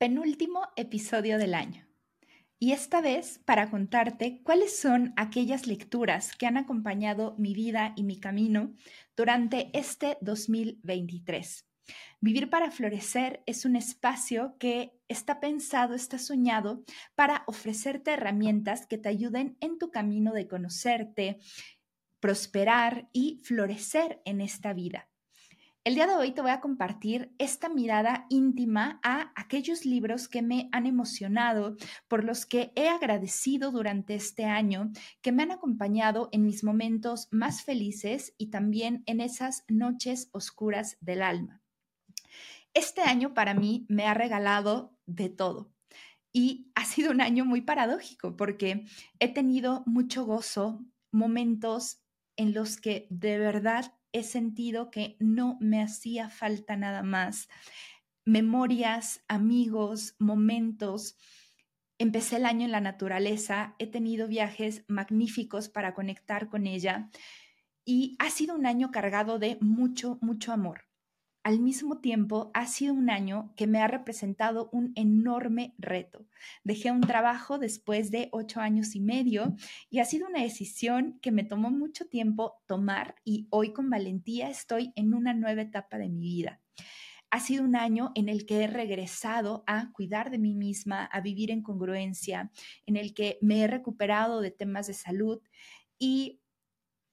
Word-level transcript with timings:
penúltimo 0.00 0.62
episodio 0.76 1.36
del 1.36 1.52
año. 1.52 1.86
Y 2.58 2.72
esta 2.72 3.02
vez 3.02 3.38
para 3.44 3.68
contarte 3.68 4.40
cuáles 4.42 4.80
son 4.80 5.12
aquellas 5.18 5.66
lecturas 5.66 6.34
que 6.38 6.46
han 6.46 6.56
acompañado 6.56 7.34
mi 7.36 7.52
vida 7.52 7.92
y 7.96 8.04
mi 8.04 8.18
camino 8.18 8.72
durante 9.14 9.68
este 9.78 10.16
2023. 10.22 11.66
Vivir 12.18 12.48
para 12.48 12.70
Florecer 12.70 13.42
es 13.44 13.66
un 13.66 13.76
espacio 13.76 14.56
que 14.58 14.98
está 15.06 15.38
pensado, 15.38 15.94
está 15.94 16.18
soñado 16.18 16.82
para 17.14 17.44
ofrecerte 17.46 18.12
herramientas 18.12 18.86
que 18.86 18.96
te 18.96 19.10
ayuden 19.10 19.58
en 19.60 19.78
tu 19.78 19.90
camino 19.90 20.32
de 20.32 20.48
conocerte, 20.48 21.40
prosperar 22.20 23.10
y 23.12 23.42
florecer 23.44 24.22
en 24.24 24.40
esta 24.40 24.72
vida. 24.72 25.09
El 25.82 25.94
día 25.94 26.06
de 26.06 26.14
hoy 26.14 26.32
te 26.32 26.42
voy 26.42 26.50
a 26.50 26.60
compartir 26.60 27.34
esta 27.38 27.70
mirada 27.70 28.26
íntima 28.28 29.00
a 29.02 29.32
aquellos 29.34 29.86
libros 29.86 30.28
que 30.28 30.42
me 30.42 30.68
han 30.72 30.84
emocionado, 30.84 31.74
por 32.06 32.22
los 32.22 32.44
que 32.44 32.70
he 32.76 32.90
agradecido 32.90 33.70
durante 33.70 34.14
este 34.14 34.44
año, 34.44 34.92
que 35.22 35.32
me 35.32 35.42
han 35.42 35.52
acompañado 35.52 36.28
en 36.32 36.44
mis 36.44 36.64
momentos 36.64 37.28
más 37.30 37.62
felices 37.62 38.34
y 38.36 38.50
también 38.50 39.02
en 39.06 39.22
esas 39.22 39.64
noches 39.68 40.28
oscuras 40.32 40.98
del 41.00 41.22
alma. 41.22 41.62
Este 42.74 43.00
año 43.00 43.32
para 43.32 43.54
mí 43.54 43.86
me 43.88 44.04
ha 44.04 44.12
regalado 44.12 44.94
de 45.06 45.30
todo. 45.30 45.72
Y 46.30 46.70
ha 46.74 46.84
sido 46.84 47.10
un 47.10 47.22
año 47.22 47.46
muy 47.46 47.62
paradójico 47.62 48.36
porque 48.36 48.84
he 49.18 49.32
tenido 49.32 49.82
mucho 49.86 50.26
gozo, 50.26 50.84
momentos 51.10 52.02
en 52.36 52.52
los 52.52 52.76
que 52.76 53.06
de 53.08 53.38
verdad 53.38 53.94
he 54.12 54.22
sentido 54.22 54.90
que 54.90 55.16
no 55.18 55.56
me 55.60 55.82
hacía 55.82 56.28
falta 56.28 56.76
nada 56.76 57.02
más. 57.02 57.48
Memorias, 58.24 59.24
amigos, 59.28 60.14
momentos. 60.18 61.16
Empecé 61.98 62.36
el 62.36 62.46
año 62.46 62.64
en 62.64 62.72
la 62.72 62.80
naturaleza, 62.80 63.74
he 63.78 63.86
tenido 63.86 64.28
viajes 64.28 64.84
magníficos 64.88 65.68
para 65.68 65.94
conectar 65.94 66.48
con 66.48 66.66
ella 66.66 67.10
y 67.84 68.16
ha 68.18 68.30
sido 68.30 68.54
un 68.54 68.66
año 68.66 68.90
cargado 68.90 69.38
de 69.38 69.58
mucho, 69.60 70.18
mucho 70.20 70.52
amor 70.52 70.89
al 71.42 71.60
mismo 71.60 71.98
tiempo 72.00 72.50
ha 72.54 72.66
sido 72.66 72.92
un 72.92 73.08
año 73.08 73.52
que 73.56 73.66
me 73.66 73.80
ha 73.80 73.88
representado 73.88 74.68
un 74.72 74.92
enorme 74.94 75.74
reto. 75.78 76.26
Dejé 76.64 76.90
un 76.90 77.00
trabajo 77.00 77.58
después 77.58 78.10
de 78.10 78.28
ocho 78.32 78.60
años 78.60 78.94
y 78.94 79.00
medio 79.00 79.56
y 79.88 80.00
ha 80.00 80.04
sido 80.04 80.28
una 80.28 80.42
decisión 80.42 81.18
que 81.22 81.32
me 81.32 81.44
tomó 81.44 81.70
mucho 81.70 82.06
tiempo 82.06 82.60
tomar 82.66 83.16
y 83.24 83.46
hoy 83.50 83.72
con 83.72 83.88
valentía 83.88 84.50
estoy 84.50 84.92
en 84.96 85.14
una 85.14 85.32
nueva 85.32 85.62
etapa 85.62 85.98
de 85.98 86.08
mi 86.08 86.20
vida. 86.20 86.60
Ha 87.30 87.40
sido 87.40 87.64
un 87.64 87.76
año 87.76 88.10
en 88.16 88.28
el 88.28 88.44
que 88.44 88.64
he 88.64 88.66
regresado 88.66 89.62
a 89.66 89.92
cuidar 89.92 90.30
de 90.30 90.38
mí 90.38 90.54
misma, 90.54 91.04
a 91.04 91.20
vivir 91.20 91.52
en 91.52 91.62
congruencia, 91.62 92.50
en 92.86 92.96
el 92.96 93.14
que 93.14 93.38
me 93.40 93.62
he 93.62 93.66
recuperado 93.68 94.40
de 94.40 94.50
temas 94.50 94.88
de 94.88 94.94
salud 94.94 95.40
y 95.96 96.39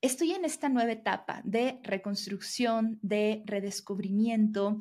estoy 0.02 0.32
en 0.32 0.46
esta 0.46 0.70
nueva 0.70 0.92
etapa 0.92 1.42
de 1.44 1.80
reconstrucción, 1.84 3.00
de 3.02 3.44
redescubrimiento 3.46 4.80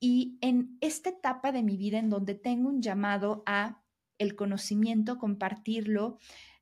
y 0.00 0.38
en 0.40 0.76
esta 0.80 1.10
etapa 1.10 1.52
de 1.52 1.62
mi 1.62 1.76
vida 1.76 1.98
en 1.98 2.10
donde 2.10 2.34
tengo 2.34 2.68
un 2.68 2.82
llamado 2.82 3.42
a 3.46 3.82
el 4.18 4.34
conocimiento, 4.34 5.18
compartirlo 5.18 6.18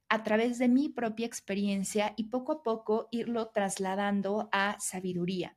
a 0.08 0.22
través 0.22 0.58
de 0.58 0.68
mi 0.68 0.88
propia 0.88 1.26
experiencia 1.26 2.14
y 2.16 2.24
poco 2.24 2.52
a 2.52 2.62
poco 2.62 3.08
irlo 3.10 3.48
trasladando 3.48 4.48
a 4.52 4.76
sabiduría. 4.80 5.56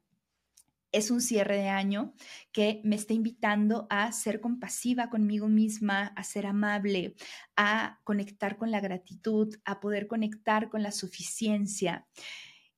Es 0.91 1.11
un 1.11 1.21
cierre 1.21 1.57
de 1.57 1.69
año 1.69 2.13
que 2.52 2.81
me 2.83 2.95
está 2.95 3.13
invitando 3.13 3.88
a 3.89 4.11
ser 4.11 4.39
compasiva 4.39 5.09
conmigo 5.09 5.47
misma, 5.47 6.07
a 6.16 6.23
ser 6.23 6.45
amable, 6.45 7.16
a 7.55 7.99
conectar 8.03 8.57
con 8.57 8.71
la 8.71 8.79
gratitud, 8.79 9.55
a 9.66 9.79
poder 9.79 10.07
conectar 10.07 10.69
con 10.69 10.83
la 10.83 10.91
suficiencia. 10.91 12.07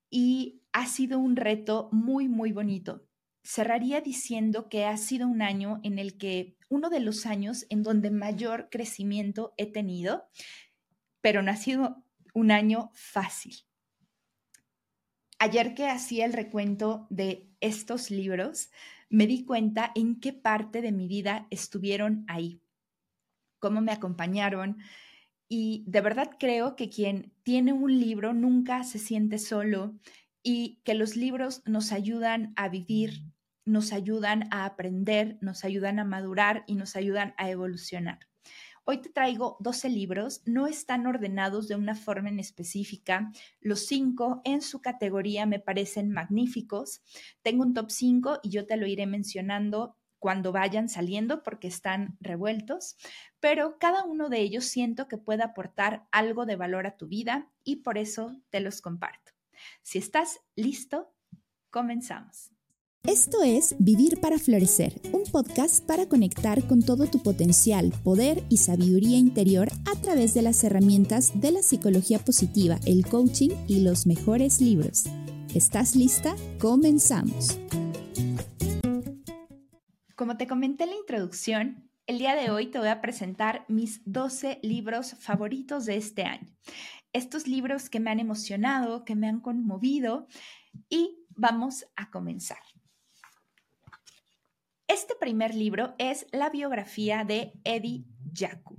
Y 0.10 0.62
ha 0.74 0.88
sido 0.88 1.20
un 1.20 1.36
reto 1.36 1.90
muy, 1.92 2.28
muy 2.28 2.52
bonito. 2.52 3.06
Cerraría 3.44 4.02
diciendo 4.02 4.70
que 4.70 4.86
ha 4.86 4.98
sido 4.98 5.28
un 5.28 5.42
año 5.42 5.80
en 5.84 6.00
el 6.00 6.18
que, 6.18 6.58
uno 6.70 6.90
de 6.90 7.00
los 7.00 7.26
años 7.26 7.66
en 7.70 7.84
donde 7.84 8.12
mayor 8.12 8.70
crecimiento 8.70 9.54
he 9.58 9.72
tenido, 9.72 10.28
pero 11.22 11.42
no 11.42 11.52
ha 11.52 11.56
sido 11.56 12.04
un 12.34 12.52
año 12.52 12.92
fácil. 12.94 13.69
Ayer 15.42 15.74
que 15.74 15.88
hacía 15.88 16.26
el 16.26 16.34
recuento 16.34 17.08
de 17.10 17.50
estos 17.62 18.12
libros, 18.12 18.72
me 19.10 19.26
di 19.26 19.46
cuenta 19.46 19.92
en 19.96 20.20
qué 20.20 20.34
parte 20.34 20.82
de 20.82 20.92
mi 20.92 21.08
vida 21.08 21.48
estuvieron 21.50 22.26
ahí, 22.28 22.62
cómo 23.60 23.80
me 23.80 23.94
acompañaron. 23.94 24.78
Y 25.48 25.86
de 25.88 26.02
verdad 26.02 26.32
creo 26.38 26.76
que 26.76 26.90
quien 26.90 27.34
tiene 27.44 27.72
un 27.72 28.00
libro 28.00 28.34
nunca 28.34 28.84
se 28.84 29.00
siente 29.00 29.40
solo 29.40 29.98
y 30.44 30.82
que 30.84 30.94
los 30.94 31.16
libros 31.16 31.64
nos 31.66 31.94
ayudan 31.94 32.54
a 32.58 32.68
vivir, 32.68 33.24
nos 33.66 33.94
ayudan 33.94 34.48
a 34.52 34.66
aprender, 34.66 35.38
nos 35.42 35.64
ayudan 35.64 36.00
a 36.00 36.04
madurar 36.04 36.66
y 36.68 36.76
nos 36.76 36.98
ayudan 36.98 37.34
a 37.38 37.50
evolucionar. 37.50 38.29
Hoy 38.92 38.98
te 39.04 39.10
traigo 39.10 39.56
12 39.60 39.88
libros, 39.90 40.42
no 40.46 40.66
están 40.66 41.06
ordenados 41.06 41.68
de 41.68 41.76
una 41.76 41.94
forma 41.94 42.30
en 42.30 42.40
específica. 42.40 43.32
Los 43.62 43.86
cinco 43.86 44.42
en 44.46 44.64
su 44.64 44.82
categoría 44.82 45.46
me 45.46 45.60
parecen 45.60 46.10
magníficos. 46.10 47.04
Tengo 47.44 47.62
un 47.62 47.76
top 47.76 47.92
5 47.92 48.40
y 48.42 48.50
yo 48.50 48.66
te 48.66 48.78
lo 48.78 48.88
iré 48.88 49.06
mencionando 49.06 49.96
cuando 50.18 50.52
vayan 50.52 50.90
saliendo 50.90 51.44
porque 51.44 51.68
están 51.68 52.18
revueltos, 52.20 52.98
pero 53.40 53.78
cada 53.78 54.06
uno 54.06 54.28
de 54.28 54.40
ellos 54.40 54.66
siento 54.66 55.08
que 55.08 55.20
puede 55.20 55.44
aportar 55.44 56.08
algo 56.12 56.48
de 56.48 56.56
valor 56.56 56.88
a 56.88 56.98
tu 56.98 57.06
vida 57.06 57.48
y 57.64 57.84
por 57.84 58.00
eso 58.00 58.42
te 58.50 58.60
los 58.60 58.82
comparto. 58.82 59.34
Si 59.84 60.00
estás 60.00 60.40
listo, 60.56 61.14
comenzamos. 61.70 62.59
Esto 63.08 63.44
es 63.44 63.76
Vivir 63.80 64.20
para 64.20 64.38
Florecer, 64.38 65.02
un 65.14 65.24
podcast 65.32 65.84
para 65.86 66.08
conectar 66.08 66.68
con 66.68 66.82
todo 66.82 67.08
tu 67.08 67.24
potencial, 67.24 67.94
poder 68.04 68.44
y 68.50 68.58
sabiduría 68.58 69.18
interior 69.18 69.70
a 69.90 70.00
través 70.02 70.34
de 70.34 70.42
las 70.42 70.64
herramientas 70.66 71.40
de 71.40 71.54
la 71.54 71.64
psicología 71.64 72.20
positiva, 72.20 72.78
el 72.86 73.06
coaching 73.06 73.52
y 73.68 73.82
los 73.84 74.06
mejores 74.06 74.60
libros. 74.60 75.06
¿Estás 75.56 75.96
lista? 75.96 76.36
Comenzamos. 76.60 77.58
Como 80.16 80.36
te 80.36 80.46
comenté 80.46 80.84
en 80.84 80.90
la 80.90 80.98
introducción, 80.98 81.90
el 82.06 82.20
día 82.20 82.36
de 82.36 82.52
hoy 82.52 82.68
te 82.68 82.80
voy 82.80 82.90
a 82.90 83.02
presentar 83.02 83.66
mis 83.70 84.02
12 84.06 84.60
libros 84.62 85.16
favoritos 85.20 85.86
de 85.86 85.96
este 85.96 86.24
año. 86.24 86.54
Estos 87.14 87.48
libros 87.48 87.90
que 87.90 88.02
me 88.02 88.12
han 88.12 88.20
emocionado, 88.20 89.06
que 89.06 89.16
me 89.16 89.30
han 89.30 89.40
conmovido 89.40 90.28
y 90.90 91.26
vamos 91.30 91.86
a 91.96 92.12
comenzar. 92.12 92.60
Este 94.90 95.14
primer 95.14 95.54
libro 95.54 95.94
es 96.00 96.26
la 96.32 96.50
biografía 96.50 97.24
de 97.24 97.54
Eddie 97.64 98.06
Jaku. 98.34 98.76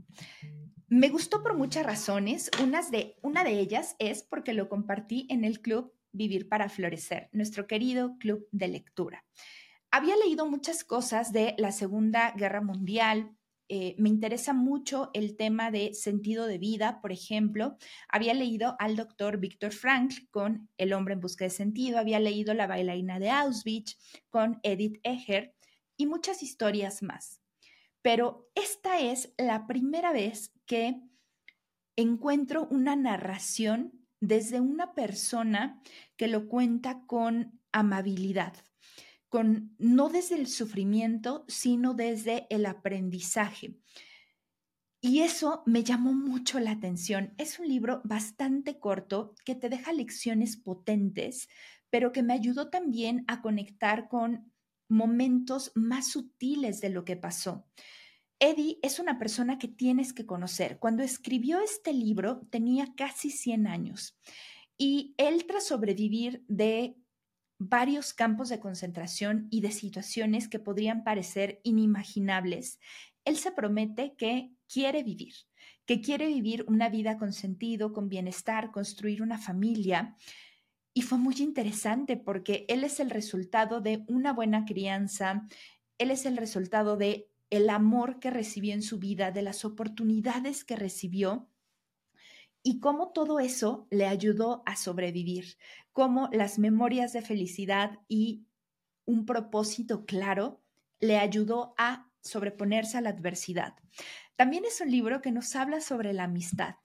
Me 0.88 1.08
gustó 1.08 1.40
por 1.40 1.56
muchas 1.56 1.86
razones. 1.86 2.50
de, 2.90 3.14
una 3.22 3.44
de 3.44 3.60
ellas 3.60 3.94
es 4.00 4.24
porque 4.24 4.52
lo 4.52 4.68
compartí 4.68 5.28
en 5.30 5.44
el 5.44 5.60
club 5.60 5.94
Vivir 6.10 6.48
para 6.48 6.68
Florecer, 6.68 7.28
nuestro 7.30 7.68
querido 7.68 8.18
club 8.18 8.48
de 8.50 8.66
lectura. 8.66 9.24
Había 9.92 10.16
leído 10.16 10.50
muchas 10.50 10.82
cosas 10.82 11.32
de 11.32 11.54
la 11.58 11.70
Segunda 11.70 12.32
Guerra 12.32 12.60
Mundial. 12.60 13.30
Eh, 13.68 13.94
me 13.96 14.08
interesa 14.08 14.52
mucho 14.52 15.10
el 15.14 15.36
tema 15.36 15.70
de 15.70 15.94
sentido 15.94 16.48
de 16.48 16.58
vida, 16.58 17.00
por 17.00 17.12
ejemplo. 17.12 17.76
Había 18.08 18.34
leído 18.34 18.74
al 18.80 18.96
doctor 18.96 19.38
Víctor 19.38 19.70
Frankl 19.70 20.26
con 20.32 20.68
El 20.76 20.92
hombre 20.92 21.14
en 21.14 21.20
busca 21.20 21.44
de 21.44 21.50
sentido. 21.50 22.00
Había 22.00 22.18
leído 22.18 22.52
La 22.52 22.66
bailarina 22.66 23.20
de 23.20 23.30
Auschwitz 23.30 23.96
con 24.28 24.58
Edith 24.64 24.98
Eger 25.04 25.54
y 26.00 26.06
muchas 26.06 26.42
historias 26.42 27.02
más. 27.02 27.42
Pero 28.00 28.50
esta 28.54 29.00
es 29.00 29.34
la 29.36 29.66
primera 29.66 30.12
vez 30.12 30.50
que 30.64 31.02
encuentro 31.94 32.66
una 32.70 32.96
narración 32.96 34.06
desde 34.18 34.60
una 34.60 34.94
persona 34.94 35.82
que 36.16 36.26
lo 36.26 36.48
cuenta 36.48 37.02
con 37.06 37.60
amabilidad, 37.70 38.54
con 39.28 39.76
no 39.78 40.08
desde 40.08 40.36
el 40.36 40.46
sufrimiento, 40.46 41.44
sino 41.48 41.92
desde 41.92 42.46
el 42.48 42.64
aprendizaje. 42.64 43.76
Y 45.02 45.20
eso 45.20 45.62
me 45.66 45.84
llamó 45.84 46.14
mucho 46.14 46.60
la 46.60 46.70
atención. 46.70 47.34
Es 47.36 47.58
un 47.58 47.68
libro 47.68 48.00
bastante 48.04 48.78
corto 48.78 49.34
que 49.44 49.54
te 49.54 49.68
deja 49.68 49.92
lecciones 49.92 50.56
potentes, 50.56 51.48
pero 51.90 52.10
que 52.10 52.22
me 52.22 52.32
ayudó 52.32 52.70
también 52.70 53.24
a 53.28 53.42
conectar 53.42 54.08
con 54.08 54.50
momentos 54.90 55.72
más 55.74 56.10
sutiles 56.10 56.80
de 56.80 56.90
lo 56.90 57.04
que 57.04 57.16
pasó. 57.16 57.66
Eddie 58.38 58.78
es 58.82 58.98
una 58.98 59.18
persona 59.18 59.58
que 59.58 59.68
tienes 59.68 60.12
que 60.12 60.26
conocer. 60.26 60.78
Cuando 60.78 61.02
escribió 61.02 61.60
este 61.60 61.92
libro 61.92 62.40
tenía 62.50 62.94
casi 62.96 63.30
100 63.30 63.66
años 63.66 64.18
y 64.78 65.14
él 65.18 65.44
tras 65.46 65.66
sobrevivir 65.66 66.42
de 66.48 66.96
varios 67.58 68.14
campos 68.14 68.48
de 68.48 68.58
concentración 68.58 69.46
y 69.50 69.60
de 69.60 69.70
situaciones 69.70 70.48
que 70.48 70.58
podrían 70.58 71.04
parecer 71.04 71.60
inimaginables, 71.62 72.80
él 73.26 73.36
se 73.36 73.52
promete 73.52 74.14
que 74.16 74.50
quiere 74.66 75.02
vivir, 75.02 75.34
que 75.84 76.00
quiere 76.00 76.26
vivir 76.26 76.64
una 76.66 76.88
vida 76.88 77.18
con 77.18 77.34
sentido, 77.34 77.92
con 77.92 78.08
bienestar, 78.08 78.70
construir 78.70 79.22
una 79.22 79.36
familia. 79.36 80.16
Y 80.92 81.02
fue 81.02 81.18
muy 81.18 81.36
interesante 81.38 82.16
porque 82.16 82.64
él 82.68 82.84
es 82.84 83.00
el 83.00 83.10
resultado 83.10 83.80
de 83.80 84.04
una 84.08 84.32
buena 84.32 84.64
crianza, 84.64 85.46
él 85.98 86.10
es 86.10 86.26
el 86.26 86.36
resultado 86.36 86.96
de 86.96 87.28
el 87.50 87.68
amor 87.68 88.20
que 88.20 88.30
recibió 88.30 88.74
en 88.74 88.82
su 88.82 88.98
vida, 88.98 89.32
de 89.32 89.42
las 89.42 89.64
oportunidades 89.64 90.64
que 90.64 90.76
recibió 90.76 91.48
y 92.62 92.80
cómo 92.80 93.12
todo 93.12 93.40
eso 93.40 93.86
le 93.90 94.06
ayudó 94.06 94.62
a 94.66 94.76
sobrevivir, 94.76 95.56
cómo 95.92 96.28
las 96.32 96.58
memorias 96.58 97.12
de 97.12 97.22
felicidad 97.22 97.98
y 98.08 98.46
un 99.04 99.26
propósito 99.26 100.04
claro 100.06 100.62
le 101.00 101.18
ayudó 101.18 101.74
a 101.78 102.10
sobreponerse 102.20 102.98
a 102.98 103.00
la 103.00 103.10
adversidad. 103.10 103.74
También 104.36 104.64
es 104.64 104.80
un 104.80 104.90
libro 104.90 105.22
que 105.22 105.32
nos 105.32 105.56
habla 105.56 105.80
sobre 105.80 106.12
la 106.12 106.24
amistad, 106.24 106.76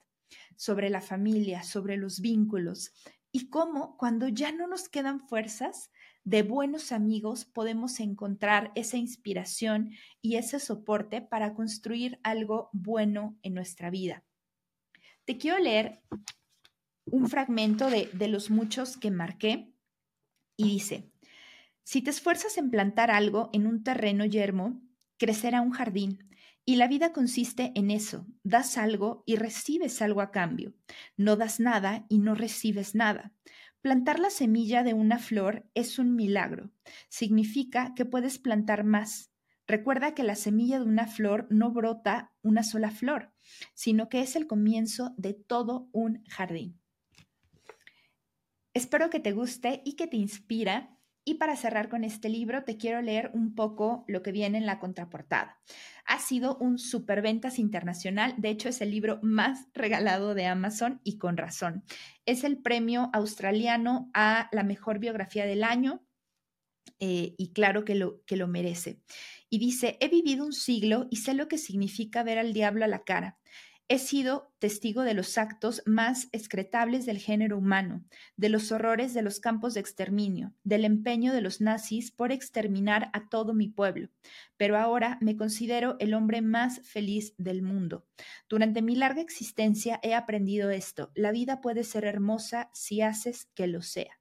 sobre 0.56 0.90
la 0.90 1.00
familia, 1.00 1.62
sobre 1.62 1.96
los 1.96 2.20
vínculos 2.20 2.92
y 3.36 3.50
cómo 3.50 3.98
cuando 3.98 4.28
ya 4.28 4.50
no 4.50 4.66
nos 4.66 4.88
quedan 4.88 5.20
fuerzas, 5.20 5.90
de 6.24 6.42
buenos 6.42 6.90
amigos 6.90 7.44
podemos 7.44 8.00
encontrar 8.00 8.72
esa 8.74 8.96
inspiración 8.96 9.90
y 10.22 10.36
ese 10.36 10.58
soporte 10.58 11.20
para 11.20 11.52
construir 11.52 12.18
algo 12.22 12.70
bueno 12.72 13.38
en 13.42 13.52
nuestra 13.52 13.90
vida. 13.90 14.24
Te 15.26 15.36
quiero 15.36 15.58
leer 15.58 16.00
un 17.04 17.28
fragmento 17.28 17.90
de, 17.90 18.08
de 18.14 18.28
los 18.28 18.48
muchos 18.48 18.96
que 18.96 19.10
marqué 19.10 19.70
y 20.56 20.70
dice, 20.70 21.12
si 21.84 22.00
te 22.00 22.08
esfuerzas 22.08 22.56
en 22.56 22.70
plantar 22.70 23.10
algo 23.10 23.50
en 23.52 23.66
un 23.66 23.84
terreno 23.84 24.24
yermo, 24.24 24.80
crecerá 25.18 25.60
un 25.60 25.72
jardín. 25.72 26.25
Y 26.68 26.76
la 26.76 26.88
vida 26.88 27.12
consiste 27.12 27.70
en 27.76 27.92
eso, 27.92 28.26
das 28.42 28.76
algo 28.76 29.22
y 29.24 29.36
recibes 29.36 30.02
algo 30.02 30.20
a 30.20 30.32
cambio. 30.32 30.74
No 31.16 31.36
das 31.36 31.60
nada 31.60 32.06
y 32.08 32.18
no 32.18 32.34
recibes 32.34 32.96
nada. 32.96 33.32
Plantar 33.82 34.18
la 34.18 34.30
semilla 34.30 34.82
de 34.82 34.92
una 34.92 35.20
flor 35.20 35.64
es 35.74 36.00
un 36.00 36.16
milagro. 36.16 36.72
Significa 37.08 37.94
que 37.94 38.04
puedes 38.04 38.40
plantar 38.40 38.82
más. 38.82 39.30
Recuerda 39.68 40.12
que 40.12 40.24
la 40.24 40.34
semilla 40.34 40.80
de 40.80 40.86
una 40.86 41.06
flor 41.06 41.46
no 41.50 41.70
brota 41.70 42.34
una 42.42 42.64
sola 42.64 42.90
flor, 42.90 43.32
sino 43.74 44.08
que 44.08 44.20
es 44.20 44.34
el 44.34 44.48
comienzo 44.48 45.14
de 45.16 45.34
todo 45.34 45.88
un 45.92 46.24
jardín. 46.24 46.80
Espero 48.74 49.08
que 49.08 49.20
te 49.20 49.30
guste 49.30 49.82
y 49.84 49.94
que 49.94 50.08
te 50.08 50.16
inspira 50.16 50.95
y 51.28 51.34
para 51.34 51.56
cerrar 51.56 51.88
con 51.88 52.04
este 52.04 52.28
libro, 52.28 52.62
te 52.62 52.76
quiero 52.76 53.02
leer 53.02 53.32
un 53.34 53.56
poco 53.56 54.04
lo 54.06 54.22
que 54.22 54.30
viene 54.30 54.58
en 54.58 54.64
la 54.64 54.78
contraportada. 54.78 55.60
Ha 56.06 56.20
sido 56.20 56.56
un 56.58 56.78
superventas 56.78 57.58
internacional, 57.58 58.34
de 58.38 58.50
hecho 58.50 58.68
es 58.68 58.80
el 58.80 58.92
libro 58.92 59.18
más 59.22 59.66
regalado 59.74 60.34
de 60.34 60.46
Amazon 60.46 61.00
y 61.02 61.18
con 61.18 61.36
razón. 61.36 61.82
Es 62.26 62.44
el 62.44 62.58
premio 62.58 63.10
australiano 63.12 64.08
a 64.14 64.48
la 64.52 64.62
mejor 64.62 65.00
biografía 65.00 65.46
del 65.46 65.64
año 65.64 66.06
eh, 67.00 67.34
y 67.36 67.52
claro 67.52 67.84
que 67.84 67.96
lo, 67.96 68.24
que 68.24 68.36
lo 68.36 68.46
merece. 68.46 69.02
Y 69.50 69.58
dice, 69.58 69.98
he 70.00 70.08
vivido 70.08 70.46
un 70.46 70.52
siglo 70.52 71.08
y 71.10 71.16
sé 71.16 71.34
lo 71.34 71.48
que 71.48 71.58
significa 71.58 72.22
ver 72.22 72.38
al 72.38 72.52
diablo 72.52 72.84
a 72.84 72.88
la 72.88 73.02
cara. 73.02 73.36
He 73.88 74.00
sido 74.00 74.52
testigo 74.58 75.02
de 75.02 75.14
los 75.14 75.38
actos 75.38 75.80
más 75.86 76.28
excretables 76.32 77.06
del 77.06 77.18
género 77.18 77.56
humano, 77.56 78.04
de 78.36 78.48
los 78.48 78.72
horrores 78.72 79.14
de 79.14 79.22
los 79.22 79.38
campos 79.38 79.74
de 79.74 79.80
exterminio, 79.80 80.52
del 80.64 80.84
empeño 80.84 81.32
de 81.32 81.40
los 81.40 81.60
nazis 81.60 82.10
por 82.10 82.32
exterminar 82.32 83.10
a 83.12 83.28
todo 83.28 83.54
mi 83.54 83.68
pueblo, 83.68 84.08
pero 84.56 84.76
ahora 84.76 85.18
me 85.20 85.36
considero 85.36 85.94
el 86.00 86.14
hombre 86.14 86.42
más 86.42 86.80
feliz 86.80 87.34
del 87.38 87.62
mundo. 87.62 88.04
Durante 88.48 88.82
mi 88.82 88.96
larga 88.96 89.20
existencia 89.20 90.00
he 90.02 90.14
aprendido 90.14 90.70
esto, 90.70 91.12
la 91.14 91.30
vida 91.30 91.60
puede 91.60 91.84
ser 91.84 92.06
hermosa 92.06 92.70
si 92.74 93.02
haces 93.02 93.46
que 93.54 93.68
lo 93.68 93.82
sea. 93.82 94.18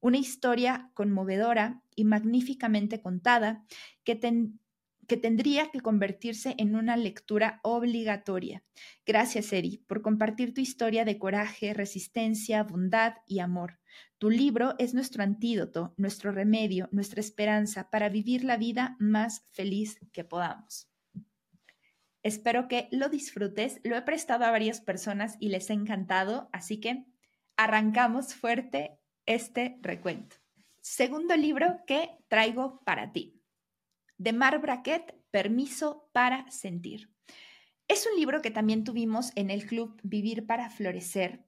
Una 0.00 0.18
historia 0.18 0.90
conmovedora 0.92 1.82
y 1.96 2.04
magníficamente 2.04 3.00
contada 3.00 3.64
que, 4.04 4.14
que 5.06 5.16
tendría 5.16 5.70
que 5.70 5.80
convertirse 5.80 6.54
en 6.58 6.76
una 6.76 6.96
lectura 6.96 7.60
obligatoria. 7.62 8.62
Gracias, 9.06 9.52
Eri, 9.52 9.84
por 9.86 10.02
compartir 10.02 10.54
tu 10.54 10.60
historia 10.60 11.04
de 11.04 11.18
coraje, 11.18 11.74
resistencia, 11.74 12.62
bondad 12.62 13.14
y 13.26 13.40
amor. 13.40 13.78
Tu 14.18 14.30
libro 14.30 14.74
es 14.78 14.94
nuestro 14.94 15.22
antídoto, 15.22 15.94
nuestro 15.96 16.32
remedio, 16.32 16.88
nuestra 16.92 17.20
esperanza 17.20 17.90
para 17.90 18.08
vivir 18.08 18.44
la 18.44 18.56
vida 18.56 18.96
más 18.98 19.46
feliz 19.52 19.98
que 20.12 20.24
podamos. 20.24 20.88
Espero 22.22 22.68
que 22.68 22.88
lo 22.90 23.08
disfrutes. 23.08 23.80
Lo 23.84 23.96
he 23.96 24.02
prestado 24.02 24.44
a 24.44 24.50
varias 24.50 24.80
personas 24.80 25.36
y 25.40 25.50
les 25.50 25.68
ha 25.70 25.74
encantado, 25.74 26.48
así 26.52 26.80
que 26.80 27.04
arrancamos 27.56 28.34
fuerte 28.34 28.98
este 29.26 29.78
recuento. 29.82 30.36
Segundo 30.80 31.36
libro 31.36 31.78
que 31.86 32.10
traigo 32.28 32.82
para 32.84 33.12
ti 33.12 33.43
de 34.18 34.32
Mar 34.32 34.60
Braquet, 34.60 35.14
Permiso 35.30 36.08
para 36.12 36.50
Sentir. 36.50 37.10
Es 37.88 38.06
un 38.10 38.18
libro 38.18 38.40
que 38.40 38.50
también 38.50 38.84
tuvimos 38.84 39.32
en 39.36 39.50
el 39.50 39.66
club 39.66 40.00
Vivir 40.02 40.46
para 40.46 40.70
Florecer 40.70 41.44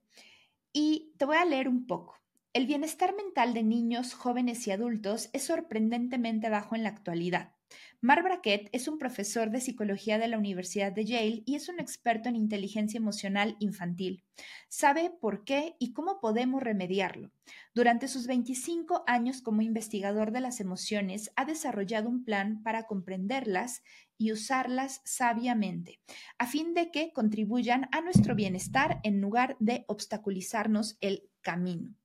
y 0.71 1.13
te 1.17 1.25
voy 1.25 1.37
a 1.37 1.45
leer 1.45 1.67
un 1.67 1.87
poco. 1.87 2.17
El 2.53 2.67
bienestar 2.67 3.15
mental 3.15 3.53
de 3.53 3.63
niños, 3.63 4.13
jóvenes 4.13 4.65
y 4.67 4.71
adultos 4.71 5.29
es 5.33 5.43
sorprendentemente 5.43 6.49
bajo 6.49 6.75
en 6.75 6.83
la 6.83 6.89
actualidad. 6.89 7.56
Mar 7.99 8.21
Brackett 8.21 8.69
es 8.73 8.87
un 8.87 8.99
profesor 8.99 9.49
de 9.49 9.59
psicología 9.59 10.19
de 10.19 10.27
la 10.27 10.37
Universidad 10.37 10.91
de 10.91 11.03
Yale 11.03 11.41
y 11.45 11.55
es 11.55 11.67
un 11.67 11.79
experto 11.79 12.29
en 12.29 12.35
inteligencia 12.35 12.99
emocional 12.99 13.55
infantil. 13.59 14.23
Sabe 14.69 15.09
por 15.09 15.43
qué 15.43 15.75
y 15.79 15.93
cómo 15.93 16.19
podemos 16.19 16.61
remediarlo. 16.61 17.31
Durante 17.73 18.07
sus 18.07 18.27
25 18.27 19.03
años 19.07 19.41
como 19.41 19.63
investigador 19.63 20.31
de 20.31 20.41
las 20.41 20.59
emociones, 20.59 21.31
ha 21.35 21.45
desarrollado 21.45 22.07
un 22.07 22.23
plan 22.23 22.61
para 22.61 22.83
comprenderlas 22.83 23.81
y 24.17 24.31
usarlas 24.31 25.01
sabiamente, 25.03 25.99
a 26.37 26.45
fin 26.45 26.75
de 26.75 26.91
que 26.91 27.11
contribuyan 27.13 27.89
a 27.91 28.01
nuestro 28.01 28.35
bienestar 28.35 28.99
en 29.03 29.21
lugar 29.21 29.57
de 29.59 29.85
obstaculizarnos 29.87 30.97
el 31.01 31.29
camino. 31.41 31.95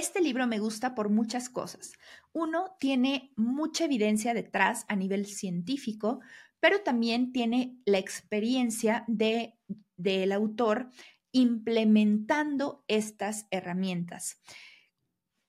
Este 0.00 0.22
libro 0.22 0.46
me 0.46 0.60
gusta 0.60 0.94
por 0.94 1.10
muchas 1.10 1.50
cosas. 1.50 1.92
Uno, 2.32 2.74
tiene 2.80 3.34
mucha 3.36 3.84
evidencia 3.84 4.32
detrás 4.32 4.86
a 4.88 4.96
nivel 4.96 5.26
científico, 5.26 6.20
pero 6.58 6.80
también 6.80 7.32
tiene 7.34 7.76
la 7.84 7.98
experiencia 7.98 9.04
de, 9.08 9.58
del 9.98 10.32
autor 10.32 10.88
implementando 11.32 12.82
estas 12.88 13.46
herramientas. 13.50 14.40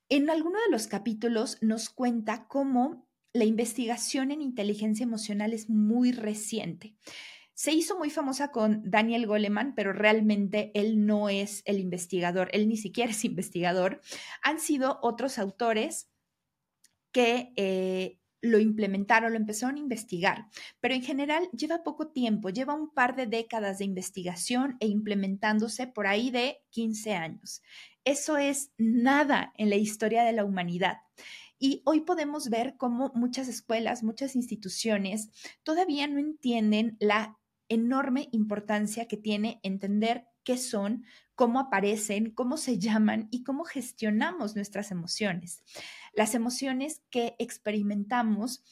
En 0.09 0.29
alguno 0.29 0.59
de 0.65 0.71
los 0.71 0.87
capítulos 0.87 1.57
nos 1.61 1.89
cuenta 1.89 2.49
cómo 2.49 3.07
la 3.31 3.45
investigación 3.45 4.31
en 4.31 4.41
inteligencia 4.41 5.05
emocional 5.05 5.53
es 5.53 5.69
muy 5.69 6.11
reciente. 6.11 6.97
Se 7.61 7.73
hizo 7.73 7.95
muy 7.95 8.09
famosa 8.09 8.49
con 8.49 8.81
Daniel 8.89 9.27
Goleman, 9.27 9.75
pero 9.75 9.93
realmente 9.93 10.71
él 10.73 11.05
no 11.05 11.29
es 11.29 11.61
el 11.65 11.79
investigador, 11.79 12.49
él 12.53 12.67
ni 12.67 12.75
siquiera 12.75 13.11
es 13.11 13.23
investigador. 13.23 14.01
Han 14.41 14.59
sido 14.59 14.97
otros 15.03 15.37
autores 15.37 16.09
que 17.11 17.53
eh, 17.57 18.17
lo 18.41 18.57
implementaron, 18.57 19.33
lo 19.33 19.37
empezaron 19.37 19.75
a 19.75 19.79
investigar, 19.79 20.47
pero 20.79 20.95
en 20.95 21.03
general 21.03 21.51
lleva 21.51 21.83
poco 21.83 22.07
tiempo, 22.07 22.49
lleva 22.49 22.73
un 22.73 22.91
par 22.95 23.15
de 23.15 23.27
décadas 23.27 23.77
de 23.77 23.85
investigación 23.85 24.77
e 24.79 24.87
implementándose 24.87 25.85
por 25.85 26.07
ahí 26.07 26.31
de 26.31 26.63
15 26.71 27.13
años. 27.13 27.61
Eso 28.03 28.37
es 28.37 28.71
nada 28.79 29.53
en 29.55 29.69
la 29.69 29.75
historia 29.75 30.23
de 30.23 30.33
la 30.33 30.45
humanidad. 30.45 30.97
Y 31.59 31.83
hoy 31.85 31.99
podemos 31.99 32.49
ver 32.49 32.73
cómo 32.75 33.11
muchas 33.13 33.47
escuelas, 33.47 34.01
muchas 34.01 34.35
instituciones 34.35 35.29
todavía 35.61 36.07
no 36.07 36.17
entienden 36.17 36.97
la 36.99 37.37
enorme 37.71 38.27
importancia 38.31 39.07
que 39.07 39.17
tiene 39.17 39.59
entender 39.63 40.27
qué 40.43 40.57
son, 40.57 41.05
cómo 41.35 41.59
aparecen, 41.59 42.31
cómo 42.31 42.57
se 42.57 42.77
llaman 42.77 43.27
y 43.31 43.43
cómo 43.43 43.63
gestionamos 43.63 44.55
nuestras 44.55 44.91
emociones. 44.91 45.63
Las 46.13 46.35
emociones 46.35 47.01
que 47.09 47.35
experimentamos 47.39 48.63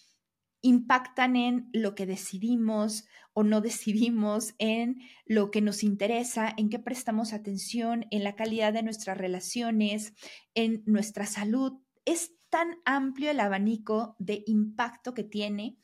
impactan 0.62 1.36
en 1.36 1.70
lo 1.72 1.96
que 1.96 2.06
decidimos 2.06 3.06
o 3.34 3.44
no 3.44 3.62
decidimos, 3.62 4.54
en 4.58 5.00
lo 5.26 5.50
que 5.52 5.62
nos 5.62 5.84
interesa, 5.84 6.54
en 6.58 6.70
qué 6.70 6.80
prestamos 6.80 7.32
atención, 7.32 8.06
en 8.12 8.24
la 8.24 8.36
calidad 8.36 8.74
de 8.74 8.84
nuestras 8.84 9.18
relaciones, 9.18 10.14
en 10.56 10.84
nuestra 10.86 11.26
salud. 11.26 11.80
Es 12.04 12.34
tan 12.50 12.80
amplio 12.84 13.32
el 13.32 13.40
abanico 13.40 14.16
de 14.20 14.44
impacto 14.46 15.14
que 15.14 15.24
tiene 15.24 15.78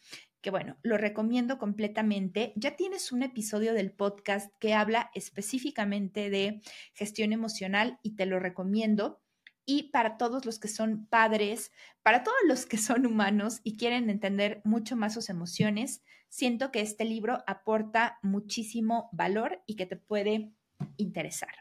que 0.45 0.51
bueno, 0.51 0.77
lo 0.83 0.99
recomiendo 0.99 1.57
completamente. 1.57 2.53
Ya 2.55 2.75
tienes 2.75 3.11
un 3.11 3.23
episodio 3.23 3.73
del 3.73 3.91
podcast 3.91 4.53
que 4.59 4.75
habla 4.75 5.09
específicamente 5.15 6.29
de 6.29 6.61
gestión 6.93 7.33
emocional 7.33 7.97
y 8.03 8.15
te 8.15 8.27
lo 8.27 8.39
recomiendo. 8.39 9.23
y 9.65 9.89
para 9.89 10.17
todos 10.17 10.45
los 10.45 10.59
que 10.59 10.67
son 10.67 11.07
padres, 11.07 11.71
para 12.03 12.21
todos 12.21 12.37
los 12.47 12.67
que 12.67 12.77
son 12.77 13.07
humanos 13.07 13.61
y 13.63 13.75
quieren 13.75 14.11
entender 14.11 14.61
mucho 14.63 14.95
más 14.95 15.15
sus 15.15 15.31
emociones, 15.31 16.03
siento 16.29 16.71
que 16.71 16.81
este 16.81 17.05
libro 17.05 17.43
aporta 17.47 18.19
muchísimo 18.21 19.09
valor 19.13 19.63
y 19.65 19.75
que 19.75 19.87
te 19.87 19.95
puede 19.95 20.51
interesar. 20.97 21.55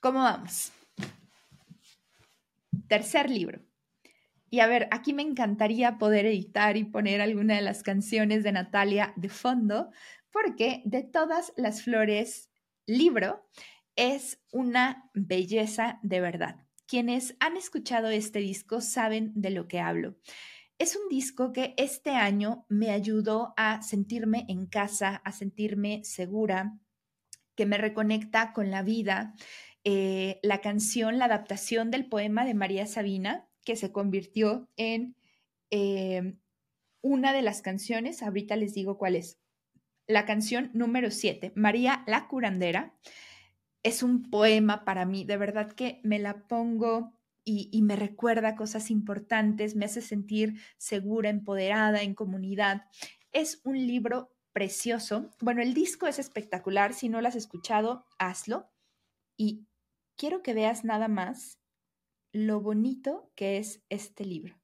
¿Cómo 0.00 0.18
vamos? 0.18 0.72
Tercer 2.88 3.30
libro. 3.30 3.60
Y 4.54 4.60
a 4.60 4.68
ver, 4.68 4.86
aquí 4.92 5.12
me 5.12 5.24
encantaría 5.24 5.98
poder 5.98 6.26
editar 6.26 6.76
y 6.76 6.84
poner 6.84 7.20
alguna 7.20 7.56
de 7.56 7.60
las 7.60 7.82
canciones 7.82 8.44
de 8.44 8.52
Natalia 8.52 9.12
de 9.16 9.28
fondo, 9.28 9.90
porque 10.30 10.80
de 10.84 11.02
todas 11.02 11.52
las 11.56 11.82
flores 11.82 12.52
libro 12.86 13.44
es 13.96 14.38
una 14.52 15.10
belleza 15.12 15.98
de 16.04 16.20
verdad. 16.20 16.64
Quienes 16.86 17.34
han 17.40 17.56
escuchado 17.56 18.10
este 18.10 18.38
disco 18.38 18.80
saben 18.80 19.32
de 19.34 19.50
lo 19.50 19.66
que 19.66 19.80
hablo. 19.80 20.14
Es 20.78 20.94
un 20.94 21.08
disco 21.08 21.52
que 21.52 21.74
este 21.76 22.10
año 22.10 22.64
me 22.68 22.92
ayudó 22.92 23.54
a 23.56 23.82
sentirme 23.82 24.46
en 24.48 24.66
casa, 24.66 25.20
a 25.24 25.32
sentirme 25.32 26.04
segura, 26.04 26.78
que 27.56 27.66
me 27.66 27.76
reconecta 27.76 28.52
con 28.52 28.70
la 28.70 28.84
vida. 28.84 29.34
Eh, 29.82 30.38
la 30.44 30.60
canción, 30.60 31.18
la 31.18 31.24
adaptación 31.24 31.90
del 31.90 32.08
poema 32.08 32.44
de 32.44 32.54
María 32.54 32.86
Sabina, 32.86 33.48
que 33.64 33.76
se 33.76 33.92
convirtió 33.92 34.68
en 34.76 35.16
eh, 35.70 36.36
una 37.00 37.32
de 37.32 37.42
las 37.42 37.62
canciones, 37.62 38.22
ahorita 38.22 38.56
les 38.56 38.74
digo 38.74 38.96
cuál 38.98 39.16
es. 39.16 39.38
La 40.06 40.26
canción 40.26 40.70
número 40.74 41.10
7, 41.10 41.52
María 41.54 42.04
la 42.06 42.28
curandera, 42.28 42.94
es 43.82 44.02
un 44.02 44.30
poema 44.30 44.84
para 44.84 45.04
mí, 45.04 45.24
de 45.24 45.36
verdad 45.36 45.72
que 45.72 46.00
me 46.02 46.18
la 46.18 46.46
pongo 46.46 47.12
y, 47.46 47.82
me 47.82 47.94
recuerda 47.96 48.56
cosas 48.56 48.90
importantes, 48.90 49.76
me 49.76 49.84
hace 49.84 50.00
sentir 50.00 50.58
segura, 50.78 51.28
empoderada, 51.28 52.00
en 52.00 52.14
comunidad. 52.14 52.86
Es 53.32 53.60
un 53.64 53.86
libro 53.86 54.34
precioso. 54.52 55.30
Bueno, 55.40 55.60
el 55.60 55.74
disco 55.74 56.06
es 56.06 56.18
espectacular, 56.18 56.94
si 56.94 57.10
no 57.10 57.20
lo 57.20 57.28
has 57.28 57.36
escuchado, 57.36 58.06
hazlo. 58.18 58.70
Y 59.36 59.66
quiero 60.16 60.42
que 60.42 60.54
veas 60.54 60.84
nada 60.84 61.08
más 61.08 61.58
lo 62.34 62.60
bonito 62.60 63.30
que 63.36 63.58
es 63.58 63.80
este 63.88 64.24
libro. 64.24 64.60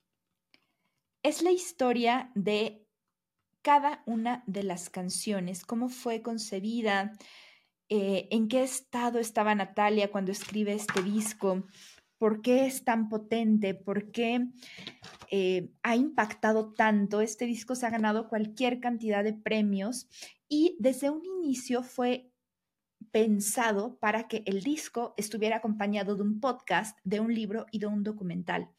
Es 1.23 1.41
la 1.41 1.53
historia 1.53 2.33
de 2.35 2.85
cada 3.63 4.03
una 4.07 4.43
de 4.49 4.65
las 4.65 4.91
canciones, 4.91 5.65
cómo 5.65 5.89
fue 5.89 6.21
concebida, 6.21 7.13
eh, 7.89 8.27
en 8.33 8.49
qué 8.49 8.65
estado 8.65 9.21
estaba 9.21 9.55
Natalia 9.55 10.11
cuando 10.11 10.33
escribe 10.33 10.73
este 10.73 11.01
disco, 11.03 11.65
por 12.19 12.43
qué 12.43 12.67
es 12.67 12.85
tan 12.85 13.09
potente, 13.09 13.75
por 13.75 14.11
qué 14.11 14.49
eh, 15.31 15.71
ha 15.85 15.95
impactado 15.95 16.73
tanto. 16.73 17.21
Este 17.21 17.47
disco 17.47 17.77
se 17.77 17.87
ha 17.87 17.91
ganado 17.91 18.29
cualquier 18.29 18.81
cantidad 18.81 19.23
de 19.23 19.35
premios 19.35 20.09
y 20.49 20.77
desde 20.81 21.09
un 21.09 21.25
inicio 21.25 21.85
fue 21.85 22.30
pensado 23.11 23.99
para 23.99 24.29
que 24.29 24.43
el 24.47 24.63
disco 24.63 25.15
estuviera 25.17 25.57
acompañado 25.57 26.17
de 26.17 26.23
un 26.23 26.41
podcast, 26.41 26.99
de 27.05 27.21
un 27.21 27.35
libro 27.35 27.67
y 27.71 27.79
de 27.79 27.87
un 27.87 28.03
documental. 28.03 28.71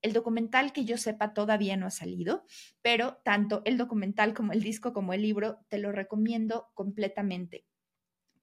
El 0.00 0.12
documental 0.12 0.72
que 0.72 0.84
yo 0.84 0.96
sepa 0.96 1.34
todavía 1.34 1.76
no 1.76 1.86
ha 1.86 1.90
salido, 1.90 2.44
pero 2.82 3.18
tanto 3.24 3.62
el 3.64 3.76
documental 3.76 4.34
como 4.34 4.52
el 4.52 4.62
disco 4.62 4.92
como 4.92 5.12
el 5.12 5.22
libro 5.22 5.58
te 5.68 5.78
lo 5.78 5.90
recomiendo 5.90 6.68
completamente. 6.74 7.64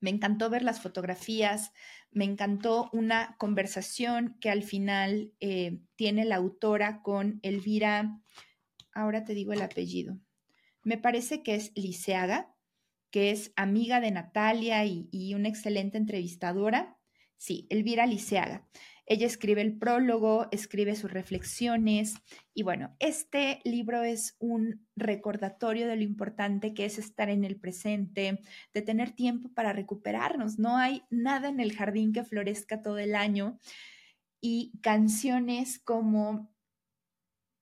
Me 0.01 0.09
encantó 0.09 0.49
ver 0.49 0.63
las 0.63 0.81
fotografías, 0.81 1.71
me 2.11 2.25
encantó 2.25 2.89
una 2.91 3.35
conversación 3.37 4.37
que 4.41 4.49
al 4.49 4.63
final 4.63 5.33
eh, 5.39 5.79
tiene 5.95 6.25
la 6.25 6.35
autora 6.35 7.01
con 7.01 7.39
Elvira, 7.41 8.19
ahora 8.93 9.23
te 9.23 9.33
digo 9.33 9.53
el 9.53 9.61
apellido, 9.61 10.19
me 10.83 10.97
parece 10.97 11.41
que 11.41 11.55
es 11.55 11.71
Liceaga, 11.75 12.54
que 13.15 13.31
es 13.31 13.53
amiga 13.55 14.01
de 14.01 14.11
Natalia 14.11 14.83
y, 14.83 15.33
una 15.35 15.47
excelente 15.47 15.97
entrevistadora. 15.97 16.97
Sí, 17.37 17.65
Elvira 17.69 18.05
Liceaga. 18.05 18.67
Ella 19.05 19.25
escribe 19.25 19.61
el 19.61 19.77
prólogo, 19.77 20.49
escribe 20.51 20.97
sus 20.97 21.13
reflexiones 21.13 22.15
y 22.53 22.63
bueno, 22.63 22.93
este 22.99 23.61
libro 23.63 24.03
es 24.03 24.35
un 24.39 24.85
recordatorio 24.97 25.87
de 25.87 25.95
lo 25.95 26.03
importante 26.03 26.73
que 26.73 26.83
es 26.83 26.99
estar 26.99 27.29
en 27.29 27.45
el 27.45 27.57
presente, 27.57 28.41
de 28.73 28.81
tener 28.81 29.11
tiempo 29.11 29.47
para 29.53 29.71
recuperarnos. 29.71 30.59
No 30.59 30.75
hay 30.75 31.03
nada 31.09 31.47
en 31.47 31.61
el 31.61 31.71
jardín 31.71 32.11
que 32.11 32.25
florezca 32.25 32.81
todo 32.81 32.97
el 32.97 33.15
año 33.15 33.59
y 34.41 34.73
canciones 34.81 35.79
como 35.79 36.53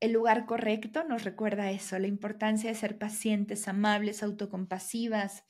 el 0.03 0.11
lugar 0.11 0.45
correcto 0.45 1.05
nos 1.05 1.23
recuerda 1.23 1.71
eso, 1.71 1.97
la 1.97 2.07
importancia 2.07 2.69
de 2.69 2.75
ser 2.75 2.97
pacientes, 2.97 3.69
amables, 3.69 4.21
autocompasivas. 4.21 5.45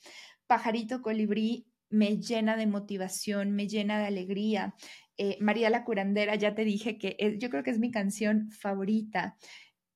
Pajarito 0.46 1.02
colibrí 1.02 1.66
me 1.90 2.18
llena 2.18 2.56
de 2.56 2.68
motivación, 2.68 3.50
me 3.50 3.66
llena 3.66 3.98
de 3.98 4.06
alegría. 4.06 4.76
Eh, 5.16 5.38
María 5.40 5.70
la 5.70 5.84
curandera, 5.84 6.36
ya 6.36 6.54
te 6.54 6.64
dije 6.64 6.98
que 6.98 7.36
yo 7.40 7.50
creo 7.50 7.64
que 7.64 7.70
es 7.70 7.80
mi 7.80 7.90
canción 7.90 8.48
favorita. 8.52 9.36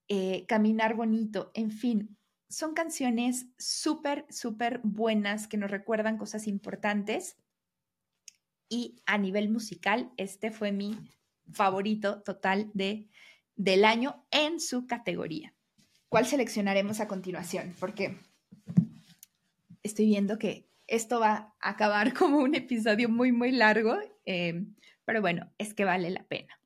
Eh, 0.09 0.45
Caminar 0.49 0.95
bonito, 0.97 1.53
en 1.55 1.71
fin, 1.71 2.17
son 2.49 2.75
canciones 2.75 3.47
súper, 3.59 4.27
súper 4.29 4.81
buenas 4.83 5.47
que 5.47 5.57
nos 5.57 5.71
recuerdan 5.71 6.19
cosas 6.19 6.49
importantes. 6.49 7.37
Y 8.69 8.97
a 9.07 9.19
nivel 9.19 9.51
musical, 9.51 10.11
este 10.17 10.51
fue 10.51 10.73
mi 10.73 10.97
favorito 11.53 12.23
total 12.23 12.73
de, 12.75 13.09
del 13.59 13.85
año 13.85 14.25
en 14.31 14.61
su 14.61 14.87
categoría. 14.87 15.53
¿Cuál 16.09 16.25
seleccionaremos 16.25 17.01
a 17.01 17.09
continuación? 17.09 17.75
Porque 17.79 18.17
estoy 19.83 20.07
viendo 20.07 20.39
que 20.39 20.71
esto 20.87 21.21
va 21.21 21.55
a 21.61 21.71
acabar 21.71 22.15
como 22.15 22.39
un 22.39 22.55
episodio 22.55 23.11
muy, 23.11 23.33
muy 23.33 23.51
largo. 23.51 23.99
Eh, 24.25 24.65
pero 25.05 25.21
bueno, 25.21 25.53
es 25.59 25.75
que 25.75 25.85
vale 25.85 26.09
la 26.09 26.25
pena. 26.25 26.59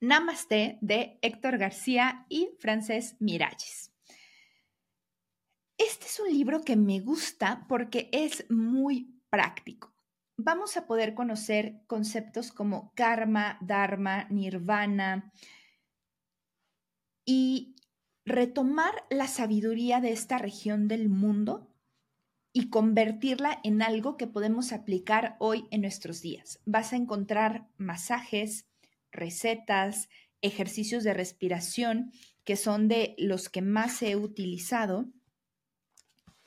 Namaste 0.00 0.78
de 0.80 1.18
Héctor 1.22 1.58
García 1.58 2.24
y 2.28 2.50
Frances 2.58 3.16
Miralles. 3.20 3.92
Este 5.76 6.06
es 6.06 6.20
un 6.20 6.32
libro 6.32 6.62
que 6.62 6.76
me 6.76 7.00
gusta 7.00 7.66
porque 7.68 8.08
es 8.12 8.48
muy 8.48 9.20
práctico. 9.28 9.92
Vamos 10.40 10.76
a 10.76 10.86
poder 10.86 11.14
conocer 11.14 11.80
conceptos 11.88 12.52
como 12.52 12.92
karma, 12.94 13.58
dharma, 13.60 14.28
nirvana 14.30 15.32
y 17.24 17.74
retomar 18.24 18.92
la 19.10 19.26
sabiduría 19.26 20.00
de 20.00 20.12
esta 20.12 20.38
región 20.38 20.86
del 20.86 21.08
mundo 21.08 21.74
y 22.52 22.70
convertirla 22.70 23.58
en 23.64 23.82
algo 23.82 24.16
que 24.16 24.28
podemos 24.28 24.72
aplicar 24.72 25.34
hoy 25.40 25.66
en 25.72 25.80
nuestros 25.80 26.22
días. 26.22 26.60
Vas 26.64 26.92
a 26.92 26.96
encontrar 26.96 27.66
masajes, 27.76 28.68
recetas, 29.10 30.08
ejercicios 30.40 31.02
de 31.02 31.14
respiración, 31.14 32.12
que 32.44 32.54
son 32.54 32.86
de 32.86 33.16
los 33.18 33.48
que 33.48 33.60
más 33.60 34.02
he 34.02 34.14
utilizado. 34.14 35.06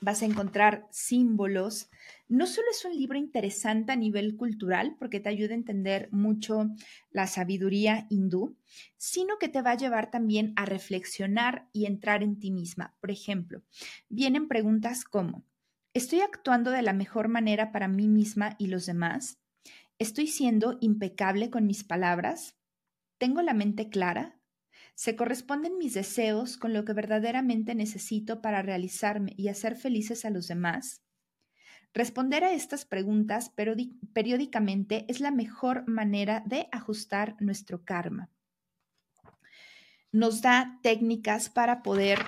Vas 0.00 0.22
a 0.22 0.24
encontrar 0.24 0.88
símbolos. 0.90 1.90
No 2.32 2.46
solo 2.46 2.68
es 2.70 2.82
un 2.86 2.96
libro 2.96 3.18
interesante 3.18 3.92
a 3.92 3.96
nivel 3.96 4.38
cultural, 4.38 4.96
porque 4.98 5.20
te 5.20 5.28
ayuda 5.28 5.52
a 5.52 5.58
entender 5.58 6.08
mucho 6.12 6.70
la 7.10 7.26
sabiduría 7.26 8.06
hindú, 8.08 8.56
sino 8.96 9.36
que 9.38 9.50
te 9.50 9.60
va 9.60 9.72
a 9.72 9.76
llevar 9.76 10.10
también 10.10 10.54
a 10.56 10.64
reflexionar 10.64 11.68
y 11.74 11.84
entrar 11.84 12.22
en 12.22 12.38
ti 12.38 12.50
misma. 12.50 12.96
Por 13.00 13.10
ejemplo, 13.10 13.60
vienen 14.08 14.48
preguntas 14.48 15.04
como, 15.04 15.44
¿Estoy 15.92 16.22
actuando 16.22 16.70
de 16.70 16.80
la 16.80 16.94
mejor 16.94 17.28
manera 17.28 17.70
para 17.70 17.86
mí 17.86 18.08
misma 18.08 18.56
y 18.58 18.68
los 18.68 18.86
demás? 18.86 19.38
¿Estoy 19.98 20.26
siendo 20.26 20.78
impecable 20.80 21.50
con 21.50 21.66
mis 21.66 21.84
palabras? 21.84 22.56
¿Tengo 23.18 23.42
la 23.42 23.52
mente 23.52 23.90
clara? 23.90 24.40
¿Se 24.94 25.16
corresponden 25.16 25.76
mis 25.76 25.92
deseos 25.92 26.56
con 26.56 26.72
lo 26.72 26.86
que 26.86 26.94
verdaderamente 26.94 27.74
necesito 27.74 28.40
para 28.40 28.62
realizarme 28.62 29.34
y 29.36 29.48
hacer 29.48 29.76
felices 29.76 30.24
a 30.24 30.30
los 30.30 30.48
demás? 30.48 31.02
Responder 31.94 32.42
a 32.42 32.52
estas 32.52 32.86
preguntas 32.86 33.52
periódicamente 34.14 35.04
es 35.08 35.20
la 35.20 35.30
mejor 35.30 35.86
manera 35.86 36.42
de 36.46 36.68
ajustar 36.72 37.36
nuestro 37.40 37.84
karma. 37.84 38.30
Nos 40.10 40.40
da 40.40 40.78
técnicas 40.82 41.50
para 41.50 41.82
poder, 41.82 42.18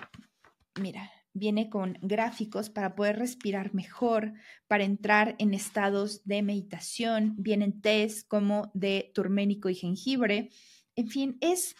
mira, 0.81 1.11
viene 1.33 1.69
con 1.69 1.99
gráficos 2.01 2.71
para 2.71 2.95
poder 2.95 3.19
respirar 3.19 3.75
mejor, 3.75 4.35
para 4.69 4.85
entrar 4.85 5.35
en 5.39 5.53
estados 5.53 6.25
de 6.25 6.43
meditación, 6.43 7.35
vienen 7.37 7.81
test 7.81 8.29
como 8.29 8.71
de 8.75 9.11
turménico 9.15 9.69
y 9.69 9.75
jengibre. 9.75 10.51
En 10.95 11.09
fin, 11.09 11.37
es 11.41 11.75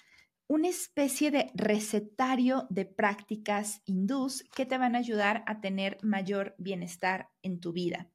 una 0.47 0.69
especie 0.69 1.31
de 1.31 1.51
recetario 1.55 2.67
de 2.71 2.85
prácticas 2.85 3.81
hindús 3.87 4.45
que 4.55 4.67
te 4.67 4.79
van 4.79 4.95
a 4.95 4.99
ayudar 4.99 5.43
a 5.47 5.61
tener 5.61 5.99
mayor 6.03 6.55
bienestar 6.59 7.31
en 7.43 7.61
tu 7.61 7.73
vida. 7.73 8.11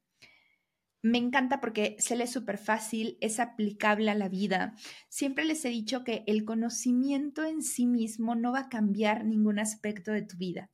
me 1.01 1.17
encanta 1.17 1.61
porque 1.61 1.95
se 1.99 2.17
lee 2.17 2.27
súper 2.27 2.57
fácil, 2.57 3.17
es 3.21 3.39
aplicable 3.39 4.11
a 4.11 4.15
la 4.15 4.27
vida. 4.27 4.75
Siempre 5.07 5.45
les 5.45 5.63
he 5.63 5.69
dicho 5.69 6.03
que 6.03 6.23
el 6.27 6.43
conocimiento 6.43 7.45
en 7.45 7.61
sí 7.61 7.85
mismo 7.85 8.35
no 8.35 8.51
va 8.51 8.59
a 8.59 8.69
cambiar 8.69 9.23
ningún 9.23 9.59
aspecto 9.59 10.11
de 10.11 10.23
tu 10.23 10.35
vida. 10.35 10.69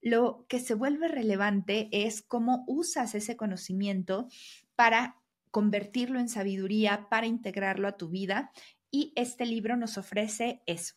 Lo 0.00 0.46
que 0.48 0.60
se 0.60 0.74
vuelve 0.74 1.08
relevante 1.08 1.88
es 1.92 2.22
cómo 2.22 2.64
usas 2.66 3.14
ese 3.14 3.36
conocimiento 3.36 4.28
para 4.76 5.20
convertirlo 5.50 6.20
en 6.20 6.28
sabiduría, 6.28 7.08
para 7.10 7.26
integrarlo 7.26 7.88
a 7.88 7.96
tu 7.96 8.08
vida. 8.08 8.52
Y 8.90 9.12
este 9.16 9.46
libro 9.46 9.76
nos 9.76 9.98
ofrece 9.98 10.62
eso. 10.66 10.94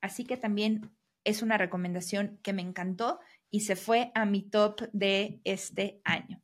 Así 0.00 0.24
que 0.24 0.36
también 0.36 0.90
es 1.24 1.42
una 1.42 1.58
recomendación 1.58 2.38
que 2.42 2.52
me 2.52 2.62
encantó 2.62 3.20
y 3.50 3.60
se 3.60 3.76
fue 3.76 4.12
a 4.14 4.24
mi 4.24 4.42
top 4.42 4.88
de 4.92 5.40
este 5.44 6.00
año 6.04 6.42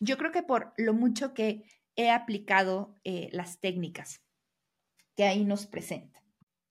yo 0.00 0.16
creo 0.16 0.32
que 0.32 0.42
por 0.42 0.72
lo 0.76 0.94
mucho 0.94 1.34
que 1.34 1.64
he 1.96 2.10
aplicado 2.10 2.94
eh, 3.04 3.28
las 3.32 3.60
técnicas 3.60 4.22
que 5.16 5.24
ahí 5.24 5.44
nos 5.44 5.66
presenta. 5.66 6.22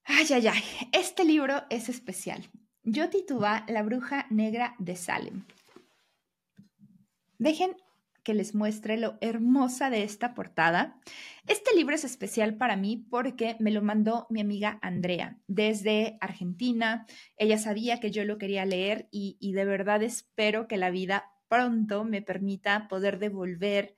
Ay, 0.05 0.25
ay, 0.33 0.47
ay, 0.47 0.63
este 0.93 1.25
libro 1.25 1.63
es 1.69 1.89
especial. 1.89 2.49
Yo 2.83 3.09
titula 3.09 3.65
La 3.67 3.83
bruja 3.83 4.25
negra 4.29 4.75
de 4.79 4.95
Salem. 4.95 5.45
Dejen 7.37 7.75
que 8.27 8.33
les 8.33 8.53
muestre 8.53 8.97
lo 8.97 9.17
hermosa 9.21 9.89
de 9.89 10.03
esta 10.03 10.33
portada. 10.33 10.99
Este 11.47 11.73
libro 11.73 11.95
es 11.95 12.03
especial 12.03 12.57
para 12.57 12.75
mí 12.75 12.97
porque 13.09 13.55
me 13.61 13.71
lo 13.71 13.81
mandó 13.81 14.27
mi 14.29 14.41
amiga 14.41 14.79
Andrea 14.81 15.39
desde 15.47 16.17
Argentina. 16.19 17.05
Ella 17.37 17.57
sabía 17.57 18.01
que 18.01 18.11
yo 18.11 18.25
lo 18.25 18.37
quería 18.37 18.65
leer 18.65 19.07
y, 19.11 19.37
de 19.53 19.63
verdad 19.63 20.03
espero 20.03 20.67
que 20.67 20.75
la 20.75 20.89
vida 20.89 21.31
pronto 21.47 22.03
me 22.03 22.21
permita 22.21 22.89
poder 22.89 23.17
devolver 23.17 23.95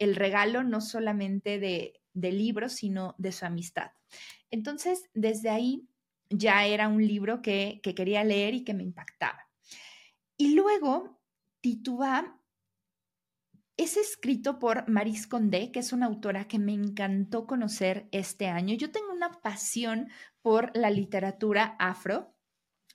el 0.00 0.16
regalo 0.16 0.64
no 0.64 0.80
solamente 0.80 1.60
de, 1.60 2.02
de 2.12 2.32
libros, 2.32 2.72
sino 2.72 3.14
de 3.18 3.30
su 3.30 3.46
amistad. 3.46 3.92
Entonces, 4.50 5.08
desde 5.14 5.48
ahí 5.48 5.86
ya 6.28 6.66
era 6.66 6.88
un 6.88 7.06
libro 7.06 7.40
que, 7.40 7.78
que 7.84 7.94
quería 7.94 8.24
leer 8.24 8.52
y 8.52 8.64
que 8.64 8.74
me 8.74 8.82
impactaba. 8.82 9.48
Y 10.36 10.56
luego, 10.56 11.20
Titubá 11.60 12.39
es 13.80 13.96
escrito 13.96 14.58
por 14.58 14.88
Maris 14.88 15.26
Condé, 15.26 15.72
que 15.72 15.80
es 15.80 15.94
una 15.94 16.06
autora 16.06 16.46
que 16.46 16.58
me 16.58 16.74
encantó 16.74 17.46
conocer 17.46 18.08
este 18.12 18.46
año. 18.46 18.74
Yo 18.74 18.90
tengo 18.90 19.10
una 19.10 19.40
pasión 19.40 20.08
por 20.42 20.70
la 20.76 20.90
literatura 20.90 21.76
afro. 21.78 22.34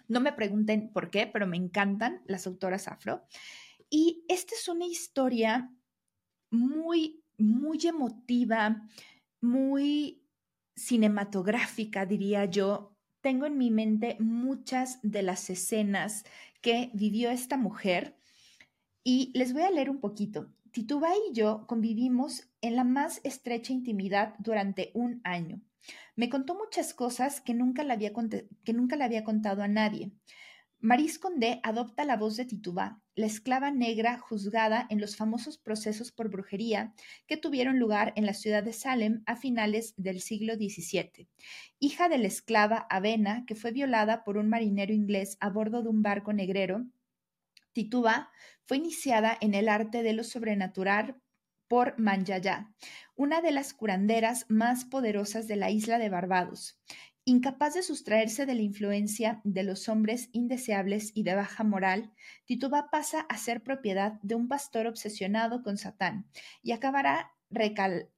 No 0.08 0.20
me 0.20 0.32
pregunten 0.32 0.92
por 0.94 1.10
qué, 1.10 1.25
pero 1.25 1.48
me 1.48 1.58
encantan 1.58 2.22
las 2.25 2.46
autoras 2.46 2.88
afro. 2.88 3.24
Y 3.89 4.25
esta 4.27 4.54
es 4.54 4.68
una 4.68 4.86
historia 4.86 5.72
muy, 6.51 7.24
muy 7.38 7.80
emotiva, 7.88 8.88
muy 9.42 10.24
cinematográfica, 10.75 12.06
diría 12.06 12.46
yo. 12.46 12.96
Tengo 13.22 13.48
en 13.48 13.58
mi 13.58 13.72
mente 13.72 14.18
muchas 14.20 15.00
de 15.01 15.24
las 15.24 15.50
escenas 15.50 16.25
que 16.62 16.92
vivió 16.94 17.32
esta 17.32 17.58
mujer 17.58 18.20
y 19.04 19.32
les 19.34 19.51
voy 19.51 19.63
a 19.63 19.72
leer 19.72 19.89
un 19.89 20.00
poquito. 20.00 20.51
Tituba 20.75 21.08
y 21.29 21.32
yo 21.32 21.65
convivimos 21.67 22.50
en 22.60 22.75
la 22.75 22.84
más 22.84 23.22
estrecha 23.24 23.72
intimidad 23.72 24.36
durante 24.39 24.91
un 24.94 25.22
año. 25.24 25.62
Me 26.17 26.27
contó 26.27 26.53
muchas 26.53 26.94
cosas 26.94 27.39
que 27.39 27.53
nunca 27.53 27.86
le 27.86 27.94
había, 27.94 28.12
que 28.65 28.74
nunca 28.74 28.98
le 28.98 29.05
había 29.05 29.24
contado 29.24 29.63
a 29.63 29.70
nadie. 29.70 30.12
Maris 30.82 31.17
Condé 31.17 31.62
adopta 31.63 32.03
la 32.03 32.17
voz 32.17 32.36
de 32.36 32.44
Tituba, 32.44 33.01
la 33.15 33.25
esclava 33.25 33.72
negra 33.72 34.20
juzgada 34.20 34.86
en 34.89 35.00
los 35.00 35.15
famosos 35.15 35.58
procesos 35.58 36.12
por 36.12 36.29
brujería 36.29 36.94
que 37.25 37.38
tuvieron 37.38 37.79
lugar 37.79 38.12
en 38.17 38.25
la 38.25 38.34
ciudad 38.34 38.62
de 38.62 38.74
Salem 38.74 39.24
a 39.27 39.38
finales 39.38 39.94
del 39.96 40.20
siglo 40.20 40.55
XVII. 40.55 41.29
Hija 41.79 42.10
de 42.10 42.17
la 42.17 42.27
esclava 42.27 42.86
Avena, 42.89 43.46
que 43.46 43.55
fue 43.55 43.72
violada 43.72 44.25
por 44.25 44.36
un 44.36 44.50
marinero 44.50 44.94
inglés 44.94 45.38
a 45.39 45.50
bordo 45.50 45.84
de 45.84 45.88
un 45.88 46.01
barco 46.01 46.34
negrero, 46.34 46.86
Tituba 47.75 48.32
fue 48.63 48.77
iniciada 48.77 49.38
en 49.41 49.53
el 49.53 49.67
arte 49.67 50.01
de 50.01 50.13
lo 50.13 50.24
sobrenatural 50.24 51.21
por 51.67 51.99
Manjaya, 51.99 52.73
una 53.15 53.41
de 53.41 53.52
las 53.52 53.73
curanderas 53.73 54.45
más 54.47 54.86
poderosas 54.86 55.45
de 55.47 55.58
la 55.58 55.71
isla 55.71 55.99
de 55.99 56.08
Barbados, 56.08 56.80
Incapaz 57.28 57.73
de 57.73 57.82
sustraerse 57.82 58.45
de 58.45 58.54
la 58.54 58.62
influencia 58.62 59.41
de 59.43 59.63
los 59.63 59.89
hombres 59.89 60.30
indeseables 60.32 61.12
y 61.15 61.23
de 61.23 61.34
baja 61.34 61.63
moral, 61.63 62.13
Tituba 62.45 62.91
pasa 62.91 63.21
a 63.21 63.38
ser 63.38 63.63
propiedad 63.63 64.19
de 64.21 64.36
un 64.36 64.47
pastor 64.47 64.86
obsesionado 64.86 65.63
con 65.63 65.80
Satán 65.80 66.30
y 66.62 66.71
acabará 66.71 67.32
recal 67.49 68.12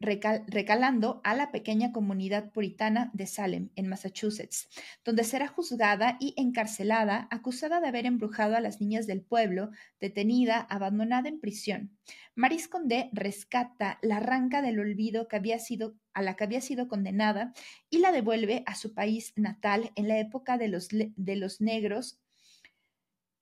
recalando 0.00 1.20
a 1.24 1.34
la 1.34 1.52
pequeña 1.52 1.92
comunidad 1.92 2.50
puritana 2.52 3.10
de 3.12 3.26
Salem, 3.26 3.70
en 3.76 3.88
Massachusetts, 3.88 4.68
donde 5.04 5.24
será 5.24 5.46
juzgada 5.46 6.16
y 6.18 6.34
encarcelada, 6.38 7.28
acusada 7.30 7.80
de 7.80 7.88
haber 7.88 8.06
embrujado 8.06 8.56
a 8.56 8.60
las 8.60 8.80
niñas 8.80 9.06
del 9.06 9.20
pueblo, 9.20 9.70
detenida, 10.00 10.60
abandonada 10.60 11.28
en 11.28 11.38
prisión. 11.38 11.98
Maris 12.34 12.66
Condé 12.66 13.10
rescata, 13.12 13.98
la 14.00 14.16
arranca 14.16 14.62
del 14.62 14.80
olvido 14.80 15.28
que 15.28 15.58
sido, 15.58 15.96
a 16.14 16.22
la 16.22 16.34
que 16.34 16.44
había 16.44 16.62
sido 16.62 16.88
condenada 16.88 17.52
y 17.90 17.98
la 17.98 18.10
devuelve 18.10 18.62
a 18.66 18.74
su 18.74 18.94
país 18.94 19.34
natal 19.36 19.92
en 19.96 20.08
la 20.08 20.18
época 20.18 20.56
de 20.56 20.68
los, 20.68 20.88
de 20.90 21.36
los 21.36 21.60
negros 21.60 22.20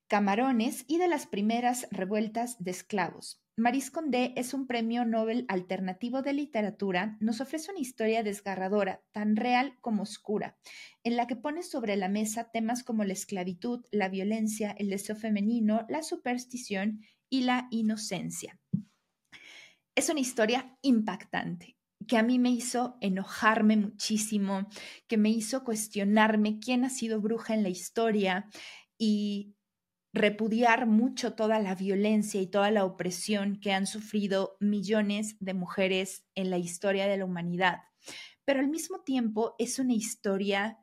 camarones 0.09 0.83
y 0.87 0.97
de 0.97 1.07
las 1.07 1.27
primeras 1.27 1.87
revueltas 1.91 2.61
de 2.61 2.71
esclavos. 2.71 3.41
Maris 3.59 3.91
Condé 3.91 4.31
es 4.37 4.53
un 4.53 4.67
premio 4.67 5.03
Nobel 5.03 5.43
alternativo 5.49 6.21
de 6.21 6.31
literatura, 6.31 7.17
nos 7.19 7.41
ofrece 7.41 7.71
una 7.71 7.81
historia 7.81 8.23
desgarradora, 8.23 9.03
tan 9.11 9.35
real 9.35 9.77
como 9.81 10.03
oscura, 10.03 10.57
en 11.03 11.17
la 11.17 11.27
que 11.27 11.35
pone 11.35 11.61
sobre 11.61 11.97
la 11.97 12.07
mesa 12.07 12.51
temas 12.51 12.85
como 12.85 13.03
la 13.03 13.11
esclavitud, 13.11 13.85
la 13.91 14.07
violencia, 14.07 14.73
el 14.77 14.89
deseo 14.89 15.17
femenino, 15.17 15.85
la 15.89 16.03
superstición 16.03 17.01
y 17.29 17.41
la 17.41 17.67
inocencia. 17.69 18.57
Es 19.93 20.07
una 20.07 20.21
historia 20.21 20.77
impactante 20.81 21.75
que 22.07 22.17
a 22.17 22.23
mí 22.23 22.39
me 22.39 22.51
hizo 22.51 22.97
enojarme 23.01 23.75
muchísimo, 23.75 24.69
que 25.09 25.17
me 25.17 25.31
hizo 25.31 25.65
cuestionarme 25.65 26.59
quién 26.59 26.85
ha 26.85 26.89
sido 26.89 27.19
bruja 27.19 27.55
en 27.55 27.63
la 27.63 27.69
historia 27.69 28.49
y 28.97 29.53
repudiar 30.13 30.87
mucho 30.87 31.33
toda 31.33 31.59
la 31.59 31.75
violencia 31.75 32.41
y 32.41 32.47
toda 32.47 32.71
la 32.71 32.85
opresión 32.85 33.59
que 33.59 33.73
han 33.73 33.85
sufrido 33.85 34.57
millones 34.59 35.35
de 35.39 35.53
mujeres 35.53 36.25
en 36.35 36.49
la 36.49 36.57
historia 36.57 37.07
de 37.07 37.17
la 37.17 37.25
humanidad. 37.25 37.83
Pero 38.45 38.59
al 38.61 38.67
mismo 38.67 39.01
tiempo 39.01 39.55
es 39.59 39.77
una 39.77 39.93
historia 39.93 40.79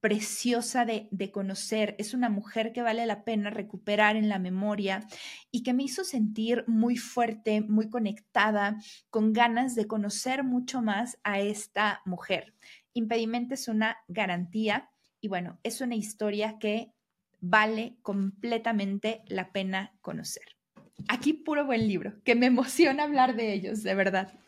preciosa 0.00 0.84
de, 0.84 1.30
conocer, 1.32 1.96
es 1.98 2.14
una 2.14 2.28
mujer 2.28 2.72
que 2.72 2.82
vale 2.82 3.06
la 3.06 3.24
pena 3.24 3.50
recuperar 3.50 4.14
en 4.14 4.28
la 4.28 4.38
memoria 4.38 5.06
y 5.50 5.62
que 5.62 5.72
me 5.72 5.82
hizo 5.82 6.04
sentir 6.04 6.64
muy 6.68 6.96
fuerte, 6.96 7.60
muy 7.60 7.88
conectada, 7.88 8.76
con 9.10 9.32
ganas 9.32 9.74
de 9.74 9.86
conocer 9.86 10.44
mucho 10.44 10.82
más 10.82 11.18
a 11.24 11.40
esta 11.40 12.02
mujer. 12.04 12.54
Impedimento 12.92 13.54
es 13.54 13.68
una 13.68 13.96
garantía 14.06 14.90
y 15.20 15.28
bueno, 15.28 15.58
es 15.64 15.80
una 15.80 15.96
historia 15.96 16.58
que 16.58 16.92
vale 17.40 17.96
completamente 18.02 19.22
la 19.26 19.52
pena 19.52 19.94
conocer. 20.00 20.56
Aquí 21.08 21.32
puro 21.32 21.66
buen 21.66 21.86
libro, 21.86 22.14
que 22.24 22.34
me 22.34 22.46
emociona 22.46 23.04
hablar 23.04 23.36
de 23.36 23.52
ellos, 23.52 23.82
de 23.82 23.94
verdad. 23.94 24.38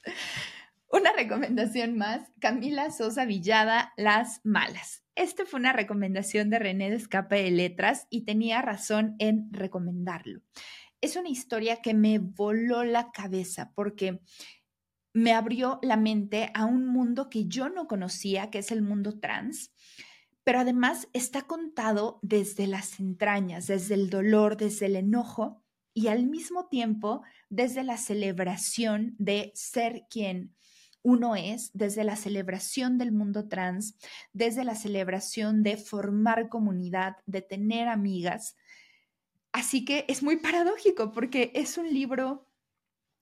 Una 0.91 1.13
recomendación 1.13 1.97
más, 1.99 2.33
Camila 2.41 2.91
Sosa 2.91 3.27
Villada, 3.27 3.93
Las 3.97 4.41
Malas. 4.45 5.05
Este 5.15 5.45
fue 5.45 5.61
una 5.61 5.73
recomendación 5.73 6.49
de 6.49 6.59
René 6.59 6.91
de 6.91 6.97
Escape 6.97 7.43
de 7.43 7.51
Letras 7.51 8.07
y 8.09 8.25
tenía 8.25 8.63
razón 8.63 9.15
en 9.19 9.53
recomendarlo. 9.53 10.41
Es 11.01 11.17
una 11.17 11.29
historia 11.29 11.83
que 11.83 11.93
me 11.93 12.19
voló 12.19 12.85
la 12.85 13.11
cabeza 13.11 13.73
porque 13.75 14.21
me 15.13 15.33
abrió 15.33 15.79
la 15.83 15.97
mente 15.97 16.51
a 16.55 16.65
un 16.65 16.87
mundo 16.87 17.29
que 17.29 17.47
yo 17.47 17.69
no 17.69 17.87
conocía, 17.87 18.51
que 18.51 18.59
es 18.59 18.71
el 18.71 18.83
mundo 18.83 19.19
trans 19.19 19.73
pero 20.49 20.61
además 20.61 21.09
está 21.13 21.43
contado 21.43 22.21
desde 22.23 22.67
las 22.67 23.01
entrañas, 23.01 23.67
desde 23.67 23.93
el 23.93 24.09
dolor, 24.09 24.57
desde 24.57 24.87
el 24.87 24.97
enojo 24.97 25.63
y 25.93 26.07
al 26.07 26.27
mismo 26.27 26.69
tiempo 26.69 27.21
desde 27.51 27.85
la 27.85 27.99
celebración 27.99 29.15
de 29.19 29.53
ser 29.55 30.07
quien 30.09 30.57
uno 31.03 31.37
es, 31.37 31.71
desde 31.75 32.03
la 32.03 32.17
celebración 32.17 32.97
del 32.97 33.13
mundo 33.13 33.47
trans, 33.47 33.99
desde 34.33 34.65
la 34.65 34.75
celebración 34.75 35.63
de 35.63 35.77
formar 35.77 36.49
comunidad, 36.49 37.19
de 37.27 37.43
tener 37.43 37.87
amigas. 37.87 38.57
Así 39.53 39.85
que 39.85 40.07
es 40.09 40.23
muy 40.23 40.39
paradójico 40.39 41.13
porque 41.13 41.53
es 41.55 41.77
un 41.77 41.93
libro 41.93 42.49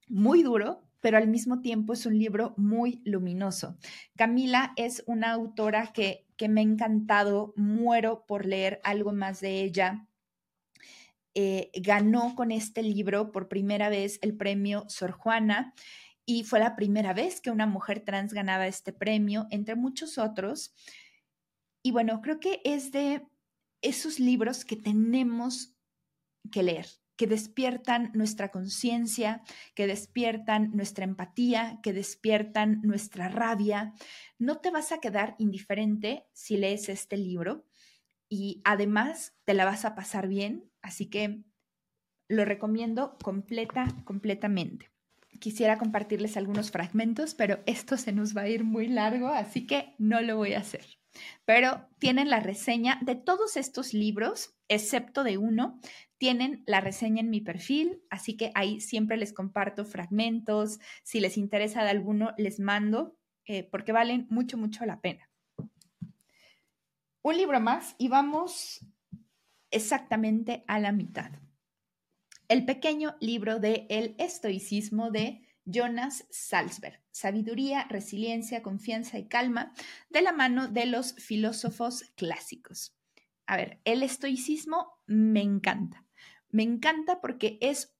muy 0.07 0.45
duro, 0.45 0.86
pero 1.07 1.19
al 1.19 1.29
mismo 1.29 1.61
tiempo 1.61 1.93
es 1.93 2.05
un 2.05 2.19
libro 2.19 2.53
muy 2.57 3.01
luminoso. 3.05 3.79
Camila 4.17 4.73
es 4.75 5.05
una 5.07 5.31
autora 5.31 5.93
que, 5.93 6.27
me 6.49 6.63
ha 6.63 6.65
encantado, 6.65 7.55
muero 7.55 8.27
por 8.27 8.45
leer 8.45 8.81
algo 8.83 9.13
más 9.13 9.39
de 9.39 9.63
ella. 9.63 10.09
eh, 11.37 11.71
ganó 11.81 12.35
con 12.35 12.51
este 12.51 12.83
libro 12.83 13.31
por 13.31 13.47
primera 13.47 13.89
vez 13.89 14.19
el 14.21 14.37
premio 14.37 14.85
Sor 14.89 15.13
Juana 15.13 15.75
y 16.25 16.43
fue 16.43 16.59
la 16.59 16.75
primera 16.75 17.13
vez 17.15 17.41
que 17.41 17.53
una 17.53 17.67
mujer 17.67 18.01
trans 18.01 18.33
ganaba 18.33 18.67
este 18.67 18.93
premio, 18.93 19.47
entre 19.51 19.77
muchos 19.77 20.19
otros. 20.19 20.75
Y 21.85 21.93
bueno, 21.93 22.21
creo 22.21 22.41
que 22.41 22.61
es 22.65 22.91
de 22.91 23.25
esos 23.81 24.19
libros 24.19 24.65
que 24.65 24.75
tenemos 24.75 25.73
que 26.51 26.65
leer, 26.65 26.89
que 27.17 27.27
despiertan 27.27 28.11
nuestra 28.15 28.51
conciencia, 28.51 29.43
que 29.75 29.87
despiertan 29.87 30.71
nuestra 30.73 31.05
empatía, 31.05 31.81
que 31.83 31.93
despiertan 31.93 32.81
nuestra 32.83 33.29
rabia. 33.29 33.95
No 34.39 34.59
te 34.59 34.71
vas 34.71 34.93
a 34.93 34.99
quedar 34.99 35.35
indiferente 35.39 36.27
si 36.33 36.57
lees 36.57 36.89
este 36.89 37.17
libro 37.17 37.65
y 38.29 38.61
además 38.65 39.35
te 39.45 39.55
la 39.55 39.65
vas 39.65 39.85
a 39.85 39.95
pasar 39.95 40.29
bien, 40.29 40.71
así 40.83 41.07
que 41.07 41.43
lo 42.29 42.45
recomiendo 42.45 43.17
completa, 43.23 43.87
completamente 44.05 44.91
quisiera 45.39 45.79
compartirles 45.79 46.37
algunos 46.37 46.71
fragmentos, 46.71 47.35
pero 47.35 47.61
esto 47.67 47.97
se 47.97 48.13
nos 48.13 48.37
va 48.37 48.43
a 48.43 48.49
ir 48.49 48.65
muy 48.65 48.89
largo, 48.89 49.29
así 49.29 49.67
que 49.67 49.95
no 49.99 50.21
lo 50.21 50.37
voy 50.37 50.55
a 50.55 50.61
hacer. 50.61 50.85
Pero 51.45 51.89
tienen 51.99 52.29
la 52.29 52.41
reseña 52.41 52.99
de 53.03 53.15
todos 53.15 53.57
estos 53.57 53.95
libros, 53.95 54.55
excepto 54.69 55.25
de 55.25 55.39
uno, 55.39 55.81
tienen 56.19 56.63
la 56.67 56.81
reseña 56.81 57.21
en 57.21 57.31
mi 57.31 57.41
perfil, 57.41 58.03
así 58.11 58.37
que 58.37 58.51
ahí 58.55 58.81
siempre 58.81 59.17
les 59.17 59.33
comparto 59.33 59.85
fragmentos. 59.85 60.79
Si 61.03 61.21
les 61.21 61.37
interesa 61.37 61.83
de 61.85 61.91
alguno, 61.91 62.33
les 62.39 62.59
mando, 62.61 63.19
eh, 63.45 63.65
porque 63.65 63.93
valen 63.93 64.27
mucho, 64.31 64.57
mucho 64.57 64.87
la 64.87 65.01
pena. 65.01 65.31
Un 67.23 67.37
libro 67.37 67.61
más 67.61 67.95
y 67.99 68.09
vamos 68.09 68.87
exactamente 69.71 70.65
a 70.69 70.79
la 70.79 70.93
mitad 70.93 71.33
el 72.49 72.65
pequeño 72.65 73.17
libro 73.21 73.59
de 73.59 73.87
El 73.89 74.15
estoicismo 74.19 75.11
de 75.11 75.43
Jonas 75.65 76.27
Salzberg, 76.31 77.03
Sabiduría, 77.11 77.87
Resiliencia, 77.89 78.63
Confianza 78.63 79.19
y 79.19 79.27
Calma, 79.27 79.73
de 80.11 80.23
la 80.23 80.33
mano 80.33 80.69
de 80.69 80.87
los 80.87 81.15
filósofos 81.15 82.05
clásicos. 82.15 82.97
A 83.47 83.57
ver, 83.57 83.81
el 83.85 84.03
estoicismo 84.03 85.01
me 85.07 85.43
encanta. 85.43 86.06
Me 86.57 86.63
encanta 86.63 87.21
porque 87.21 87.59
es 87.61 87.95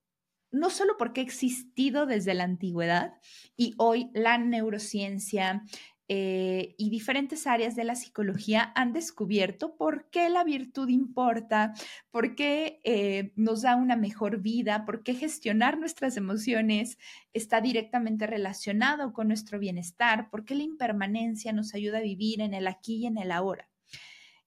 no 0.51 0.71
solo 0.71 0.97
porque 0.97 1.21
ha 1.21 1.25
existido 1.25 2.07
desde 2.07 2.33
la 2.33 2.45
antigüedad 2.45 3.13
y 3.55 3.75
hoy 3.77 4.09
la 4.15 4.39
neurociencia, 4.39 5.63
eh, 6.09 6.75
y 6.79 6.89
diferentes 6.89 7.47
áreas 7.47 7.77
de 7.77 7.85
la 7.85 7.97
psicología 7.97 8.73
han 8.75 8.95
descubierto 8.95 9.77
por 9.77 10.09
qué 10.09 10.31
la 10.31 10.43
virtud 10.43 10.89
importa, 10.89 11.75
por 12.11 12.35
qué 12.35 12.81
eh, 12.85 13.33
nos 13.37 13.61
da 13.61 13.77
una 13.77 13.97
mejor 13.97 14.41
vida, 14.41 14.87
por 14.87 15.03
qué 15.03 15.13
gestionar 15.13 15.77
nuestras 15.77 16.17
emociones 16.17 16.97
está 17.35 17.61
directamente 17.61 18.27
relacionado 18.27 19.13
con 19.13 19.29
nuestro 19.29 19.59
bienestar, 19.59 20.31
por 20.31 20.47
qué 20.47 20.55
la 20.55 20.63
impermanencia 20.63 21.53
nos 21.53 21.75
ayuda 21.75 21.99
a 21.99 22.03
vivir 22.03 22.41
en 22.41 22.55
el 22.55 22.69
aquí 22.69 23.03
y 23.03 23.07
en 23.07 23.19
el 23.19 23.33
ahora. 23.33 23.69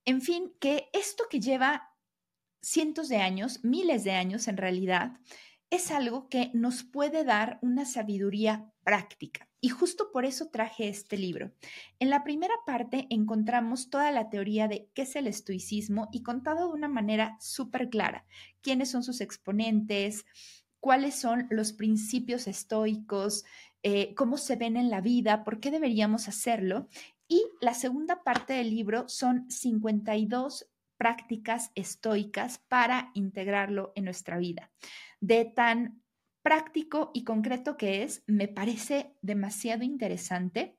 En 0.03 0.21
fin, 0.23 0.51
que 0.59 0.89
esto 0.93 1.25
que 1.29 1.39
lleva 1.39 1.88
cientos 2.61 3.09
de 3.09 3.17
años, 3.17 3.63
miles 3.63 4.03
de 4.03 4.11
años 4.11 4.47
en 4.47 4.57
realidad, 4.57 5.13
es 5.69 5.91
algo 5.91 6.29
que 6.29 6.49
nos 6.53 6.83
puede 6.83 7.23
dar 7.23 7.59
una 7.61 7.85
sabiduría 7.85 8.71
práctica. 8.83 9.47
Y 9.61 9.69
justo 9.69 10.11
por 10.11 10.25
eso 10.25 10.49
traje 10.49 10.87
este 10.87 11.17
libro. 11.17 11.51
En 11.99 12.09
la 12.09 12.23
primera 12.23 12.53
parte 12.65 13.07
encontramos 13.09 13.89
toda 13.89 14.11
la 14.11 14.29
teoría 14.29 14.67
de 14.67 14.89
qué 14.93 15.01
es 15.01 15.15
el 15.15 15.27
estoicismo 15.27 16.07
y 16.11 16.23
contado 16.23 16.67
de 16.67 16.73
una 16.73 16.87
manera 16.87 17.37
súper 17.39 17.89
clara. 17.89 18.25
¿Quiénes 18.61 18.89
son 18.89 19.03
sus 19.03 19.21
exponentes? 19.21 20.25
¿Cuáles 20.79 21.15
son 21.15 21.47
los 21.49 21.73
principios 21.73 22.47
estoicos? 22.47 23.43
Eh, 23.83 24.15
¿Cómo 24.15 24.37
se 24.37 24.55
ven 24.55 24.77
en 24.77 24.89
la 24.89 25.01
vida? 25.01 25.43
¿Por 25.43 25.59
qué 25.59 25.71
deberíamos 25.71 26.27
hacerlo? 26.29 26.87
Y 27.27 27.43
la 27.61 27.73
segunda 27.73 28.23
parte 28.23 28.53
del 28.53 28.69
libro 28.69 29.07
son 29.09 29.49
52 29.51 30.67
prácticas 30.99 31.71
estoicas 31.75 32.57
para 32.67 33.09
integrarlo 33.13 33.93
en 33.95 34.03
nuestra 34.03 34.37
vida. 34.37 34.69
De 35.21 35.45
tan 35.45 36.03
práctico 36.43 37.11
y 37.13 37.23
concreto 37.23 37.77
que 37.77 38.03
es, 38.03 38.21
me 38.27 38.49
parece 38.49 39.15
demasiado 39.21 39.83
interesante 39.83 40.77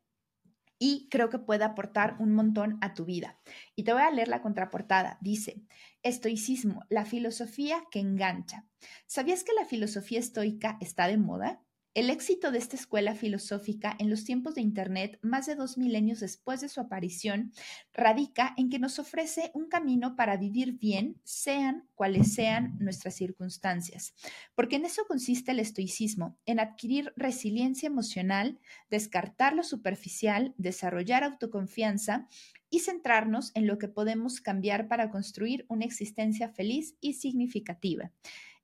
y 0.78 1.08
creo 1.10 1.30
que 1.30 1.38
puede 1.38 1.64
aportar 1.64 2.16
un 2.18 2.34
montón 2.34 2.76
a 2.82 2.92
tu 2.92 3.06
vida. 3.06 3.40
Y 3.76 3.84
te 3.84 3.94
voy 3.94 4.02
a 4.02 4.10
leer 4.10 4.28
la 4.28 4.42
contraportada. 4.42 5.16
Dice, 5.22 5.62
estoicismo, 6.02 6.84
la 6.90 7.06
filosofía 7.06 7.82
que 7.90 8.00
engancha. 8.00 8.66
¿Sabías 9.06 9.42
que 9.42 9.54
la 9.54 9.64
filosofía 9.64 10.18
estoica 10.18 10.76
está 10.80 11.06
de 11.06 11.16
moda? 11.16 11.62
El 11.92 12.08
éxito 12.08 12.52
de 12.52 12.58
esta 12.58 12.76
escuela 12.76 13.16
filosófica 13.16 13.96
en 13.98 14.10
los 14.10 14.22
tiempos 14.22 14.54
de 14.54 14.60
Internet, 14.60 15.18
más 15.22 15.46
de 15.46 15.56
dos 15.56 15.76
milenios 15.76 16.20
después 16.20 16.60
de 16.60 16.68
su 16.68 16.80
aparición, 16.80 17.52
radica 17.92 18.54
en 18.56 18.70
que 18.70 18.78
nos 18.78 19.00
ofrece 19.00 19.50
un 19.54 19.66
camino 19.68 20.14
para 20.14 20.36
vivir 20.36 20.78
bien, 20.78 21.20
sean 21.24 21.88
cuales 21.96 22.32
sean 22.32 22.76
nuestras 22.78 23.16
circunstancias. 23.16 24.14
Porque 24.54 24.76
en 24.76 24.84
eso 24.84 25.02
consiste 25.08 25.50
el 25.50 25.58
estoicismo, 25.58 26.38
en 26.46 26.60
adquirir 26.60 27.12
resiliencia 27.16 27.88
emocional, 27.88 28.60
descartar 28.88 29.56
lo 29.56 29.64
superficial, 29.64 30.54
desarrollar 30.58 31.24
autoconfianza 31.24 32.28
y 32.70 32.78
centrarnos 32.78 33.50
en 33.56 33.66
lo 33.66 33.78
que 33.78 33.88
podemos 33.88 34.40
cambiar 34.40 34.86
para 34.86 35.10
construir 35.10 35.66
una 35.68 35.86
existencia 35.86 36.50
feliz 36.50 36.94
y 37.00 37.14
significativa. 37.14 38.12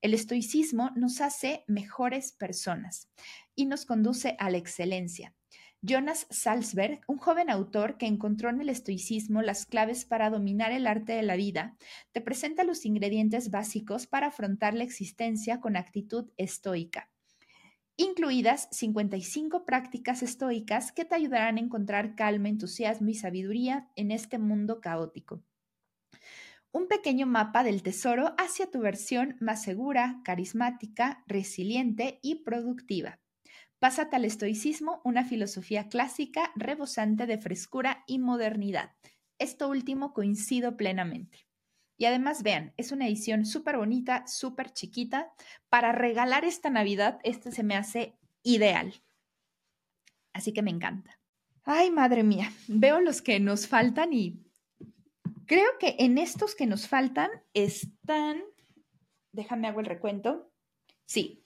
El 0.02 0.14
estoicismo 0.14 0.90
nos 0.94 1.20
hace 1.20 1.64
mejores 1.66 2.32
personas 2.32 3.08
y 3.54 3.66
nos 3.66 3.86
conduce 3.86 4.36
a 4.38 4.50
la 4.50 4.58
excelencia. 4.58 5.34
Jonas 5.82 6.26
Salzberg, 6.30 7.00
un 7.06 7.18
joven 7.18 7.48
autor 7.48 7.96
que 7.96 8.06
encontró 8.06 8.50
en 8.50 8.60
el 8.60 8.68
estoicismo 8.68 9.42
las 9.42 9.66
claves 9.66 10.04
para 10.04 10.30
dominar 10.30 10.72
el 10.72 10.86
arte 10.86 11.12
de 11.12 11.22
la 11.22 11.36
vida, 11.36 11.76
te 12.12 12.20
presenta 12.20 12.64
los 12.64 12.84
ingredientes 12.84 13.50
básicos 13.50 14.06
para 14.06 14.28
afrontar 14.28 14.74
la 14.74 14.84
existencia 14.84 15.60
con 15.60 15.76
actitud 15.76 16.30
estoica, 16.36 17.10
incluidas 17.96 18.68
55 18.72 19.64
prácticas 19.64 20.22
estoicas 20.22 20.92
que 20.92 21.04
te 21.04 21.14
ayudarán 21.14 21.56
a 21.56 21.60
encontrar 21.60 22.16
calma, 22.16 22.48
entusiasmo 22.48 23.08
y 23.08 23.14
sabiduría 23.14 23.88
en 23.96 24.10
este 24.10 24.38
mundo 24.38 24.80
caótico 24.80 25.42
un 26.76 26.88
pequeño 26.88 27.26
mapa 27.26 27.64
del 27.64 27.82
tesoro 27.82 28.34
hacia 28.36 28.70
tu 28.70 28.80
versión 28.80 29.38
más 29.40 29.62
segura, 29.62 30.20
carismática, 30.24 31.24
resiliente 31.26 32.18
y 32.20 32.44
productiva. 32.44 33.18
Pásate 33.78 34.16
al 34.16 34.26
estoicismo, 34.26 35.00
una 35.02 35.24
filosofía 35.24 35.88
clásica 35.88 36.52
rebosante 36.54 37.26
de 37.26 37.38
frescura 37.38 38.04
y 38.06 38.18
modernidad. 38.18 38.90
Esto 39.38 39.70
último 39.70 40.12
coincido 40.12 40.76
plenamente. 40.76 41.48
Y 41.96 42.04
además, 42.04 42.42
vean, 42.42 42.74
es 42.76 42.92
una 42.92 43.06
edición 43.06 43.46
súper 43.46 43.78
bonita, 43.78 44.26
súper 44.26 44.70
chiquita. 44.70 45.32
Para 45.70 45.92
regalar 45.92 46.44
esta 46.44 46.68
Navidad, 46.68 47.20
este 47.22 47.52
se 47.52 47.62
me 47.62 47.74
hace 47.74 48.18
ideal. 48.42 48.92
Así 50.34 50.52
que 50.52 50.60
me 50.60 50.72
encanta. 50.72 51.18
Ay, 51.64 51.90
madre 51.90 52.22
mía, 52.22 52.52
veo 52.68 53.00
los 53.00 53.22
que 53.22 53.40
nos 53.40 53.66
faltan 53.66 54.12
y 54.12 54.45
Creo 55.46 55.70
que 55.78 55.96
en 56.00 56.18
estos 56.18 56.54
que 56.54 56.66
nos 56.66 56.88
faltan 56.88 57.30
están, 57.54 58.42
déjame 59.32 59.68
hago 59.68 59.80
el 59.80 59.86
recuento. 59.86 60.52
Sí, 61.04 61.44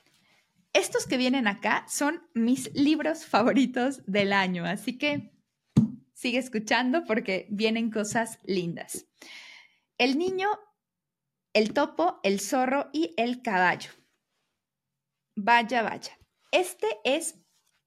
estos 0.72 1.06
que 1.06 1.16
vienen 1.16 1.46
acá 1.46 1.84
son 1.88 2.22
mis 2.32 2.72
libros 2.74 3.26
favoritos 3.26 4.02
del 4.06 4.32
año, 4.32 4.64
así 4.64 4.96
que 4.96 5.32
sigue 6.14 6.38
escuchando 6.38 7.04
porque 7.04 7.46
vienen 7.50 7.90
cosas 7.90 8.38
lindas. 8.44 9.06
El 9.98 10.16
niño, 10.16 10.48
el 11.52 11.74
topo, 11.74 12.20
el 12.22 12.40
zorro 12.40 12.88
y 12.92 13.14
el 13.16 13.42
caballo. 13.42 13.90
Vaya, 15.34 15.82
vaya. 15.82 16.18
Este 16.52 16.86
es 17.04 17.40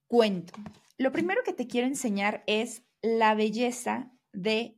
cuento. 0.08 0.54
Lo 0.98 1.12
primero 1.12 1.42
que 1.44 1.54
te 1.54 1.68
quiero 1.68 1.88
enseñar 1.88 2.44
es 2.46 2.84
la 3.02 3.34
belleza 3.34 4.12
de 4.32 4.78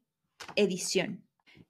edición. 0.55 1.24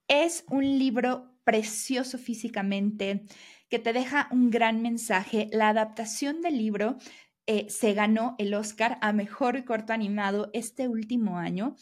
Es 0.08 0.46
un 0.50 0.64
libro 0.64 1.36
precioso 1.44 2.18
físicamente, 2.18 3.26
que 3.70 3.80
te 3.80 3.94
deja 3.94 4.28
un 4.32 4.52
gran 4.52 4.82
mensaje. 4.82 5.50
La 5.52 5.70
adaptación 5.70 6.42
del 6.42 6.58
libro 6.58 6.98
eh, 7.48 7.68
se 7.70 7.94
ganó 7.94 8.36
el 8.38 8.54
Oscar 8.54 8.98
a 9.02 9.14
Mejor 9.14 9.66
Corto 9.66 9.94
Animado 9.94 10.50
este 10.54 10.88
último 10.88 11.38
año 11.38 11.76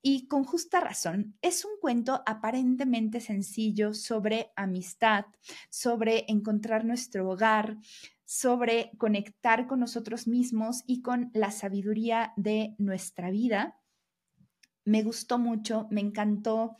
y 0.00 0.28
con 0.28 0.44
justa 0.44 0.80
razón. 0.80 1.36
Es 1.42 1.64
un 1.64 1.72
cuento 1.80 2.22
aparentemente 2.26 3.20
sencillo 3.20 3.92
sobre 3.92 4.52
amistad, 4.56 5.24
sobre 5.68 6.24
encontrar 6.28 6.84
nuestro 6.84 7.28
hogar, 7.28 7.76
sobre 8.24 8.92
conectar 8.98 9.66
con 9.66 9.80
nosotros 9.80 10.26
mismos 10.26 10.82
y 10.86 11.02
con 11.02 11.30
la 11.34 11.50
sabiduría 11.50 12.32
de 12.36 12.74
nuestra 12.78 13.30
vida. 13.30 13.80
Me 14.84 15.02
gustó 15.02 15.38
mucho, 15.38 15.88
me 15.90 16.00
encantó 16.00 16.76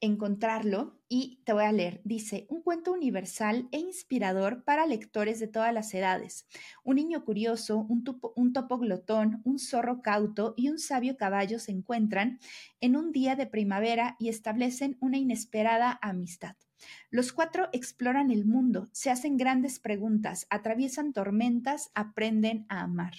encontrarlo 0.00 1.00
y 1.08 1.42
te 1.44 1.52
voy 1.52 1.64
a 1.64 1.72
leer. 1.72 2.00
Dice, 2.04 2.46
un 2.48 2.62
cuento 2.62 2.92
universal 2.92 3.68
e 3.72 3.78
inspirador 3.78 4.64
para 4.64 4.86
lectores 4.86 5.40
de 5.40 5.48
todas 5.48 5.74
las 5.74 5.92
edades. 5.94 6.46
Un 6.84 6.96
niño 6.96 7.24
curioso, 7.24 7.78
un, 7.78 8.04
un 8.36 8.52
topo 8.52 8.78
glotón, 8.78 9.42
un 9.44 9.58
zorro 9.58 10.02
cauto 10.02 10.54
y 10.56 10.68
un 10.68 10.78
sabio 10.78 11.16
caballo 11.16 11.58
se 11.58 11.72
encuentran 11.72 12.38
en 12.80 12.96
un 12.96 13.12
día 13.12 13.36
de 13.36 13.46
primavera 13.46 14.16
y 14.18 14.28
establecen 14.28 14.96
una 15.00 15.18
inesperada 15.18 15.98
amistad. 16.02 16.56
Los 17.10 17.32
cuatro 17.32 17.68
exploran 17.72 18.30
el 18.30 18.46
mundo, 18.46 18.88
se 18.92 19.10
hacen 19.10 19.36
grandes 19.36 19.78
preguntas, 19.78 20.46
atraviesan 20.48 21.12
tormentas, 21.12 21.90
aprenden 21.94 22.66
a 22.68 22.80
amar. 22.82 23.12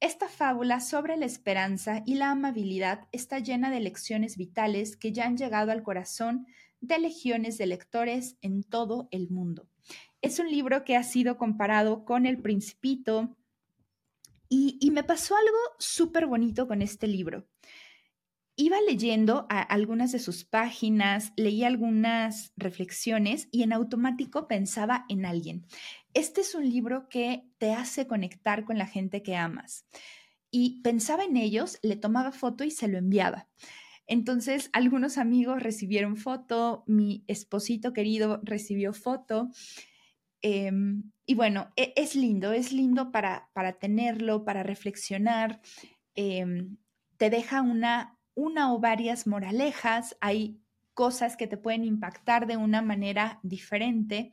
Esta 0.00 0.28
fábula 0.28 0.80
sobre 0.80 1.18
la 1.18 1.26
esperanza 1.26 2.02
y 2.06 2.14
la 2.14 2.30
amabilidad 2.30 3.06
está 3.12 3.38
llena 3.38 3.70
de 3.70 3.80
lecciones 3.80 4.38
vitales 4.38 4.96
que 4.96 5.12
ya 5.12 5.26
han 5.26 5.36
llegado 5.36 5.72
al 5.72 5.82
corazón 5.82 6.46
de 6.80 6.98
legiones 6.98 7.58
de 7.58 7.66
lectores 7.66 8.38
en 8.40 8.62
todo 8.62 9.08
el 9.10 9.28
mundo. 9.28 9.68
Es 10.22 10.38
un 10.38 10.50
libro 10.50 10.84
que 10.84 10.96
ha 10.96 11.02
sido 11.02 11.36
comparado 11.36 12.06
con 12.06 12.24
El 12.24 12.40
Principito 12.40 13.36
y, 14.48 14.90
me 14.90 15.04
pasó 15.04 15.36
algo 15.36 15.58
súper 15.78 16.26
bonito 16.26 16.66
con 16.66 16.82
este 16.82 17.06
libro. 17.06 17.46
Iba 18.56 18.78
leyendo 18.80 19.46
algunas 19.48 20.12
de 20.12 20.18
sus 20.18 20.44
páginas, 20.44 21.32
leí 21.36 21.62
algunas 21.62 22.52
reflexiones 22.56 23.48
y 23.52 23.62
en 23.62 23.72
automático 23.72 24.48
pensaba 24.48 25.04
en 25.08 25.24
alguien. 25.24 25.66
Este 26.14 26.40
es 26.40 26.54
un 26.54 26.68
libro 26.68 27.08
que 27.08 27.44
te 27.58 27.72
hace 27.72 28.06
conectar 28.06 28.64
con 28.64 28.78
la 28.78 28.86
gente 28.86 29.22
que 29.22 29.36
amas. 29.36 29.86
Y 30.50 30.80
pensaba 30.82 31.24
en 31.24 31.36
ellos, 31.36 31.78
le 31.82 31.96
tomaba 31.96 32.32
foto 32.32 32.64
y 32.64 32.70
se 32.70 32.88
lo 32.88 32.98
enviaba. 32.98 33.48
Entonces, 34.06 34.70
algunos 34.72 35.18
amigos 35.18 35.62
recibieron 35.62 36.16
foto, 36.16 36.82
mi 36.88 37.22
esposito 37.28 37.92
querido 37.92 38.40
recibió 38.42 38.92
foto. 38.92 39.50
Em, 40.42 41.12
y 41.26 41.34
bueno, 41.34 41.70
e, 41.76 41.92
es 41.96 42.16
lindo, 42.16 42.52
es 42.52 42.72
lindo 42.72 43.12
para, 43.12 43.50
para 43.52 43.78
tenerlo, 43.78 44.44
para 44.44 44.64
reflexionar. 44.64 45.60
Em, 46.16 46.76
te 47.18 47.30
deja 47.30 47.62
una, 47.62 48.18
una 48.34 48.74
o 48.74 48.80
varias 48.80 49.28
moralejas, 49.28 50.16
hay 50.20 50.60
cosas 50.94 51.36
que 51.36 51.46
te 51.46 51.56
pueden 51.56 51.84
impactar 51.84 52.48
de 52.48 52.56
una 52.56 52.82
manera 52.82 53.38
diferente 53.44 54.32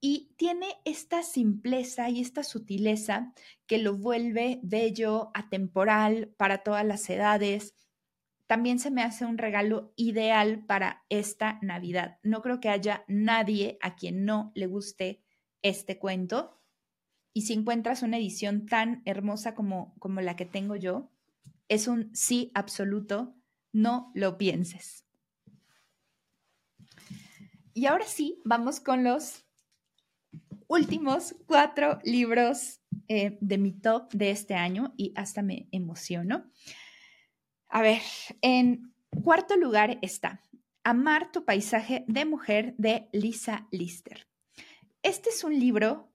y 0.00 0.32
tiene 0.36 0.66
esta 0.84 1.22
simpleza 1.22 2.08
y 2.08 2.20
esta 2.20 2.42
sutileza 2.42 3.34
que 3.66 3.78
lo 3.78 3.96
vuelve 3.96 4.60
bello, 4.62 5.30
atemporal 5.34 6.28
para 6.38 6.62
todas 6.62 6.86
las 6.86 7.08
edades. 7.10 7.74
También 8.46 8.78
se 8.78 8.90
me 8.90 9.02
hace 9.02 9.26
un 9.26 9.36
regalo 9.36 9.92
ideal 9.96 10.64
para 10.64 11.04
esta 11.10 11.58
Navidad. 11.60 12.18
No 12.22 12.40
creo 12.40 12.60
que 12.60 12.70
haya 12.70 13.04
nadie 13.08 13.78
a 13.82 13.94
quien 13.94 14.24
no 14.24 14.52
le 14.54 14.66
guste 14.66 15.22
este 15.62 15.98
cuento. 15.98 16.58
Y 17.34 17.42
si 17.42 17.52
encuentras 17.52 18.02
una 18.02 18.16
edición 18.16 18.66
tan 18.66 19.02
hermosa 19.04 19.54
como, 19.54 19.94
como 19.98 20.20
la 20.22 20.34
que 20.34 20.46
tengo 20.46 20.76
yo, 20.76 21.10
es 21.68 21.86
un 21.86 22.10
sí 22.16 22.50
absoluto, 22.54 23.36
no 23.72 24.10
lo 24.14 24.38
pienses. 24.38 25.04
Y 27.72 27.86
ahora 27.86 28.06
sí, 28.06 28.40
vamos 28.44 28.80
con 28.80 29.04
los 29.04 29.44
últimos 30.70 31.34
cuatro 31.46 31.98
libros 32.04 32.80
eh, 33.08 33.36
de 33.40 33.58
mi 33.58 33.72
top 33.72 34.12
de 34.12 34.30
este 34.30 34.54
año 34.54 34.94
y 34.96 35.12
hasta 35.16 35.42
me 35.42 35.68
emociono. 35.72 36.48
A 37.68 37.82
ver, 37.82 38.00
en 38.40 38.94
cuarto 39.22 39.56
lugar 39.56 39.98
está 40.00 40.40
Amar 40.82 41.30
tu 41.30 41.44
paisaje 41.44 42.04
de 42.06 42.24
mujer 42.24 42.74
de 42.78 43.08
Lisa 43.12 43.66
Lister. 43.70 44.28
Este 45.02 45.28
es 45.30 45.44
un 45.44 45.58
libro 45.58 46.08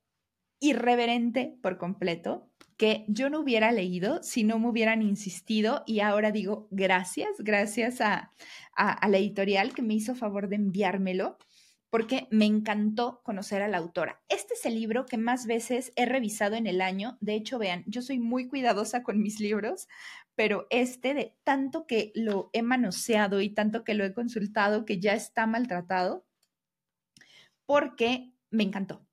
irreverente 0.59 1.55
por 1.61 1.77
completo 1.77 2.49
que 2.77 3.05
yo 3.07 3.29
no 3.29 3.41
hubiera 3.41 3.71
leído 3.73 4.23
si 4.23 4.43
no 4.43 4.57
me 4.57 4.69
hubieran 4.69 5.01
insistido 5.01 5.83
y 5.85 5.99
ahora 5.99 6.31
digo 6.31 6.67
gracias, 6.71 7.29
gracias 7.39 8.01
a, 8.01 8.31
a 8.73 9.07
la 9.09 9.17
editorial 9.17 9.73
que 9.73 9.81
me 9.81 9.93
hizo 9.93 10.15
favor 10.15 10.47
de 10.47 10.55
enviármelo 10.55 11.37
porque 11.95 12.27
me 12.29 12.43
encantó 12.43 13.21
conocer 13.23 13.61
a 13.61 13.69
la 13.69 13.77
autora. 13.77 14.21
Este 14.27 14.55
es 14.55 14.65
el 14.65 14.75
libro 14.75 15.05
que 15.05 15.15
más 15.15 15.45
veces 15.45 15.93
he 15.95 16.05
revisado 16.05 16.55
en 16.55 16.67
el 16.67 16.81
año. 16.81 17.17
De 17.21 17.35
hecho, 17.35 17.57
vean, 17.57 17.85
yo 17.87 18.01
soy 18.01 18.19
muy 18.19 18.49
cuidadosa 18.49 19.01
con 19.01 19.21
mis 19.21 19.39
libros, 19.39 19.87
pero 20.35 20.67
este 20.71 21.13
de 21.13 21.37
tanto 21.45 21.87
que 21.87 22.11
lo 22.13 22.49
he 22.51 22.63
manoseado 22.63 23.39
y 23.39 23.49
tanto 23.49 23.85
que 23.85 23.93
lo 23.93 24.03
he 24.03 24.13
consultado 24.13 24.83
que 24.83 24.99
ya 24.99 25.13
está 25.13 25.47
maltratado, 25.47 26.25
porque 27.65 28.33
me 28.49 28.63
encantó. 28.63 29.07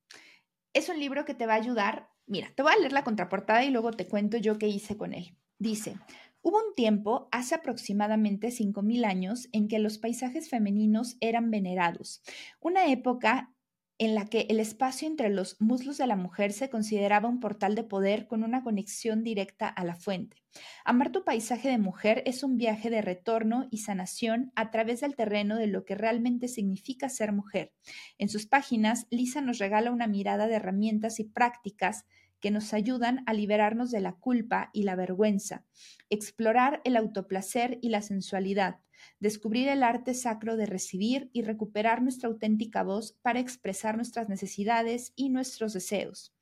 Es 0.73 0.89
un 0.89 0.99
libro 0.99 1.25
que 1.25 1.35
te 1.35 1.47
va 1.47 1.53
a 1.53 1.59
ayudar. 1.59 2.09
Mira, 2.27 2.51
te 2.57 2.65
voy 2.65 2.73
a 2.73 2.79
leer 2.79 2.93
la 2.93 3.05
contraportada 3.05 3.63
y 3.63 3.71
luego 3.71 3.93
te 3.93 4.09
cuento 4.09 4.39
yo 4.39 4.59
qué 4.59 4.67
hice 4.67 4.97
con 4.97 5.15
él. 5.15 5.37
Dice, 5.57 5.95
Hubo 6.43 6.59
un 6.59 6.75
tiempo, 6.75 7.29
hace 7.31 7.55
aproximadamente 7.55 8.49
5.000 8.49 9.05
años, 9.05 9.49
en 9.53 9.69
que 9.69 9.79
los 9.79 9.99
paisajes 9.99 10.51
femeninos 10.51 11.17
eran 11.21 11.51
venerados, 11.53 12.21
una 12.61 12.87
época 12.87 13.55
en 13.99 14.17
la 14.17 14.27
que 14.27 14.47
el 14.51 14.59
espacio 14.59 15.07
entre 15.07 15.31
los 15.31 15.61
muslos 15.61 15.99
de 15.99 16.09
la 16.09 16.17
mujer 16.17 16.53
se 16.53 16.69
consideraba 16.69 17.29
un 17.29 17.39
portal 17.39 17.77
de 17.77 17.85
poder 17.85 18.27
con 18.27 18.43
una 18.43 18.65
conexión 18.65 19.23
directa 19.23 19.69
a 19.69 19.85
la 19.85 19.95
fuente. 19.95 20.43
Amar 20.85 21.13
tu 21.13 21.23
paisaje 21.23 21.69
de 21.69 21.79
mujer 21.79 22.25
es 22.27 22.43
un 22.43 22.57
viaje 22.57 22.91
de 22.91 23.03
retorno 23.03 23.69
y 23.71 23.79
sanación 23.79 24.51
a 24.57 24.73
través 24.73 25.03
del 25.03 25.15
terreno 25.15 25.57
de 25.57 25.69
lo 25.69 25.85
que 25.85 25.95
realmente 25.95 26.49
significa 26.49 27.09
ser 27.09 27.31
mujer. 27.31 27.73
En 28.19 28.29
sus 28.29 28.47
páginas, 28.47 29.07
Lisa 29.11 29.41
nos 29.41 29.59
regala 29.59 29.93
una 29.93 30.09
mirada 30.09 30.49
de 30.49 30.57
herramientas 30.57 31.21
y 31.21 31.25
prácticas 31.25 32.05
que 32.43 32.51
nos 32.51 32.75
ayudan 32.75 33.23
a 33.27 33.33
liberarnos 33.33 33.91
de 33.93 34.01
la 34.01 34.17
culpa 34.17 34.69
y 34.75 34.83
la 34.83 34.97
vergüenza, 34.97 35.65
explorar 36.11 36.83
el 36.85 36.97
autoplacer 36.97 37.79
y 37.81 37.89
la 37.89 38.03
sensualidad, 38.03 38.81
descubrir 39.21 39.69
el 39.69 39.85
arte 39.85 40.13
sacro 40.13 40.57
de 40.57 40.67
recibir 40.67 41.31
y 41.33 41.43
recuperar 41.43 42.03
nuestra 42.03 42.29
auténtica 42.29 42.83
voz 42.83 43.13
para 43.23 43.41
expresar 43.41 43.97
nuestras 43.97 44.29
necesidades 44.29 45.13
y 45.15 45.31
nuestros 45.31 45.73
deseos. 45.73 46.35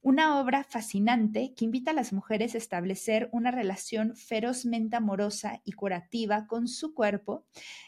Una 0.00 0.40
obra 0.40 0.64
fascinante 0.64 1.54
que 1.54 1.64
invita 1.64 1.92
a 1.92 1.94
las 1.94 2.12
mujeres 2.12 2.54
a 2.54 2.58
establecer 2.58 3.28
una 3.32 3.50
relación 3.50 4.16
ferozmente 4.16 4.96
amorosa 4.96 5.60
y 5.64 5.72
curativa 5.72 6.46
con 6.46 6.68
su 6.68 6.94
cuerpo 6.94 7.46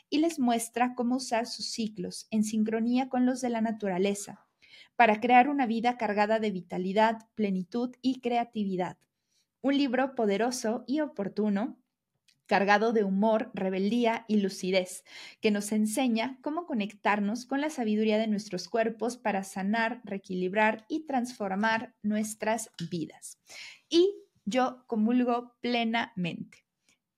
y 0.08 0.18
les 0.18 0.38
muestra 0.38 0.94
cómo 0.94 1.16
usar 1.16 1.46
sus 1.46 1.66
ciclos 1.66 2.26
en 2.30 2.44
sincronía 2.44 3.08
con 3.08 3.26
los 3.26 3.40
de 3.40 3.50
la 3.50 3.60
naturaleza 3.60 4.45
para 4.96 5.20
crear 5.20 5.48
una 5.48 5.66
vida 5.66 5.96
cargada 5.96 6.40
de 6.40 6.50
vitalidad, 6.50 7.28
plenitud 7.34 7.94
y 8.02 8.20
creatividad. 8.20 8.98
Un 9.60 9.76
libro 9.76 10.14
poderoso 10.14 10.84
y 10.86 11.00
oportuno, 11.00 11.78
cargado 12.46 12.92
de 12.92 13.04
humor, 13.04 13.50
rebeldía 13.54 14.24
y 14.28 14.40
lucidez, 14.40 15.04
que 15.40 15.50
nos 15.50 15.72
enseña 15.72 16.38
cómo 16.42 16.66
conectarnos 16.66 17.44
con 17.44 17.60
la 17.60 17.70
sabiduría 17.70 18.18
de 18.18 18.28
nuestros 18.28 18.68
cuerpos 18.68 19.16
para 19.16 19.44
sanar, 19.44 20.00
reequilibrar 20.04 20.86
y 20.88 21.06
transformar 21.06 21.94
nuestras 22.02 22.70
vidas. 22.90 23.38
Y 23.88 24.14
yo 24.44 24.84
comulgo 24.86 25.56
plenamente. 25.60 26.64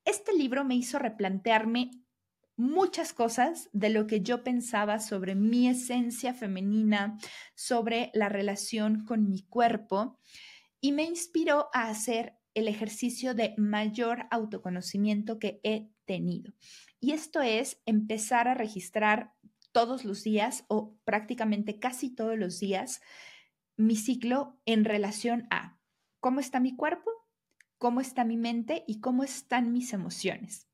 Este 0.04 0.32
libro 0.32 0.64
me 0.64 0.74
hizo 0.74 0.98
replantearme 0.98 1.90
muchas 2.58 3.12
cosas 3.12 3.70
de 3.72 3.88
lo 3.88 4.06
que 4.06 4.20
yo 4.20 4.42
pensaba 4.42 4.98
sobre 4.98 5.34
mi 5.34 5.68
esencia 5.68 6.34
femenina, 6.34 7.16
sobre 7.54 8.10
la 8.12 8.28
relación 8.28 9.04
con 9.06 9.30
mi 9.30 9.42
cuerpo 9.42 10.18
y 10.80 10.92
me 10.92 11.04
inspiró 11.04 11.68
a 11.72 11.88
hacer 11.88 12.36
el 12.54 12.66
ejercicio 12.66 13.34
de 13.34 13.54
mayor 13.56 14.26
autoconocimiento 14.30 15.38
que 15.38 15.60
he 15.62 15.88
tenido. 16.04 16.52
Y 17.00 17.12
esto 17.12 17.40
es 17.40 17.80
empezar 17.86 18.48
a 18.48 18.54
registrar 18.54 19.32
todos 19.70 20.04
los 20.04 20.24
días 20.24 20.64
o 20.66 20.96
prácticamente 21.04 21.78
casi 21.78 22.12
todos 22.12 22.36
los 22.36 22.58
días 22.58 23.00
mi 23.76 23.94
ciclo 23.94 24.58
en 24.66 24.84
relación 24.84 25.46
a 25.50 25.78
cómo 26.18 26.40
está 26.40 26.58
mi 26.58 26.74
cuerpo, 26.74 27.10
cómo 27.78 28.00
está 28.00 28.24
mi 28.24 28.36
mente 28.36 28.82
y 28.88 29.00
cómo 29.00 29.22
están 29.22 29.72
mis 29.72 29.92
emociones. 29.92 30.67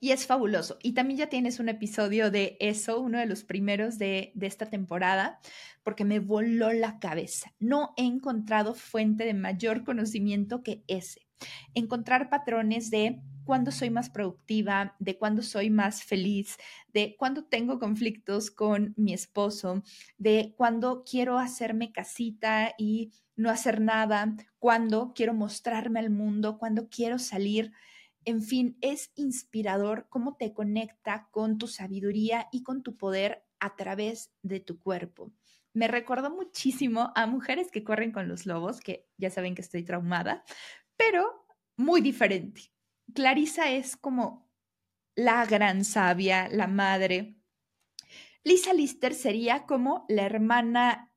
Y 0.00 0.12
es 0.12 0.26
fabuloso. 0.26 0.78
Y 0.82 0.92
también 0.92 1.18
ya 1.18 1.28
tienes 1.28 1.60
un 1.60 1.68
episodio 1.68 2.30
de 2.30 2.56
eso, 2.58 3.00
uno 3.00 3.18
de 3.18 3.26
los 3.26 3.44
primeros 3.44 3.98
de, 3.98 4.32
de, 4.34 4.46
esta 4.46 4.66
temporada, 4.66 5.38
porque 5.82 6.06
me 6.06 6.20
voló 6.20 6.72
la 6.72 6.98
cabeza. 6.98 7.52
No 7.58 7.92
he 7.96 8.04
encontrado 8.04 8.74
fuente 8.74 9.24
de 9.24 9.34
mayor 9.34 9.84
conocimiento 9.84 10.62
que 10.62 10.82
ese. 10.88 11.26
Encontrar 11.74 12.30
patrones 12.30 12.90
de 12.90 13.20
cuándo 13.44 13.72
soy 13.72 13.90
más 13.90 14.10
productiva, 14.10 14.94
de 15.00 15.18
cuándo 15.18 15.42
soy 15.42 15.70
más 15.70 16.04
feliz, 16.04 16.56
de 16.92 17.16
cuándo 17.18 17.44
tengo 17.44 17.78
conflictos 17.78 18.50
con 18.50 18.94
mi 18.96 19.12
esposo, 19.12 19.82
de 20.18 20.54
cuándo 20.56 21.02
quiero 21.04 21.38
hacerme 21.38 21.92
casita 21.92 22.74
y 22.78 23.12
no 23.36 23.50
hacer 23.50 23.80
nada, 23.80 24.36
cuándo 24.58 25.12
quiero 25.14 25.34
mostrarme 25.34 25.98
al 25.98 26.10
mundo, 26.10 26.58
cuándo 26.58 26.88
quiero 26.88 27.18
salir 27.18 27.72
En 28.24 28.42
fin, 28.42 28.76
es 28.80 29.12
inspirador 29.14 30.06
cómo 30.08 30.36
te 30.36 30.52
conecta 30.52 31.28
con 31.30 31.58
tu 31.58 31.66
sabiduría 31.66 32.48
y 32.52 32.62
con 32.62 32.82
tu 32.82 32.96
poder 32.96 33.44
a 33.60 33.76
través 33.76 34.32
de 34.42 34.60
tu 34.60 34.78
cuerpo. 34.78 35.32
Me 35.72 35.88
recordó 35.88 36.30
muchísimo 36.30 37.12
a 37.14 37.26
mujeres 37.26 37.70
que 37.70 37.84
corren 37.84 38.12
con 38.12 38.28
los 38.28 38.44
lobos, 38.44 38.80
que 38.80 39.08
ya 39.16 39.30
saben 39.30 39.54
que 39.54 39.62
estoy 39.62 39.84
traumada, 39.84 40.44
pero 40.96 41.46
muy 41.76 42.00
diferente. 42.00 42.72
Clarisa 43.14 43.70
es 43.70 43.96
como 43.96 44.50
la 45.14 45.44
gran 45.46 45.84
sabia, 45.84 46.48
la 46.48 46.66
madre. 46.66 47.36
Lisa 48.42 48.72
Lister 48.72 49.14
sería 49.14 49.66
como 49.66 50.04
la 50.08 50.24
hermana 50.24 51.14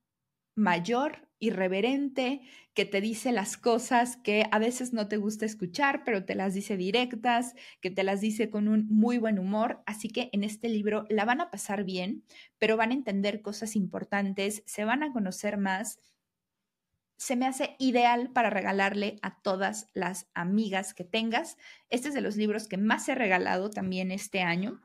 mayor, 0.55 1.29
irreverente, 1.39 2.41
que 2.73 2.85
te 2.85 3.01
dice 3.01 3.31
las 3.31 3.57
cosas 3.57 4.17
que 4.17 4.45
a 4.51 4.59
veces 4.59 4.93
no 4.93 5.07
te 5.07 5.17
gusta 5.17 5.45
escuchar, 5.45 6.03
pero 6.03 6.25
te 6.25 6.35
las 6.35 6.53
dice 6.53 6.77
directas, 6.77 7.53
que 7.81 7.91
te 7.91 8.03
las 8.03 8.21
dice 8.21 8.49
con 8.49 8.67
un 8.67 8.87
muy 8.87 9.17
buen 9.17 9.37
humor. 9.37 9.83
Así 9.85 10.09
que 10.09 10.29
en 10.33 10.43
este 10.43 10.69
libro 10.69 11.05
la 11.09 11.25
van 11.25 11.41
a 11.41 11.51
pasar 11.51 11.83
bien, 11.83 12.23
pero 12.59 12.77
van 12.77 12.91
a 12.91 12.95
entender 12.95 13.41
cosas 13.41 13.75
importantes, 13.75 14.63
se 14.65 14.85
van 14.85 15.03
a 15.03 15.11
conocer 15.11 15.57
más. 15.57 15.99
Se 17.17 17.35
me 17.35 17.45
hace 17.45 17.75
ideal 17.77 18.31
para 18.31 18.49
regalarle 18.49 19.17
a 19.21 19.41
todas 19.41 19.87
las 19.93 20.27
amigas 20.33 20.93
que 20.93 21.03
tengas. 21.03 21.57
Este 21.89 22.07
es 22.07 22.13
de 22.13 22.21
los 22.21 22.37
libros 22.37 22.67
que 22.67 22.77
más 22.77 23.07
he 23.07 23.15
regalado 23.15 23.69
también 23.69 24.11
este 24.11 24.41
año, 24.41 24.81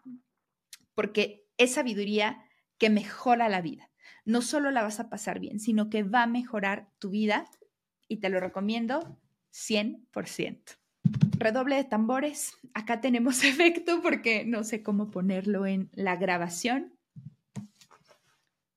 porque 0.94 1.46
es 1.56 1.72
sabiduría 1.74 2.44
que 2.76 2.90
mejora 2.90 3.48
la 3.48 3.61
vida 3.61 3.88
no 4.28 4.42
solo 4.42 4.70
la 4.70 4.82
vas 4.82 5.00
a 5.00 5.08
pasar 5.08 5.40
bien, 5.40 5.58
sino 5.58 5.88
que 5.88 6.02
va 6.02 6.22
a 6.22 6.26
mejorar 6.26 6.90
tu 6.98 7.08
vida 7.08 7.48
y 8.08 8.18
te 8.18 8.28
lo 8.28 8.40
recomiendo 8.40 9.18
100%. 9.54 10.76
Redoble 11.38 11.76
de 11.76 11.84
tambores. 11.84 12.52
Acá 12.74 13.00
tenemos 13.00 13.42
efecto 13.44 14.02
porque 14.02 14.44
no 14.44 14.64
sé 14.64 14.82
cómo 14.82 15.10
ponerlo 15.10 15.64
en 15.64 15.88
la 15.94 16.16
grabación. 16.16 16.94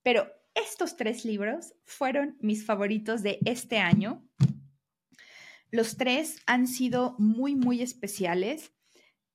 Pero 0.04 0.32
estos 0.56 0.96
tres 0.96 1.26
libros 1.26 1.74
fueron 1.84 2.38
mis 2.40 2.66
favoritos 2.66 3.22
de 3.22 3.40
este 3.46 3.80
año. 3.80 4.26
Los 5.70 5.98
tres 5.98 6.42
han 6.46 6.66
sido 6.66 7.18
muy, 7.20 7.56
muy 7.56 7.82
especiales. 7.82 8.72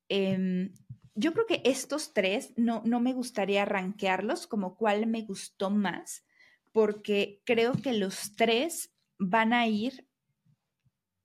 Em, 0.09 0.73
yo 1.17 1.33
creo 1.33 1.47
que 1.47 1.63
estos 1.65 2.13
tres 2.13 2.53
no, 2.57 2.83
no 2.85 3.01
me 3.01 3.15
gustaría 3.15 3.65
rankearlos 3.65 4.47
como 4.47 4.77
cuál 4.77 5.07
me 5.07 5.23
gustó 5.23 5.71
más, 5.71 6.25
porque 6.73 7.41
creo 7.45 7.73
que 7.73 7.95
los 7.95 8.37
tres 8.37 8.95
van 9.19 9.55
a 9.55 9.67
ir 9.67 10.07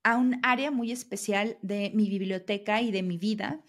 a 0.03 0.17
un 0.17 0.39
área 0.43 0.71
muy 0.71 0.91
especial 0.93 1.57
de 1.61 1.91
mi 1.93 2.09
biblioteca 2.09 2.81
y 2.81 2.91
de 2.91 3.03
mi 3.03 3.17
vida, 3.17 3.61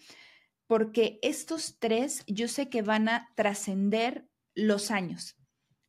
porque 0.65 1.19
estos 1.21 1.77
tres 1.77 2.23
yo 2.25 2.47
sé 2.47 2.69
que 2.69 2.81
van 2.81 3.09
a 3.09 3.29
trascender 3.35 4.25
los 4.55 4.91
años. 4.91 5.35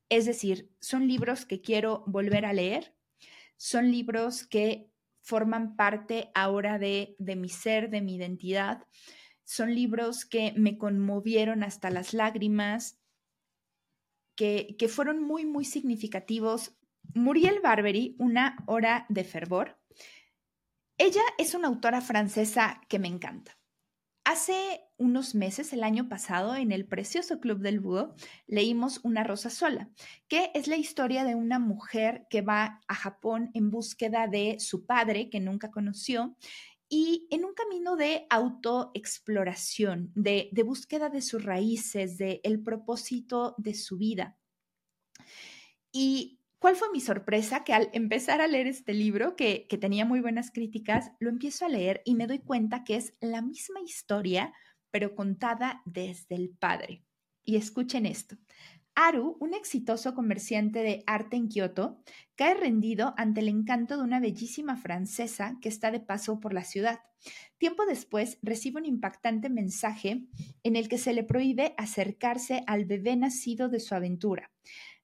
Es 0.08 0.26
decir, 0.26 0.70
son 0.80 1.06
libros 1.06 1.46
que 1.46 1.60
quiero 1.60 2.02
volver 2.06 2.44
a 2.44 2.52
leer, 2.52 2.94
son 3.56 3.90
libros 3.92 4.44
que 4.44 4.90
forman 5.22 5.76
parte 5.76 6.30
ahora 6.34 6.78
de, 6.78 7.14
de 7.18 7.36
mi 7.36 7.48
ser, 7.48 7.88
de 7.88 8.02
mi 8.02 8.16
identidad 8.16 8.84
son 9.44 9.74
libros 9.74 10.24
que 10.24 10.52
me 10.56 10.78
conmovieron 10.78 11.62
hasta 11.62 11.90
las 11.90 12.14
lágrimas, 12.14 13.00
que, 14.36 14.76
que 14.78 14.88
fueron 14.88 15.22
muy, 15.22 15.44
muy 15.44 15.64
significativos. 15.64 16.76
Muriel 17.14 17.60
Barbery, 17.62 18.16
Una 18.18 18.56
hora 18.66 19.06
de 19.08 19.24
fervor. 19.24 19.78
Ella 20.98 21.22
es 21.38 21.54
una 21.54 21.68
autora 21.68 22.00
francesa 22.00 22.80
que 22.88 22.98
me 22.98 23.08
encanta. 23.08 23.58
Hace 24.26 24.80
unos 24.96 25.34
meses, 25.34 25.74
el 25.74 25.84
año 25.84 26.08
pasado, 26.08 26.56
en 26.56 26.72
el 26.72 26.86
precioso 26.86 27.40
Club 27.40 27.58
del 27.58 27.80
Búho, 27.80 28.14
leímos 28.46 29.00
Una 29.02 29.22
rosa 29.22 29.50
sola, 29.50 29.90
que 30.28 30.50
es 30.54 30.66
la 30.66 30.76
historia 30.76 31.24
de 31.24 31.34
una 31.34 31.58
mujer 31.58 32.26
que 32.30 32.40
va 32.40 32.80
a 32.88 32.94
Japón 32.94 33.50
en 33.52 33.70
búsqueda 33.70 34.26
de 34.26 34.56
su 34.60 34.86
padre, 34.86 35.28
que 35.28 35.40
nunca 35.40 35.70
conoció, 35.70 36.36
y 36.96 37.26
en 37.32 37.44
un 37.44 37.54
camino 37.54 37.96
de 37.96 38.24
autoexploración, 38.30 40.12
de, 40.14 40.48
de 40.52 40.62
búsqueda 40.62 41.08
de 41.08 41.22
sus 41.22 41.42
raíces, 41.42 42.18
de 42.18 42.40
el 42.44 42.62
propósito 42.62 43.56
de 43.58 43.74
su 43.74 43.98
vida. 43.98 44.38
Y 45.90 46.38
¿Cuál 46.60 46.76
fue 46.76 46.88
mi 46.92 47.00
sorpresa? 47.00 47.64
Que 47.64 47.74
al 47.74 47.90
empezar 47.92 48.40
a 48.40 48.46
leer 48.46 48.68
este 48.68 48.94
libro, 48.94 49.34
que, 49.34 49.66
que, 49.68 49.76
tenía 49.76 50.06
muy 50.06 50.20
buenas 50.20 50.50
críticas, 50.50 51.10
lo 51.18 51.28
empiezo 51.28 51.66
a 51.66 51.68
leer 51.68 52.00
y 52.06 52.14
me 52.14 52.26
doy 52.26 52.38
cuenta 52.38 52.84
que 52.84 52.96
es 52.96 53.12
la 53.20 53.42
misma 53.42 53.80
historia, 53.82 54.54
pero 54.90 55.14
contada 55.14 55.82
desde 55.84 56.36
el 56.36 56.50
padre. 56.50 57.04
Y 57.44 57.56
escuchen 57.56 58.06
esto. 58.06 58.36
Aru, 58.96 59.36
un 59.40 59.54
exitoso 59.54 60.14
comerciante 60.14 60.78
de 60.80 61.02
arte 61.06 61.36
en 61.36 61.48
Kioto, 61.48 61.98
cae 62.36 62.54
rendido 62.54 63.12
ante 63.16 63.40
el 63.40 63.48
encanto 63.48 63.96
de 63.96 64.04
una 64.04 64.20
bellísima 64.20 64.76
francesa 64.76 65.58
que 65.60 65.68
está 65.68 65.90
de 65.90 65.98
paso 65.98 66.38
por 66.38 66.54
la 66.54 66.62
ciudad. 66.62 67.00
Tiempo 67.58 67.86
después 67.86 68.38
recibe 68.42 68.78
un 68.78 68.86
impactante 68.86 69.50
mensaje 69.50 70.26
en 70.62 70.76
el 70.76 70.88
que 70.88 70.98
se 70.98 71.12
le 71.12 71.24
prohíbe 71.24 71.74
acercarse 71.76 72.62
al 72.68 72.84
bebé 72.84 73.16
nacido 73.16 73.68
de 73.68 73.80
su 73.80 73.96
aventura. 73.96 74.52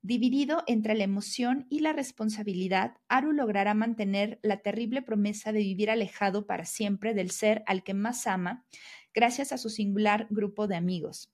Dividido 0.02 0.62
entre 0.68 0.94
la 0.94 1.04
emoción 1.04 1.66
y 1.68 1.80
la 1.80 1.92
responsabilidad, 1.92 2.94
Aru 3.08 3.32
logrará 3.32 3.74
mantener 3.74 4.38
la 4.42 4.58
terrible 4.58 5.02
promesa 5.02 5.52
de 5.52 5.60
vivir 5.60 5.90
alejado 5.90 6.46
para 6.46 6.64
siempre 6.64 7.12
del 7.12 7.30
ser 7.30 7.64
al 7.66 7.82
que 7.82 7.94
más 7.94 8.28
ama, 8.28 8.64
gracias 9.12 9.52
a 9.52 9.58
su 9.58 9.68
singular 9.68 10.28
grupo 10.30 10.68
de 10.68 10.76
amigos. 10.76 11.32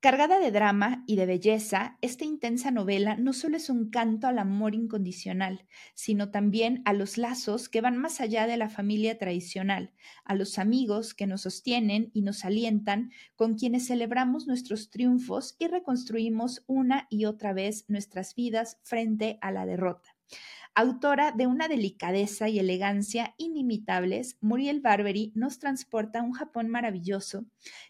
Cargada 0.00 0.38
de 0.40 0.50
drama 0.52 1.04
y 1.06 1.16
de 1.16 1.26
belleza, 1.26 1.98
esta 2.00 2.24
intensa 2.24 2.70
novela 2.70 3.16
no 3.16 3.32
solo 3.34 3.56
es 3.58 3.68
un 3.68 3.90
canto 3.90 4.26
al 4.26 4.38
amor 4.38 4.74
incondicional, 4.74 5.66
sino 5.94 6.30
también 6.30 6.80
a 6.86 6.94
los 6.94 7.18
lazos 7.18 7.68
que 7.68 7.82
van 7.82 7.96
más 7.98 8.20
allá 8.22 8.46
de 8.46 8.56
la 8.56 8.70
familia 8.70 9.18
tradicional, 9.18 9.92
a 10.24 10.34
los 10.34 10.58
amigos 10.58 11.12
que 11.12 11.26
nos 11.26 11.42
sostienen 11.42 12.10
y 12.14 12.22
nos 12.22 12.44
alientan, 12.46 13.10
con 13.34 13.56
quienes 13.56 13.86
celebramos 13.88 14.46
nuestros 14.46 14.88
triunfos 14.90 15.56
y 15.58 15.66
reconstruimos 15.66 16.64
una 16.66 17.06
y 17.10 17.26
otra 17.26 17.52
vez 17.52 17.84
nuestras 17.88 18.34
vidas 18.34 18.78
frente 18.82 19.38
a 19.42 19.52
la 19.52 19.66
derrota. 19.66 20.15
Autora 20.78 21.32
de 21.32 21.46
una 21.46 21.68
delicadeza 21.68 22.50
y 22.50 22.58
elegancia 22.58 23.34
inimitables, 23.38 24.36
Muriel 24.42 24.82
Barbery 24.82 25.32
nos 25.34 25.58
transporta 25.58 26.18
a 26.18 26.22
un 26.22 26.32
Japón 26.32 26.68
maravilloso, 26.68 27.46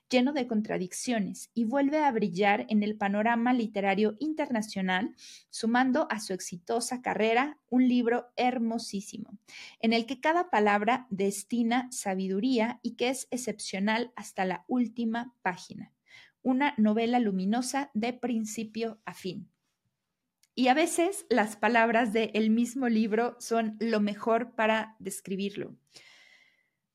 lleno 0.08 0.32
de 0.32 0.46
contradicciones, 0.46 1.50
y 1.52 1.64
vuelve 1.64 1.98
a 1.98 2.12
brillar 2.12 2.64
en 2.68 2.84
el 2.84 2.96
panorama 2.96 3.52
literario 3.52 4.14
internacional, 4.20 5.16
sumando 5.50 6.06
a 6.12 6.20
su 6.20 6.32
exitosa 6.32 7.02
carrera 7.02 7.58
un 7.68 7.88
libro 7.88 8.28
hermosísimo, 8.36 9.36
en 9.80 9.92
el 9.92 10.06
que 10.06 10.20
cada 10.20 10.48
palabra 10.48 11.08
destina 11.10 11.88
sabiduría 11.90 12.78
y 12.84 12.94
que 12.94 13.08
es 13.08 13.26
excepcional 13.32 14.12
hasta 14.14 14.44
la 14.44 14.64
última 14.68 15.34
página. 15.42 15.92
Una 16.40 16.72
novela 16.76 17.18
luminosa 17.18 17.90
de 17.94 18.12
principio 18.12 19.00
a 19.04 19.12
fin. 19.12 19.50
Y 20.58 20.68
a 20.68 20.74
veces 20.74 21.26
las 21.28 21.54
palabras 21.54 22.14
del 22.14 22.48
mismo 22.48 22.88
libro 22.88 23.36
son 23.38 23.76
lo 23.78 24.00
mejor 24.00 24.54
para 24.54 24.96
describirlo. 24.98 25.76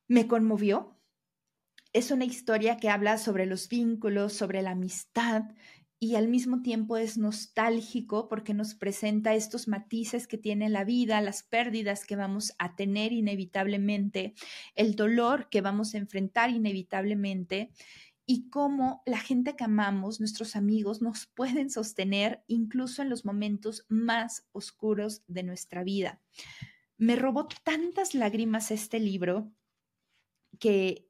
Me 0.08 0.28
conmovió. 0.28 0.98
Es 1.94 2.10
una 2.10 2.26
historia 2.26 2.78
que 2.78 2.90
habla 2.90 3.20
sobre 3.20 3.46
los 3.46 3.70
vínculos, 3.70 4.34
sobre 4.34 4.64
la 4.64 4.72
amistad 4.72 5.44
y 6.00 6.16
al 6.16 6.28
mismo 6.28 6.64
tiempo 6.64 6.98
es 6.98 7.20
nostálgico 7.20 8.28
porque 8.28 8.56
nos 8.56 8.74
presenta 8.74 9.36
estos 9.36 9.68
matices 9.68 10.26
que 10.26 10.40
tiene 10.40 10.68
la 10.68 10.84
vida, 10.84 11.22
las 11.22 11.44
pérdidas 11.44 12.04
que 12.06 12.16
vamos 12.16 12.54
a 12.58 12.76
tener 12.76 13.14
inevitablemente, 13.14 14.34
el 14.74 14.96
dolor 14.96 15.50
que 15.50 15.62
vamos 15.62 15.94
a 15.94 16.00
enfrentar 16.00 16.50
inevitablemente 16.50 17.70
y 18.32 18.48
cómo 18.50 19.04
la 19.06 19.20
gente 19.20 19.58
que 19.58 19.66
amamos, 19.66 20.22
nuestros 20.22 20.56
amigos, 20.56 21.02
nos 21.02 21.26
pueden 21.36 21.70
sostener 21.70 22.46
incluso 22.48 23.02
en 23.02 23.10
los 23.10 23.26
momentos 23.26 23.86
más 23.90 24.48
oscuros 24.54 25.22
de 25.28 25.44
nuestra 25.44 25.84
vida. 25.84 26.22
Me 26.98 27.18
robó 27.18 27.50
tantas 27.66 28.16
lágrimas 28.16 28.72
este 28.72 29.02
libro 29.02 29.52
que, 30.60 31.10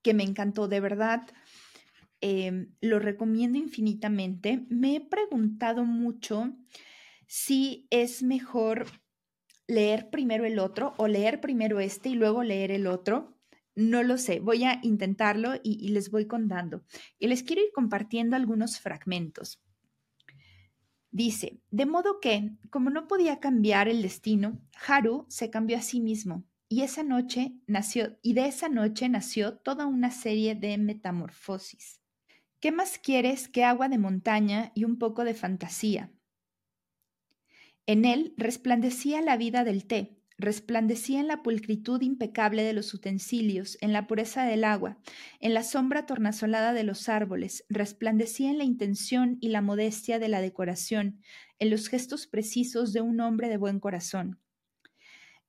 que 0.00 0.14
me 0.14 0.22
encantó, 0.22 0.66
de 0.66 0.80
verdad. 0.80 1.26
Em, 2.22 2.74
lo 2.80 2.98
recomiendo 2.98 3.58
infinitamente. 3.58 4.64
Me 4.70 4.96
he 4.96 5.00
preguntado 5.02 5.84
mucho 5.84 6.56
si 7.26 7.86
es 7.90 8.22
mejor 8.22 8.86
leer 9.66 10.08
primero 10.08 10.46
el 10.46 10.58
otro 10.58 10.94
o 10.96 11.06
leer 11.06 11.42
primero 11.42 11.80
este 11.80 12.08
y 12.08 12.14
luego 12.14 12.42
leer 12.44 12.70
el 12.70 12.86
otro. 12.86 13.41
No 13.74 14.02
lo 14.02 14.18
sé, 14.18 14.40
voy 14.40 14.64
a 14.64 14.80
intentarlo 14.82 15.54
y, 15.62 15.88
les 15.88 16.10
voy 16.10 16.26
contando. 16.26 16.84
Y 17.18 17.28
les 17.28 17.42
quiero 17.42 17.62
ir 17.62 17.70
compartiendo 17.74 18.36
algunos 18.36 18.78
fragmentos. 18.78 19.62
Dice, 21.10 21.60
de 21.70 21.86
modo 21.86 22.20
que, 22.20 22.52
como 22.70 22.90
no 22.90 23.06
podía 23.06 23.40
cambiar 23.40 23.88
el 23.88 24.02
destino, 24.02 24.60
Haru 24.86 25.26
se 25.28 25.50
cambió 25.50 25.76
a 25.76 25.82
sí 25.82 26.00
mismo 26.00 26.44
y 26.68 26.80
esa 26.80 27.02
noche 27.02 27.52
nació 27.66 28.18
y 28.22 28.32
de 28.32 28.46
esa 28.46 28.70
noche 28.70 29.06
nació 29.10 29.58
toda 29.58 29.84
una 29.84 30.10
serie 30.10 30.54
de 30.54 30.78
metamorfosis. 30.78 32.00
¿Qué 32.60 32.72
más 32.72 32.98
quieres 32.98 33.48
que 33.48 33.62
agua 33.62 33.90
de 33.90 33.98
montaña 33.98 34.72
y 34.74 34.84
un 34.84 34.98
poco 34.98 35.24
de 35.24 35.34
fantasía? 35.34 36.10
En 37.84 38.06
él 38.06 38.32
resplandecía 38.38 39.20
la 39.20 39.36
vida 39.36 39.64
del 39.64 39.86
té, 39.86 40.21
resplandecía 40.42 41.20
en 41.20 41.28
la 41.28 41.42
pulcritud 41.42 42.02
impecable 42.02 42.62
de 42.64 42.74
los 42.74 42.92
utensilios, 42.92 43.78
en 43.80 43.92
la 43.92 44.06
pureza 44.06 44.44
del 44.44 44.64
agua, 44.64 44.98
en 45.40 45.54
la 45.54 45.62
sombra 45.62 46.04
tornasolada 46.04 46.74
de 46.74 46.84
los 46.84 47.08
árboles, 47.08 47.64
resplandecía 47.70 48.50
en 48.50 48.58
la 48.58 48.64
intención 48.64 49.38
y 49.40 49.48
la 49.48 49.62
modestia 49.62 50.18
de 50.18 50.28
la 50.28 50.42
decoración, 50.42 51.20
en 51.58 51.70
los 51.70 51.88
gestos 51.88 52.26
precisos 52.26 52.92
de 52.92 53.00
un 53.00 53.20
hombre 53.20 53.48
de 53.48 53.56
buen 53.56 53.80
corazón. 53.80 54.38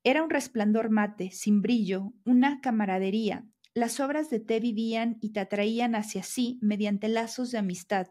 Era 0.03 0.23
un 0.23 0.29
resplandor 0.29 0.89
mate, 0.89 1.31
sin 1.31 1.61
brillo, 1.61 2.13
una 2.23 2.61
camaradería. 2.61 3.45
Las 3.75 3.99
obras 3.99 4.29
de 4.29 4.39
té 4.39 4.59
vivían 4.59 5.17
y 5.19 5.29
te 5.29 5.39
atraían 5.39 5.95
hacia 5.95 6.21
sí 6.21 6.59
mediante 6.61 7.07
lazos 7.07 7.49
de 7.49 7.57
amistad. 7.57 8.07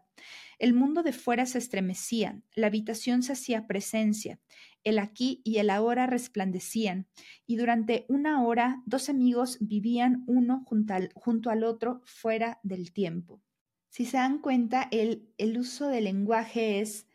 El 0.58 0.74
mundo 0.74 1.04
de 1.04 1.12
fuera 1.12 1.46
se 1.46 1.58
estremecía, 1.58 2.42
la 2.56 2.66
habitación 2.66 3.22
se 3.22 3.34
hacía 3.34 3.68
presencia, 3.68 4.40
el 4.82 4.98
aquí 4.98 5.40
y 5.44 5.58
el 5.58 5.70
ahora 5.70 6.06
resplandecían, 6.06 7.06
y 7.46 7.56
durante 7.56 8.06
una 8.08 8.42
hora 8.44 8.82
dos 8.86 9.08
amigos 9.08 9.58
vivían 9.60 10.24
uno 10.26 10.64
junto 10.64 11.50
al, 11.50 11.64
otro 11.64 12.00
fuera 12.04 12.58
del 12.64 12.92
tiempo. 12.92 13.40
Si 13.88 14.04
se 14.04 14.16
dan 14.16 14.40
cuenta, 14.40 14.88
el, 14.90 15.28
el 15.38 15.58
uso 15.58 15.86
del 15.86 16.04
lenguaje 16.04 16.80
es 16.80 17.06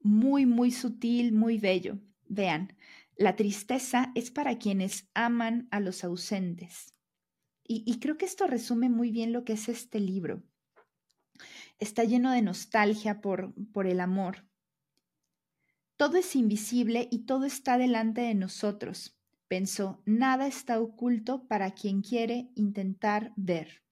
muy, 0.00 0.46
muy 0.46 0.70
sutil, 0.70 1.32
muy 1.32 1.58
bello. 1.58 1.98
Vean, 2.28 2.76
la 3.16 3.36
tristeza 3.36 4.10
es 4.14 4.30
para 4.30 4.56
quienes 4.56 5.10
aman 5.12 5.68
a 5.70 5.80
los 5.80 6.04
ausentes. 6.04 6.94
Y, 7.72 8.00
creo 8.00 8.18
que 8.18 8.24
esto 8.24 8.48
resume 8.48 8.88
muy 8.88 9.12
bien 9.12 9.32
lo 9.32 9.44
que 9.44 9.52
es 9.52 9.68
este 9.68 10.00
libro 10.00 10.42
está 11.78 12.04
lleno 12.04 12.30
de 12.30 12.42
nostalgia 12.42 13.20
por, 13.20 13.54
por 13.72 13.86
el 13.86 14.00
amor. 14.00 14.44
Todo 15.96 16.16
es 16.18 16.36
invisible 16.36 17.08
y 17.10 17.26
todo 17.26 17.44
está 17.46 17.78
delante 17.78 18.20
de 18.20 18.34
nosotros. 18.34 19.18
Pensó, 19.48 20.02
nada 20.04 20.46
está 20.46 20.78
oculto 20.80 21.48
para 21.48 21.72
quien 21.72 22.02
quiere 22.02 22.50
intentar 22.54 23.32
ver. 23.36 23.82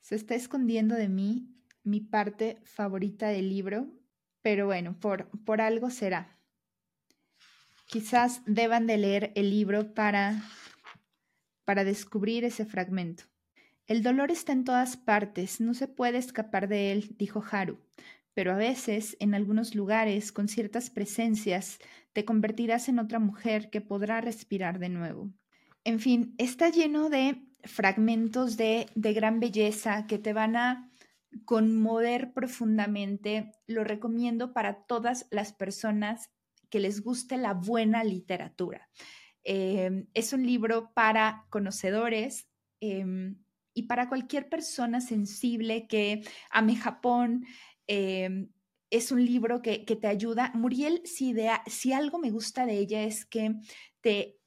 Se 0.00 0.14
está 0.14 0.34
escondiendo 0.34 0.94
de 0.94 1.08
mí 1.08 1.48
mi 1.84 2.00
parte 2.00 2.60
favorita 2.64 3.28
del 3.28 3.48
libro, 3.48 3.92
pero 4.40 4.66
bueno, 4.66 4.98
por, 4.98 5.28
por 5.44 5.60
algo 5.60 5.90
será. 5.90 6.38
Quizás 7.86 8.42
deban 8.46 8.86
de 8.86 8.96
leer 8.96 9.32
el 9.34 9.50
libro 9.50 9.94
para, 9.94 10.42
para 11.64 11.84
descubrir 11.84 12.44
ese 12.44 12.64
fragmento. 12.64 13.24
El 13.86 14.02
dolor 14.02 14.30
está 14.30 14.52
en 14.52 14.64
todas 14.64 14.96
partes, 14.96 15.60
no 15.60 15.74
se 15.74 15.88
puede 15.88 16.18
escapar 16.18 16.68
de 16.68 16.92
él, 16.92 17.16
dijo 17.18 17.42
Haru, 17.50 17.78
pero 18.34 18.52
a 18.52 18.56
veces, 18.56 19.16
en 19.20 19.34
algunos 19.34 19.74
lugares, 19.74 20.32
con 20.32 20.48
ciertas 20.48 20.88
presencias, 20.88 21.78
te 22.12 22.24
convertirás 22.24 22.88
en 22.88 22.98
otra 22.98 23.18
mujer 23.18 23.70
que 23.70 23.80
podrá 23.80 24.20
respirar 24.20 24.78
de 24.78 24.88
nuevo. 24.88 25.30
En 25.84 26.00
fin, 26.00 26.34
está 26.38 26.70
lleno 26.70 27.10
de 27.10 27.42
fragmentos 27.64 28.56
de, 28.56 28.86
de 28.94 29.12
gran 29.12 29.40
belleza 29.40 30.06
que 30.06 30.18
te 30.18 30.32
van 30.32 30.56
a 30.56 30.90
conmover 31.44 32.32
profundamente. 32.32 33.52
Lo 33.66 33.84
recomiendo 33.84 34.52
para 34.52 34.84
todas 34.84 35.26
las 35.30 35.52
personas 35.52 36.30
que 36.70 36.80
les 36.80 37.02
guste 37.02 37.36
la 37.36 37.52
buena 37.52 38.04
literatura. 38.04 38.88
Eh, 39.44 40.06
es 40.14 40.32
un 40.32 40.46
libro 40.46 40.92
para 40.94 41.46
conocedores. 41.50 42.48
Em, 42.80 43.36
y 43.74 43.84
para 43.84 44.08
cualquier 44.08 44.48
persona 44.48 45.00
sensible 45.00 45.86
que 45.86 46.22
ame 46.50 46.76
Japón, 46.76 47.46
em, 47.86 48.50
es 48.90 49.10
un 49.10 49.24
libro 49.24 49.62
que, 49.62 49.78
te 49.78 50.06
ayuda. 50.06 50.52
Muriel, 50.54 51.00
si, 51.04 51.34
si 51.66 51.92
algo 51.92 52.18
me 52.18 52.30
gusta 52.30 52.66
de 52.66 52.78
ella 52.78 53.02
es 53.04 53.24
que 53.24 53.54
te 54.02 54.38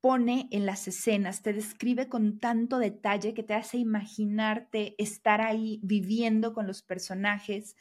pone 0.00 0.48
en 0.50 0.66
las 0.66 0.88
escenas, 0.88 1.42
te 1.42 1.52
describe 1.52 2.08
con 2.08 2.40
tanto 2.40 2.78
detalle 2.78 3.34
que 3.34 3.44
te 3.44 3.54
hace 3.54 3.78
imaginarte 3.78 4.96
estar 4.98 5.40
ahí 5.40 5.78
viviendo 5.84 6.52
con 6.52 6.66
los 6.66 6.82
personajes, 6.82 7.76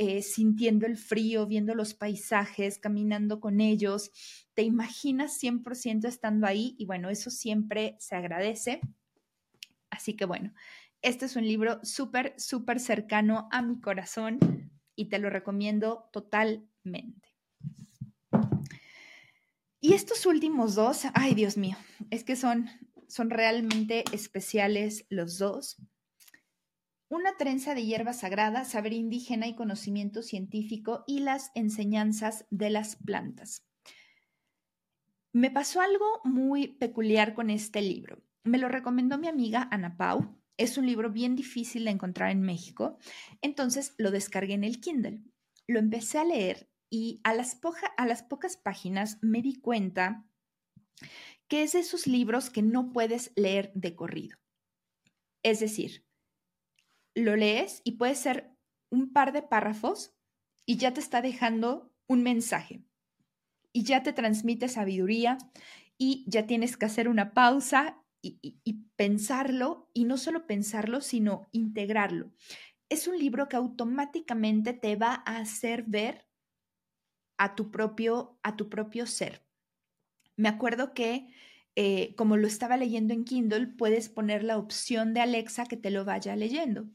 eh, 0.00 0.22
sintiendo 0.22 0.86
el 0.86 0.96
frío, 0.96 1.46
viendo 1.46 1.74
los 1.74 1.92
paisajes, 1.92 2.78
caminando 2.78 3.40
con 3.40 3.60
ellos. 3.60 4.12
Te 4.54 4.62
imaginas 4.62 5.42
100% 5.42 6.06
estando 6.06 6.46
ahí 6.46 6.76
y 6.78 6.86
bueno, 6.86 7.10
eso 7.10 7.30
siempre 7.30 7.96
se 7.98 8.14
agradece. 8.14 8.80
Así 9.90 10.14
que 10.14 10.24
bueno, 10.24 10.54
este 11.02 11.26
es 11.26 11.34
un 11.34 11.46
libro 11.46 11.80
súper, 11.82 12.34
súper 12.38 12.78
cercano 12.78 13.48
a 13.50 13.60
mi 13.60 13.80
corazón 13.80 14.70
y 14.94 15.06
te 15.06 15.18
lo 15.18 15.30
recomiendo 15.30 16.08
totalmente. 16.12 17.28
Y 19.80 19.94
estos 19.94 20.26
últimos 20.26 20.76
dos, 20.76 21.02
ay 21.14 21.34
Dios 21.34 21.56
mío, 21.56 21.76
es 22.10 22.22
que 22.22 22.36
son, 22.36 22.68
son 23.08 23.30
realmente 23.30 24.04
especiales 24.12 25.06
los 25.08 25.38
dos. 25.38 25.76
Una 27.10 27.38
trenza 27.38 27.74
de 27.74 27.86
hierba 27.86 28.12
sagrada, 28.12 28.64
saber 28.64 28.92
indígena 28.92 29.46
y 29.46 29.54
conocimiento 29.54 30.22
científico 30.22 31.04
y 31.06 31.20
las 31.20 31.50
enseñanzas 31.54 32.44
de 32.50 32.68
las 32.68 32.96
plantas. 32.96 33.66
Me 35.32 35.50
pasó 35.50 35.80
algo 35.80 36.20
muy 36.24 36.68
peculiar 36.68 37.32
con 37.32 37.48
este 37.48 37.80
libro. 37.80 38.22
Me 38.44 38.58
lo 38.58 38.68
recomendó 38.68 39.16
mi 39.16 39.28
amiga 39.28 39.68
Ana 39.70 39.96
Pau. 39.96 40.38
Es 40.58 40.76
un 40.76 40.84
libro 40.84 41.10
bien 41.10 41.34
difícil 41.34 41.84
de 41.84 41.92
encontrar 41.92 42.30
en 42.30 42.42
México, 42.42 42.98
entonces 43.40 43.94
lo 43.96 44.10
descargué 44.10 44.54
en 44.54 44.64
el 44.64 44.80
Kindle. 44.80 45.22
Lo 45.66 45.78
empecé 45.78 46.18
a 46.18 46.24
leer 46.24 46.68
y 46.90 47.20
a 47.24 47.34
las, 47.34 47.58
a 47.96 48.06
las 48.06 48.22
pocas 48.22 48.56
páginas 48.56 49.18
me 49.22 49.40
di 49.40 49.60
cuenta 49.60 50.26
que 51.46 51.62
es 51.62 51.72
de 51.72 51.80
esos 51.80 52.06
libros 52.06 52.50
que 52.50 52.62
no 52.62 52.92
puedes 52.92 53.32
leer 53.36 53.72
de 53.74 53.94
corrido. 53.94 54.38
Es 55.42 55.60
decir, 55.60 56.07
lo 57.18 57.36
lees 57.36 57.80
y 57.84 57.92
puede 57.92 58.14
ser 58.14 58.50
un 58.90 59.12
par 59.12 59.32
de 59.32 59.42
párrafos 59.42 60.14
y 60.66 60.76
ya 60.76 60.92
te 60.92 61.00
está 61.00 61.22
dejando 61.22 61.92
un 62.06 62.22
mensaje 62.22 62.82
y 63.72 63.84
ya 63.84 64.02
te 64.02 64.12
transmite 64.12 64.68
sabiduría 64.68 65.38
y 65.98 66.24
ya 66.26 66.46
tienes 66.46 66.76
que 66.76 66.86
hacer 66.86 67.08
una 67.08 67.34
pausa 67.34 68.02
y, 68.20 68.82
pensarlo, 68.96 69.88
y 69.94 70.04
no 70.04 70.16
solo 70.16 70.46
pensarlo, 70.46 71.00
sino 71.00 71.48
integrarlo. 71.52 72.32
Es 72.88 73.06
un 73.06 73.18
libro 73.18 73.48
que 73.48 73.56
automáticamente 73.56 74.72
te 74.72 74.96
va 74.96 75.22
a 75.24 75.38
hacer 75.38 75.84
ver 75.84 76.26
a 77.38 77.54
tu 77.54 77.70
propio, 77.70 78.38
a 78.42 78.56
tu 78.56 78.68
propio 78.68 79.06
ser. 79.06 79.46
Me 80.36 80.48
acuerdo 80.48 80.94
que 80.94 81.32
eh, 81.80 82.16
como 82.16 82.36
lo 82.36 82.48
estaba 82.48 82.76
leyendo 82.76 83.14
en 83.14 83.22
Kindle, 83.22 83.68
puedes 83.68 84.08
poner 84.08 84.42
la 84.42 84.58
opción 84.58 85.14
de 85.14 85.20
Alexa 85.20 85.64
que 85.64 85.76
te 85.76 85.92
lo 85.92 86.04
vaya 86.04 86.34
leyendo. 86.34 86.88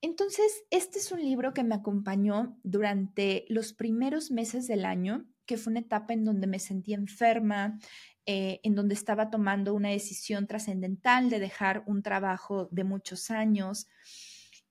Entonces, 0.00 0.64
este 0.70 1.00
es 1.00 1.12
un 1.12 1.20
libro 1.20 1.52
que 1.52 1.64
me 1.64 1.74
acompañó 1.74 2.58
durante 2.62 3.44
los 3.50 3.74
primeros 3.74 4.30
meses 4.30 4.66
del 4.68 4.86
año, 4.86 5.26
que 5.44 5.58
fue 5.58 5.72
una 5.72 5.80
etapa 5.80 6.14
en 6.14 6.24
donde 6.24 6.46
me 6.46 6.58
sentí 6.60 6.94
enferma, 6.94 7.78
eh, 8.24 8.58
en 8.62 8.74
donde 8.74 8.94
estaba 8.94 9.28
tomando 9.28 9.74
una 9.74 9.90
decisión 9.90 10.46
trascendental 10.46 11.28
de 11.28 11.38
dejar 11.38 11.84
un 11.86 12.02
trabajo 12.02 12.70
de 12.72 12.84
muchos 12.84 13.30
años. 13.30 13.86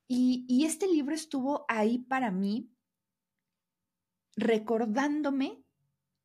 Y, 0.07 0.65
este 0.65 0.87
libro 0.87 1.13
estuvo 1.13 1.65
ahí 1.67 1.99
para 1.99 2.31
mí, 2.31 2.71
recordándome 4.35 5.61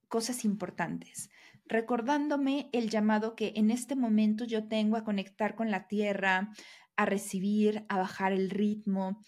cosas 0.09 0.47
importantes, 0.47 1.29
recordándome 1.71 2.69
el 2.73 2.91
llamado 2.91 3.35
que 3.35 3.55
en 3.57 3.71
este 3.71 3.97
momento 3.97 4.45
yo 4.45 4.69
tengo 4.69 4.99
a 4.99 5.05
conectar 5.05 5.55
con 5.55 5.71
la 5.71 5.89
tierra, 5.89 6.53
a 6.97 7.07
recibir, 7.07 7.87
a 7.89 7.97
bajar 7.97 8.33
el 8.33 8.51
ritmo 8.51 9.23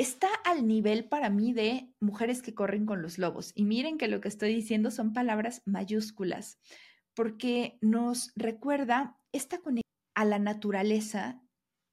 está 0.00 0.28
al 0.44 0.66
nivel 0.66 1.04
para 1.04 1.28
mí 1.28 1.52
de 1.52 1.92
mujeres 2.00 2.40
que 2.40 2.54
corren 2.54 2.86
con 2.86 3.02
los 3.02 3.18
lobos. 3.18 3.52
Y 3.54 3.64
miren 3.64 3.98
que 3.98 4.08
lo 4.08 4.20
que 4.20 4.28
estoy 4.28 4.54
diciendo 4.54 4.90
son 4.90 5.12
palabras 5.12 5.62
mayúsculas, 5.66 6.58
porque 7.14 7.78
nos 7.82 8.32
recuerda 8.34 9.18
esta 9.32 9.58
conexión 9.58 9.84
a 10.14 10.24
la 10.24 10.38
naturaleza 10.38 11.42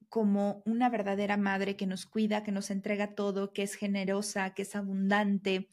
como 0.07 0.63
una 0.65 0.89
verdadera 0.89 1.35
madre 1.35 1.75
que 1.75 1.85
nos 1.85 2.05
cuida, 2.05 2.43
que 2.43 2.53
nos 2.53 2.71
entrega 2.71 3.13
todo, 3.13 3.51
que 3.51 3.63
es 3.63 3.75
generosa, 3.75 4.53
que 4.53 4.61
es 4.61 4.73
abundante, 4.75 5.69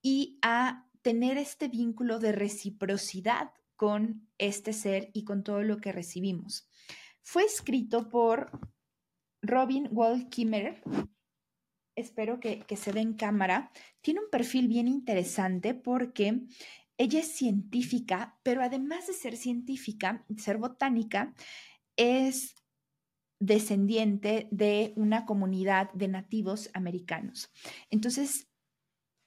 y 0.00 0.38
a 0.40 0.86
tener 1.02 1.38
este 1.38 1.68
vínculo 1.68 2.18
de 2.18 2.32
reciprocidad 2.32 3.52
con 3.76 4.28
este 4.38 4.72
ser 4.72 5.10
y 5.14 5.24
con 5.24 5.42
todo 5.42 5.62
lo 5.62 5.78
que 5.78 5.92
recibimos. 5.92 6.68
Fue 7.22 7.44
escrito 7.44 8.08
por 8.08 8.50
Robin 9.42 9.88
Wall 9.90 10.28
Kimmerer, 10.28 10.82
espero 11.96 12.40
que, 12.40 12.64
se 12.76 12.92
ve 12.92 13.00
en 13.00 13.14
cámara, 13.14 13.70
tiene 14.00 14.20
un 14.20 14.30
perfil 14.30 14.68
bien 14.68 14.88
interesante 14.88 15.74
porque 15.74 16.42
ella 16.98 17.20
es 17.20 17.32
científica, 17.32 18.38
pero 18.42 18.62
además 18.62 19.06
de 19.06 19.14
ser 19.14 19.36
científica, 19.36 20.26
ser 20.36 20.58
botánica, 20.58 21.34
es 21.96 22.54
descendiente 23.40 24.48
de 24.50 24.92
una 24.96 25.24
comunidad 25.24 25.90
de 25.94 26.08
nativos 26.08 26.68
americanos. 26.74 27.50
Entonces, 27.88 28.49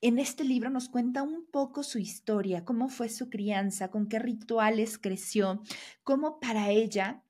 en 0.04 0.20
este 0.20 0.44
libro 0.44 0.70
nos 0.70 0.90
cuenta 0.90 1.24
un 1.24 1.46
poco 1.46 1.82
su 1.82 1.98
historia, 1.98 2.66
cómo 2.66 2.90
fue 2.90 3.08
su 3.08 3.30
crianza, 3.30 3.90
con 3.90 4.10
qué 4.10 4.20
rituales 4.20 4.98
creció, 4.98 5.64
cómo 6.04 6.42
para 6.42 6.70
ella 6.72 7.24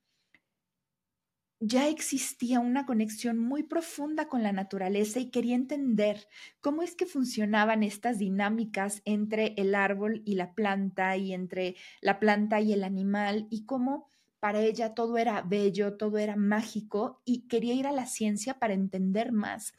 ya 1.59 1.87
existía 1.87 2.59
una 2.59 2.87
conexión 2.87 3.37
muy 3.37 3.61
profunda 3.61 4.27
con 4.27 4.41
la 4.41 4.51
naturaleza 4.51 5.19
y 5.19 5.29
quería 5.29 5.55
entender 5.55 6.27
cómo 6.61 6.81
es 6.81 6.95
que 6.95 7.05
funcionaban 7.05 7.83
estas 7.83 8.17
dinámicas 8.17 9.03
entre 9.05 9.53
el 9.57 9.75
árbol 9.75 10.23
y 10.25 10.33
la 10.33 10.55
planta 10.55 11.15
y 11.15 11.31
entre 11.31 11.75
la 12.01 12.19
planta 12.19 12.59
y 12.59 12.73
el 12.73 12.83
animal 12.83 13.47
y 13.51 13.65
cómo 13.65 14.09
para 14.43 14.59
ella 14.59 14.93
todo 14.93 15.17
era 15.17 15.41
bello, 15.41 15.95
todo 15.95 16.17
era 16.17 16.35
mágico 16.35 17.21
y 17.23 17.47
quería 17.47 17.75
ir 17.75 17.87
a 17.87 17.93
la 17.93 18.05
ciencia 18.05 18.59
para 18.59 18.73
entender 18.73 19.31
más. 19.31 19.71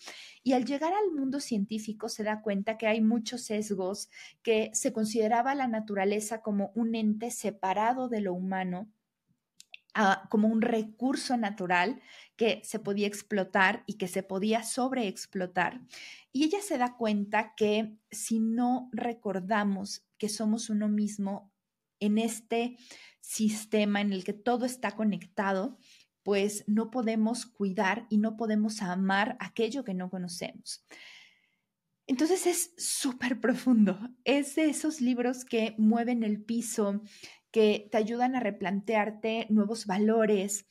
Y 0.43 0.55
al 0.55 0.65
llegar 0.65 0.95
al 0.95 1.13
mundo 1.13 1.39
científico 1.41 2.09
se 2.09 2.25
da 2.25 2.41
cuenta 2.41 2.79
que 2.79 2.87
hay 2.87 3.03
muchos 3.03 3.43
sesgos, 3.43 4.09
que 4.43 4.71
se 4.73 4.95
consideraba 4.95 5.55
la 5.55 5.69
naturaleza 5.69 6.41
como 6.41 6.73
un 6.75 6.95
ente 6.95 7.31
separado 7.31 8.09
de 8.09 8.23
lo 8.23 8.33
humano 8.33 8.89
Ah, 9.97 10.27
como 10.29 10.49
un 10.49 10.61
recurso 10.61 11.37
natural 11.37 12.01
que 12.37 12.61
se 12.65 12.81
podía 12.81 13.07
explotar 13.07 13.85
y 13.87 13.95
que 13.95 14.09
se 14.09 14.25
podía 14.25 14.65
sobreexplotar. 14.65 15.83
Y 16.33 16.45
ella 16.45 16.61
se 16.63 16.79
da 16.79 16.97
cuenta 16.97 17.55
que 17.55 17.97
si 18.11 18.41
no 18.41 18.89
recordamos 18.93 20.05
que 20.19 20.29
somos 20.29 20.69
uno 20.69 20.89
mismo 20.89 21.54
en 22.01 22.19
este 22.19 22.77
sistema 23.21 24.01
en 24.01 24.13
el 24.13 24.25
que 24.25 24.33
todo 24.33 24.67
está 24.67 24.93
conectado, 24.93 25.79
pues 26.23 26.65
no 26.67 26.91
podemos 26.91 27.47
cuidar 27.47 28.07
y 28.11 28.19
no 28.19 28.37
podemos 28.37 28.83
amar 28.83 29.37
aquello 29.41 29.85
que 29.85 29.95
no 29.95 30.11
conocemos. 30.11 30.85
Entonces 32.07 32.47
es 32.47 32.75
súper 32.77 33.41
profundo. 33.41 33.99
Es 34.25 34.55
de 34.57 34.69
esos 34.69 35.01
libros 35.01 35.45
que 35.45 35.75
mueven 35.79 36.23
el 36.23 36.43
piso, 36.43 37.03
que 37.51 37.89
te 37.91 37.99
ayudan 37.99 38.37
a 38.37 38.41
replantearte 38.41 39.47
nuevos 39.51 39.87
valores. 39.87 40.67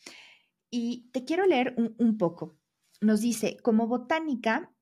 Y 0.69 1.09
te 1.11 1.23
quiero 1.23 1.45
leer 1.45 1.75
un, 1.77 2.17
poco. 2.17 2.57
Nos 3.01 3.21
dice, 3.21 3.57
como 3.61 3.87
botánica, 3.87 4.73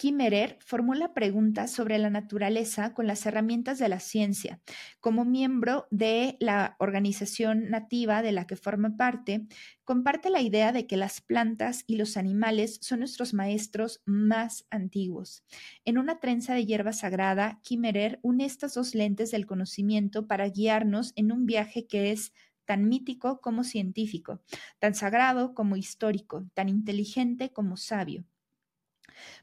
Kimmerer 0.00 0.56
formula 0.60 1.12
preguntas 1.12 1.70
sobre 1.70 1.98
la 1.98 2.08
naturaleza 2.08 2.94
con 2.94 3.06
las 3.06 3.26
herramientas 3.26 3.78
de 3.78 3.90
la 3.90 4.00
ciencia. 4.00 4.58
Como 4.98 5.26
miembro 5.26 5.88
de 5.90 6.38
la 6.40 6.74
organización 6.78 7.68
nativa 7.68 8.22
de 8.22 8.32
la 8.32 8.46
que 8.46 8.56
forma 8.56 8.96
parte, 8.96 9.46
comparte 9.84 10.30
la 10.30 10.40
idea 10.40 10.72
de 10.72 10.86
que 10.86 10.96
las 10.96 11.20
plantas 11.20 11.84
y 11.86 11.96
los 11.96 12.16
animales 12.16 12.78
son 12.80 13.00
nuestros 13.00 13.34
maestros 13.34 14.00
más 14.06 14.64
antiguos. 14.70 15.44
En 15.84 15.98
una 15.98 16.18
trenza 16.18 16.54
de 16.54 16.64
hierba 16.64 16.94
sagrada, 16.94 17.60
Kimmerer 17.62 18.20
une 18.22 18.46
estas 18.46 18.72
dos 18.72 18.94
lentes 18.94 19.32
del 19.32 19.44
conocimiento 19.44 20.26
para 20.26 20.48
guiarnos 20.48 21.12
en 21.14 21.30
un 21.30 21.44
viaje 21.44 21.86
que 21.86 22.10
es 22.10 22.32
tan 22.64 22.88
mítico 22.88 23.42
como 23.42 23.64
científico, 23.64 24.40
tan 24.78 24.94
sagrado 24.94 25.52
como 25.52 25.76
histórico, 25.76 26.48
tan 26.54 26.70
inteligente 26.70 27.52
como 27.52 27.76
sabio. 27.76 28.24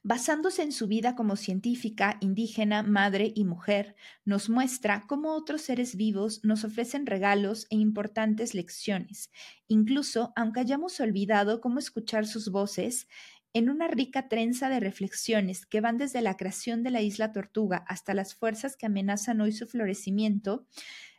Basándose 0.04 0.64
en 0.64 0.72
su 0.72 0.88
vida 0.88 1.16
como 1.16 1.36
científica, 1.36 2.18
indígena, 2.22 2.84
madre 2.84 3.32
y 3.36 3.46
mujer, 3.46 3.96
nos 4.26 4.50
muestra 4.50 5.06
cómo 5.08 5.34
otros 5.34 5.62
seres 5.62 5.96
vivos 5.96 6.44
nos 6.44 6.64
ofrecen 6.64 7.06
regalos 7.06 7.68
e 7.70 7.76
importantes 7.76 8.54
lecciones, 8.54 9.32
incluso 9.68 10.34
aunque 10.36 10.60
hayamos 10.60 11.00
olvidado 11.00 11.62
cómo 11.62 11.80
escuchar 11.80 12.26
sus 12.26 12.50
voces, 12.50 13.08
en 13.54 13.70
una 13.70 13.88
rica 13.88 14.28
trenza 14.28 14.70
de 14.70 14.80
reflexiones 14.80 15.66
que 15.66 15.82
van 15.82 15.98
desde 15.98 16.22
la 16.22 16.38
creación 16.38 16.84
de 16.84 16.92
la 16.92 17.02
isla 17.02 17.32
Tortuga 17.32 17.84
hasta 17.88 18.14
las 18.14 18.36
fuerzas 18.36 18.76
que 18.78 18.86
amenazan 18.86 19.42
hoy 19.42 19.52
su 19.52 19.68
florecimiento, 19.68 20.68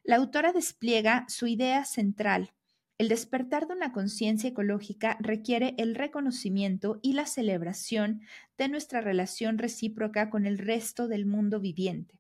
la 0.04 0.16
autora 0.16 0.52
despliega 0.52 1.24
su 1.28 1.46
idea 1.46 1.84
central, 1.84 2.52
el 2.98 3.08
despertar 3.08 3.68
de 3.68 3.74
una 3.74 3.92
conciencia 3.92 4.50
ecológica 4.50 5.16
requiere 5.20 5.74
el 5.78 5.94
reconocimiento 5.94 6.98
y 7.00 7.12
la 7.12 7.26
celebración 7.26 8.22
de 8.58 8.68
nuestra 8.68 9.00
relación 9.00 9.56
recíproca 9.56 10.30
con 10.30 10.46
el 10.46 10.58
resto 10.58 11.06
del 11.06 11.24
mundo 11.24 11.60
viviente. 11.60 12.18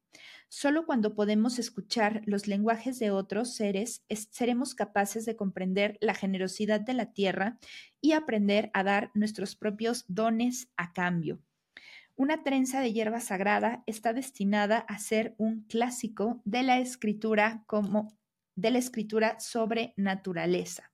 Solo 0.48 0.86
cuando 0.86 1.14
podemos 1.14 1.58
escuchar 1.58 2.22
los 2.24 2.46
lenguajes 2.46 2.98
de 3.00 3.10
otros 3.10 3.54
seres 3.54 4.04
seremos 4.30 4.74
capaces 4.74 5.26
de 5.26 5.36
comprender 5.36 5.98
la 6.00 6.14
generosidad 6.14 6.80
de 6.80 6.94
la 6.94 7.12
tierra 7.12 7.58
y 8.00 8.12
aprender 8.12 8.70
a 8.72 8.84
dar 8.84 9.10
nuestros 9.14 9.56
propios 9.56 10.04
dones 10.08 10.70
a 10.76 10.92
cambio. 10.92 11.40
Una 12.14 12.42
trenza 12.42 12.80
de 12.80 12.92
hierba 12.92 13.20
sagrada 13.20 13.82
está 13.86 14.12
destinada 14.12 14.78
a 14.78 14.98
ser 14.98 15.34
un 15.38 15.64
clásico 15.64 16.40
de 16.44 16.62
la 16.62 16.78
escritura 16.78 17.62
como 17.66 18.16
de 18.58 18.72
la 18.72 18.78
escritura 18.78 19.38
sobre 19.38 19.94
naturaleza. 19.96 20.90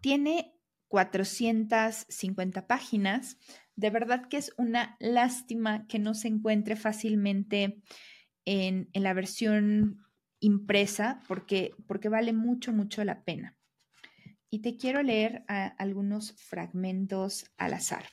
Tiene 0.00 0.54
450 0.88 2.66
páginas. 2.66 3.36
De 3.76 3.90
verdad 3.90 4.26
que 4.28 4.38
es 4.38 4.54
una 4.56 4.96
lástima 5.00 5.86
que 5.86 5.98
no 5.98 6.14
se 6.14 6.28
encuentre 6.28 6.76
fácilmente 6.76 7.82
en, 8.46 8.88
la 8.94 9.12
versión 9.12 10.02
impresa 10.40 11.20
porque, 11.28 11.72
porque, 11.86 12.08
vale 12.08 12.32
mucho, 12.32 12.72
mucho 12.72 13.04
la 13.04 13.22
pena. 13.24 13.58
Y 14.48 14.60
te 14.60 14.78
quiero 14.78 15.02
leer 15.02 15.44
algunos 15.46 16.32
fragmentos 16.32 17.52
al 17.58 17.74
azar. 17.74 18.06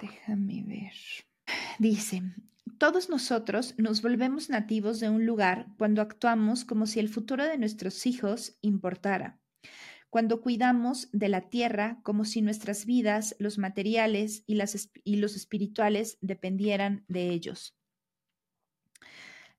Déjame 0.00 0.64
ver. 0.66 0.94
Dice, 1.78 2.22
todos 2.78 3.08
nosotros 3.08 3.74
nos 3.78 4.02
volvemos 4.02 4.50
nativos 4.50 5.00
de 5.00 5.10
un 5.10 5.26
lugar 5.26 5.66
cuando 5.78 6.02
actuamos 6.02 6.64
como 6.64 6.86
si 6.86 7.00
el 7.00 7.08
futuro 7.08 7.44
de 7.44 7.58
nuestros 7.58 8.06
hijos 8.06 8.58
importara, 8.60 9.40
cuando 10.10 10.40
cuidamos 10.40 11.08
de 11.12 11.28
la 11.28 11.48
tierra 11.48 12.00
como 12.02 12.24
si 12.24 12.42
nuestras 12.42 12.86
vidas, 12.86 13.36
los 13.38 13.58
materiales 13.58 14.44
y, 14.46 14.54
los 14.54 15.36
espirituales 15.36 16.18
dependieran 16.20 17.04
de 17.08 17.30
ellos. 17.30 17.76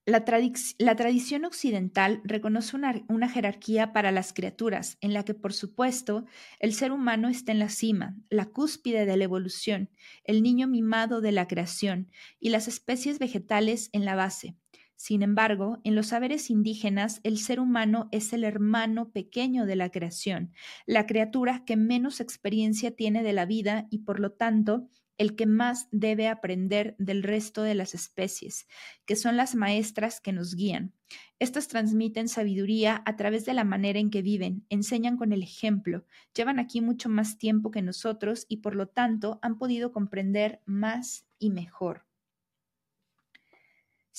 La, 0.08 0.24
tradición 0.24 1.44
occidental 1.44 2.22
reconoce 2.24 2.74
una, 2.76 3.28
jerarquía 3.28 3.92
para 3.92 4.10
las 4.10 4.32
criaturas, 4.32 4.96
en 5.02 5.12
la 5.12 5.22
que, 5.22 5.34
por 5.34 5.52
supuesto, 5.52 6.24
el 6.60 6.72
ser 6.72 6.92
humano 6.92 7.28
está 7.28 7.52
en 7.52 7.58
la 7.58 7.68
cima, 7.68 8.16
la 8.30 8.46
cúspide 8.46 9.04
de 9.04 9.18
la 9.18 9.24
evolución, 9.24 9.90
el 10.24 10.42
niño 10.42 10.66
mimado 10.66 11.20
de 11.20 11.32
la 11.32 11.46
creación, 11.46 12.10
y 12.40 12.48
las 12.48 12.68
especies 12.68 13.18
vegetales 13.18 13.90
en 13.92 14.06
la 14.06 14.14
base. 14.14 14.56
Sin 14.98 15.22
embargo, 15.22 15.78
en 15.84 15.94
los 15.94 16.08
saberes 16.08 16.50
indígenas, 16.50 17.20
el 17.22 17.38
ser 17.38 17.60
humano 17.60 18.08
es 18.10 18.32
el 18.32 18.42
hermano 18.42 19.12
pequeño 19.12 19.64
de 19.64 19.76
la 19.76 19.90
creación, 19.90 20.52
la 20.86 21.06
criatura 21.06 21.64
que 21.64 21.76
menos 21.76 22.18
experiencia 22.18 22.90
tiene 22.90 23.22
de 23.22 23.32
la 23.32 23.46
vida 23.46 23.86
y, 23.90 24.00
por 24.00 24.18
lo 24.18 24.32
tanto, 24.32 24.88
el 25.16 25.36
que 25.36 25.46
más 25.46 25.86
debe 25.92 26.26
aprender 26.26 26.96
del 26.98 27.22
resto 27.22 27.62
de 27.62 27.76
las 27.76 27.94
especies, 27.94 28.66
que 29.06 29.14
son 29.14 29.36
las 29.36 29.54
maestras 29.54 30.20
que 30.20 30.32
nos 30.32 30.56
guían. 30.56 30.94
Estas 31.38 31.68
transmiten 31.68 32.28
sabiduría 32.28 33.00
a 33.06 33.14
través 33.14 33.44
de 33.44 33.54
la 33.54 33.62
manera 33.62 34.00
en 34.00 34.10
que 34.10 34.22
viven, 34.22 34.66
enseñan 34.68 35.16
con 35.16 35.32
el 35.32 35.44
ejemplo, 35.44 36.06
llevan 36.34 36.58
aquí 36.58 36.80
mucho 36.80 37.08
más 37.08 37.38
tiempo 37.38 37.70
que 37.70 37.82
nosotros 37.82 38.46
y 38.48 38.58
por 38.58 38.74
lo 38.74 38.88
tanto 38.88 39.38
han 39.42 39.58
podido 39.58 39.92
comprender 39.92 40.60
más 40.66 41.24
y 41.38 41.50
mejor. 41.50 42.07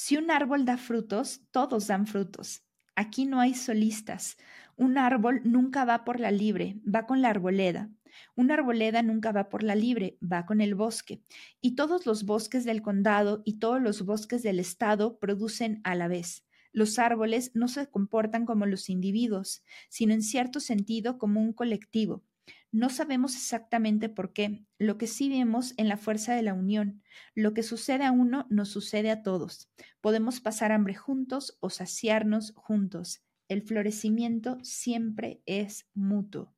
Si 0.02 0.16
un 0.16 0.32
árbol 0.32 0.64
da 0.64 0.78
frutos, 0.78 1.41
todos 1.52 1.88
dan 1.88 2.08
frutos. 2.08 2.64
Aquí 2.95 3.26
no 3.26 3.41
hay 3.41 3.54
solistas. 3.54 4.38
Un 4.78 4.97
árbol 4.97 5.41
nunca 5.43 5.84
va 5.84 6.06
por 6.06 6.22
la 6.22 6.32
libre, 6.32 6.80
va 6.88 7.06
con 7.06 7.22
la 7.22 7.28
arboleda. 7.28 7.89
Una 8.34 8.54
arboleda 8.54 9.04
nunca 9.04 9.34
va 9.34 9.50
por 9.50 9.62
la 9.62 9.76
libre, 9.76 10.18
va 10.24 10.45
con 10.45 10.62
el 10.62 10.74
bosque. 10.74 11.22
Y 11.60 11.76
todos 11.76 12.06
los 12.06 12.24
bosques 12.24 12.64
del 12.64 12.82
condado 12.82 13.41
y 13.43 13.60
todos 13.60 13.82
los 13.82 14.06
bosques 14.06 14.41
del 14.41 14.60
estado 14.62 15.20
producen 15.20 15.82
a 15.84 15.95
la 15.95 16.08
vez. 16.08 16.45
Los 16.72 16.97
árboles 16.97 17.52
no 17.54 17.68
se 17.68 17.89
comportan 17.89 18.45
como 18.45 18.66
los 18.66 18.88
individuos, 18.88 19.66
sino 19.89 20.14
en 20.14 20.22
cierto 20.22 20.62
sentido 20.62 21.18
como 21.18 21.41
un 21.41 21.52
colectivo. 21.52 22.24
No 22.72 22.89
sabemos 22.89 23.36
exactamente 23.36 24.09
por 24.09 24.32
qué, 24.32 24.63
lo 24.78 24.99
que 24.99 25.07
sí 25.07 25.28
vemos 25.28 25.74
en 25.78 25.88
la 25.88 25.97
fuerza 25.97 26.36
de 26.36 26.43
la 26.43 26.53
unión. 26.53 27.01
Lo 27.34 27.55
que 27.55 27.63
sucede 27.63 28.05
a 28.05 28.11
uno 28.11 28.45
nos 28.49 28.70
sucede 28.70 29.09
a 29.09 29.24
todos. 29.24 29.70
Podemos 30.01 30.39
pasar 30.39 30.72
hambre 30.72 30.93
juntos 30.93 31.57
o 31.61 31.72
saciarnos 31.72 32.53
juntos. 32.55 33.24
El 33.47 33.63
florecimiento 33.63 34.59
siempre 34.61 35.41
es 35.47 35.88
mutuo. 35.95 36.53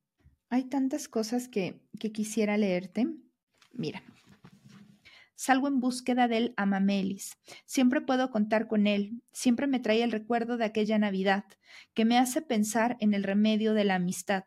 Hay 0.50 0.64
tantas 0.64 1.08
cosas 1.08 1.48
que, 1.48 1.80
quisiera 2.12 2.58
leerte. 2.58 3.08
Mira, 3.72 4.02
salgo 5.34 5.66
en 5.66 5.80
búsqueda 5.80 6.28
del 6.28 6.52
amamelis. 6.58 7.38
Siempre 7.64 8.02
puedo 8.02 8.30
contar 8.30 8.68
con 8.68 8.86
él, 8.86 9.22
siempre 9.32 9.66
me 9.66 9.80
trae 9.80 10.02
el 10.02 10.12
recuerdo 10.12 10.58
de 10.58 10.66
aquella 10.66 10.98
Navidad, 10.98 11.44
que 11.94 12.04
me 12.04 12.18
hace 12.18 12.42
pensar 12.42 12.98
en 13.00 13.14
el 13.14 13.22
remedio 13.22 13.72
de 13.72 13.84
la 13.84 13.94
amistad. 13.94 14.44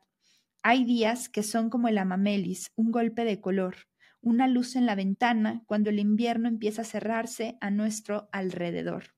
Hay 0.68 0.84
días 0.84 1.30
que 1.30 1.44
son 1.44 1.70
como 1.70 1.90
el 1.90 2.00
amamelis, 2.00 2.72
un 2.76 2.92
golpe 2.92 3.24
de 3.24 3.40
color, 3.40 3.76
una 4.20 4.48
luz 4.48 4.76
en 4.76 4.88
la 4.88 4.96
ventana 4.96 5.62
cuando 5.68 5.92
el 5.92 6.00
invierno 6.00 6.48
empieza 6.48 6.82
a 6.82 6.86
cerrarse 6.86 7.56
a 7.62 7.70
nuestro 7.70 8.30
alrededor. 8.32 9.14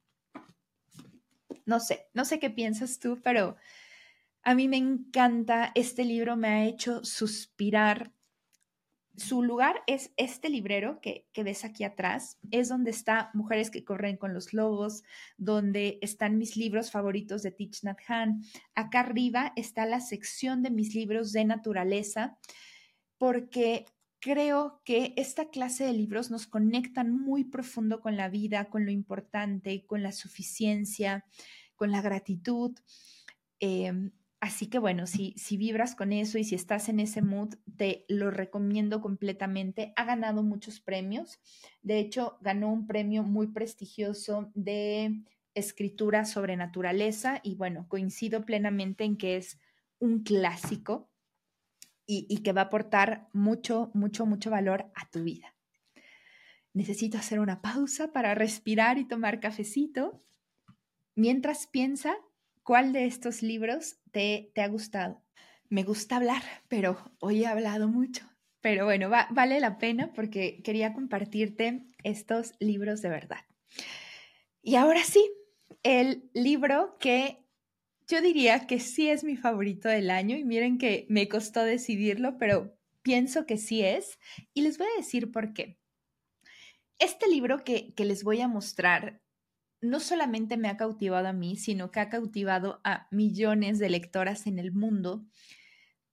No 1.65 1.79
sé, 1.79 2.09
no 2.13 2.25
sé 2.25 2.39
qué 2.39 2.49
piensas 2.49 2.99
tú, 2.99 3.21
pero 3.23 3.55
a 4.43 4.55
mí 4.55 4.67
me 4.67 4.75
encanta, 4.75 5.71
este 5.73 6.03
libro 6.03 6.35
me 6.35 6.49
ha 6.49 6.65
hecho 6.65 7.05
suspirar. 7.05 8.11
Su 9.17 9.41
lugar 9.41 9.81
es 9.87 10.11
este 10.15 10.47
librero 10.47 11.01
que, 11.01 11.27
ves 11.35 11.65
aquí 11.65 11.83
atrás, 11.83 12.37
es 12.51 12.69
donde 12.69 12.91
está 12.91 13.31
Mujeres 13.33 13.71
que 13.71 13.83
corren 13.83 14.15
con 14.15 14.31
los 14.31 14.53
lobos, 14.53 15.03
donde 15.37 15.97
están 16.03 16.37
mis 16.37 16.55
libros 16.55 16.91
favoritos 16.91 17.41
de 17.41 17.49
Thich 17.49 17.83
Nhat 17.83 17.97
Hanh. 18.07 18.43
Acá 18.75 18.99
arriba 18.99 19.53
está 19.55 19.87
la 19.87 20.01
sección 20.01 20.61
de 20.61 20.69
mis 20.69 20.93
libros 20.93 21.31
de 21.31 21.45
naturaleza, 21.45 22.37
porque 23.17 23.85
creo 24.19 24.81
que 24.85 25.15
esta 25.17 25.49
clase 25.49 25.85
de 25.85 25.93
libros 25.93 26.29
nos 26.29 26.45
conectan 26.45 27.11
muy 27.11 27.43
profundo 27.43 28.01
con 28.01 28.17
la 28.17 28.29
vida, 28.29 28.65
con 28.65 28.85
lo 28.85 28.91
importante, 28.91 29.83
con 29.87 30.03
la 30.03 30.11
suficiencia, 30.11 31.25
con 31.75 31.91
la 31.91 32.03
gratitud. 32.03 32.77
Em, 33.59 34.11
Así 34.39 34.67
que 34.67 34.77
bueno, 34.77 35.07
si, 35.07 35.33
si 35.35 35.57
vibras 35.57 35.95
con 35.95 36.13
eso 36.13 36.37
y 36.37 36.43
si 36.43 36.53
estás 36.53 36.89
en 36.89 36.99
ese 36.99 37.21
mood, 37.21 37.55
te 37.75 38.05
lo 38.07 38.29
recomiendo 38.29 39.01
completamente. 39.01 39.93
Ha 39.95 40.05
ganado 40.05 40.43
muchos 40.43 40.79
premios. 40.79 41.39
De 41.81 41.97
hecho, 41.97 42.37
ganó 42.41 42.71
un 42.71 42.85
premio 42.85 43.23
muy 43.23 43.47
prestigioso 43.47 44.51
de 44.53 45.23
escritura 45.55 46.23
sobre 46.25 46.55
naturaleza 46.55 47.39
y 47.43 47.55
bueno, 47.55 47.87
coincido 47.87 48.45
plenamente 48.45 49.05
en 49.05 49.17
que 49.17 49.37
es 49.37 49.59
un 49.97 50.21
clásico 50.21 51.09
y, 52.05 52.27
y 52.29 52.43
que 52.43 52.53
va 52.53 52.61
a 52.61 52.65
aportar 52.65 53.29
mucho, 53.33 53.89
mucho, 53.95 54.27
mucho 54.27 54.51
valor 54.51 54.91
a 54.93 55.09
tu 55.09 55.23
vida. 55.23 55.55
Necesito 56.73 57.17
hacer 57.17 57.39
una 57.39 57.63
pausa 57.63 58.11
para 58.11 58.35
respirar 58.35 58.99
y 58.99 59.05
tomar 59.05 59.39
cafecito. 59.39 60.23
Mientras 61.15 61.65
piensa 61.65 62.15
¿Cuál 62.67 62.91
de 62.91 63.05
estos 63.05 63.43
libros 63.43 63.95
te, 64.11 64.51
te 64.53 64.59
ha 64.59 64.67
gustado? 64.67 65.23
Me 65.69 65.83
gusta 65.83 66.17
hablar, 66.17 66.43
pero 66.67 66.97
hoy 67.21 67.43
he 67.43 67.47
hablado 67.47 67.87
mucho. 67.87 68.25
Pero 68.59 68.83
bueno, 68.83 69.09
vale 69.09 69.61
la 69.61 69.77
pena 69.77 70.11
porque 70.11 70.61
quería 70.65 70.91
compartirte 70.91 71.85
estos 72.03 72.55
libros 72.59 73.01
de 73.01 73.07
verdad. 73.07 73.39
Y 74.61 74.75
ahora 74.75 75.01
sí, 75.05 75.31
el 75.81 76.29
libro 76.33 76.97
que 76.99 77.45
yo 78.05 78.19
diría 78.19 78.67
que 78.67 78.81
sí 78.81 79.07
es 79.07 79.23
mi 79.23 79.37
favorito 79.37 79.87
del 79.87 80.09
año 80.09 80.35
y 80.35 80.43
miren 80.43 80.77
que 80.77 81.05
me 81.07 81.29
costó 81.29 81.63
decidirlo, 81.63 82.37
pero 82.37 82.77
pienso 83.01 83.45
que 83.45 83.57
sí 83.57 83.81
es 83.81 84.19
y 84.53 84.63
les 84.63 84.77
voy 84.77 84.87
a 84.93 84.97
decir 84.97 85.31
por 85.31 85.53
qué. 85.53 85.79
Este 86.99 87.29
libro 87.29 87.63
que, 87.63 87.93
que 87.93 88.03
les 88.03 88.25
voy 88.25 88.41
a 88.41 88.49
mostrar 88.49 89.21
no 89.81 89.99
solamente 89.99 90.57
me 90.57 90.69
ha 90.69 90.77
cautivado 90.77 91.27
a 91.27 91.33
mí, 91.33 91.55
sino 91.55 91.91
que 91.91 91.99
ha 91.99 92.09
cautivado 92.09 92.81
a 92.83 93.07
millones 93.11 93.79
de 93.79 93.89
lectoras 93.89 94.47
en 94.47 94.59
el 94.59 94.71
mundo, 94.71 95.25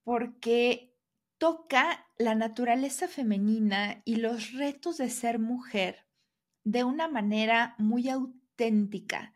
porque 0.02 0.94
toca 1.38 2.06
la 2.18 2.34
naturaleza 2.34 3.08
femenina 3.08 4.02
y 4.04 4.16
los 4.16 4.52
retos 4.52 4.98
de 4.98 5.10
ser 5.10 5.38
mujer 5.38 6.06
de 6.64 6.84
una 6.84 7.08
manera 7.08 7.74
muy 7.78 8.08
auténtica. 8.08 9.34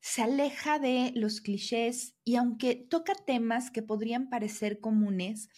Se 0.00 0.22
aleja 0.22 0.78
de 0.78 1.12
los 1.14 1.40
clichés 1.40 2.16
y 2.24 2.36
aunque 2.36 2.76
toca 2.76 3.14
temas 3.14 3.70
que 3.70 3.82
podrían 3.82 4.28
parecer 4.28 4.80
comunes, 4.80 5.48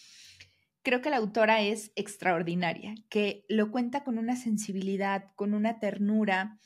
creo 0.83 1.03
que 1.03 1.11
la 1.11 1.19
autora 1.19 1.61
es 1.61 1.93
extraordinaria, 1.95 2.95
que 3.11 3.45
lo 3.49 3.71
cuenta 3.71 4.03
con 4.03 4.19
una 4.19 4.37
sensibilidad, 4.37 5.33
con 5.37 5.53
una 5.53 5.79
ternura, 5.79 6.59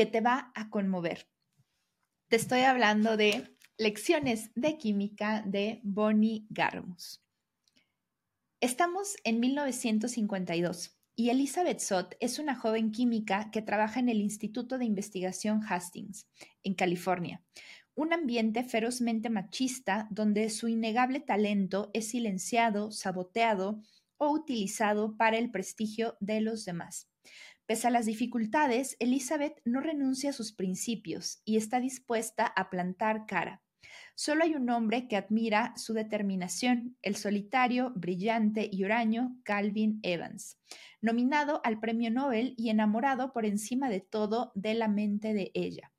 que 0.00 0.06
te 0.06 0.22
va 0.22 0.50
a 0.54 0.70
conmover. 0.70 1.28
Te 2.28 2.36
estoy 2.36 2.60
hablando 2.60 3.18
de 3.18 3.54
Lecciones 3.76 4.50
de 4.54 4.78
Química 4.78 5.42
de 5.42 5.82
Bonnie 5.82 6.46
Garmus. 6.48 7.22
Estamos 8.62 9.16
en 9.24 9.40
1952 9.40 10.98
y 11.16 11.28
Elizabeth 11.28 11.80
Sott 11.80 12.14
es 12.18 12.38
una 12.38 12.54
joven 12.54 12.92
química 12.92 13.50
que 13.50 13.60
trabaja 13.60 14.00
en 14.00 14.08
el 14.08 14.22
Instituto 14.22 14.78
de 14.78 14.86
Investigación 14.86 15.60
Hastings, 15.68 16.26
en 16.62 16.72
California, 16.72 17.44
un 17.94 18.14
ambiente 18.14 18.64
ferozmente 18.64 19.28
machista 19.28 20.08
donde 20.10 20.48
su 20.48 20.68
innegable 20.68 21.20
talento 21.20 21.90
es 21.92 22.08
silenciado, 22.08 22.90
saboteado 22.90 23.82
o 24.16 24.30
utilizado 24.30 25.18
para 25.18 25.36
el 25.36 25.50
prestigio 25.50 26.16
de 26.20 26.40
los 26.40 26.64
demás. 26.64 27.09
Pese 27.70 27.86
a 27.86 27.90
las 27.92 28.06
dificultades, 28.06 28.96
Elizabeth 28.98 29.60
no 29.64 29.80
renuncia 29.80 30.30
a 30.30 30.32
sus 30.32 30.52
principios 30.52 31.40
y 31.44 31.56
está 31.56 31.78
dispuesta 31.78 32.44
a 32.44 32.68
plantar 32.68 33.26
cara. 33.26 33.62
Solo 34.16 34.42
hay 34.42 34.56
un 34.56 34.68
hombre 34.70 35.06
que 35.06 35.14
admira 35.14 35.72
su 35.76 35.94
determinación, 35.94 36.96
el 37.00 37.14
solitario, 37.14 37.92
brillante 37.94 38.68
y 38.72 38.82
huraño 38.82 39.36
Calvin 39.44 40.00
Evans, 40.02 40.58
nominado 41.00 41.60
al 41.62 41.78
Premio 41.78 42.10
Nobel 42.10 42.54
y 42.56 42.70
enamorado 42.70 43.32
por 43.32 43.46
encima 43.46 43.88
de 43.88 44.00
todo 44.00 44.50
de 44.56 44.74
la 44.74 44.88
mente 44.88 45.32
de 45.32 45.52
ella. 45.54 45.92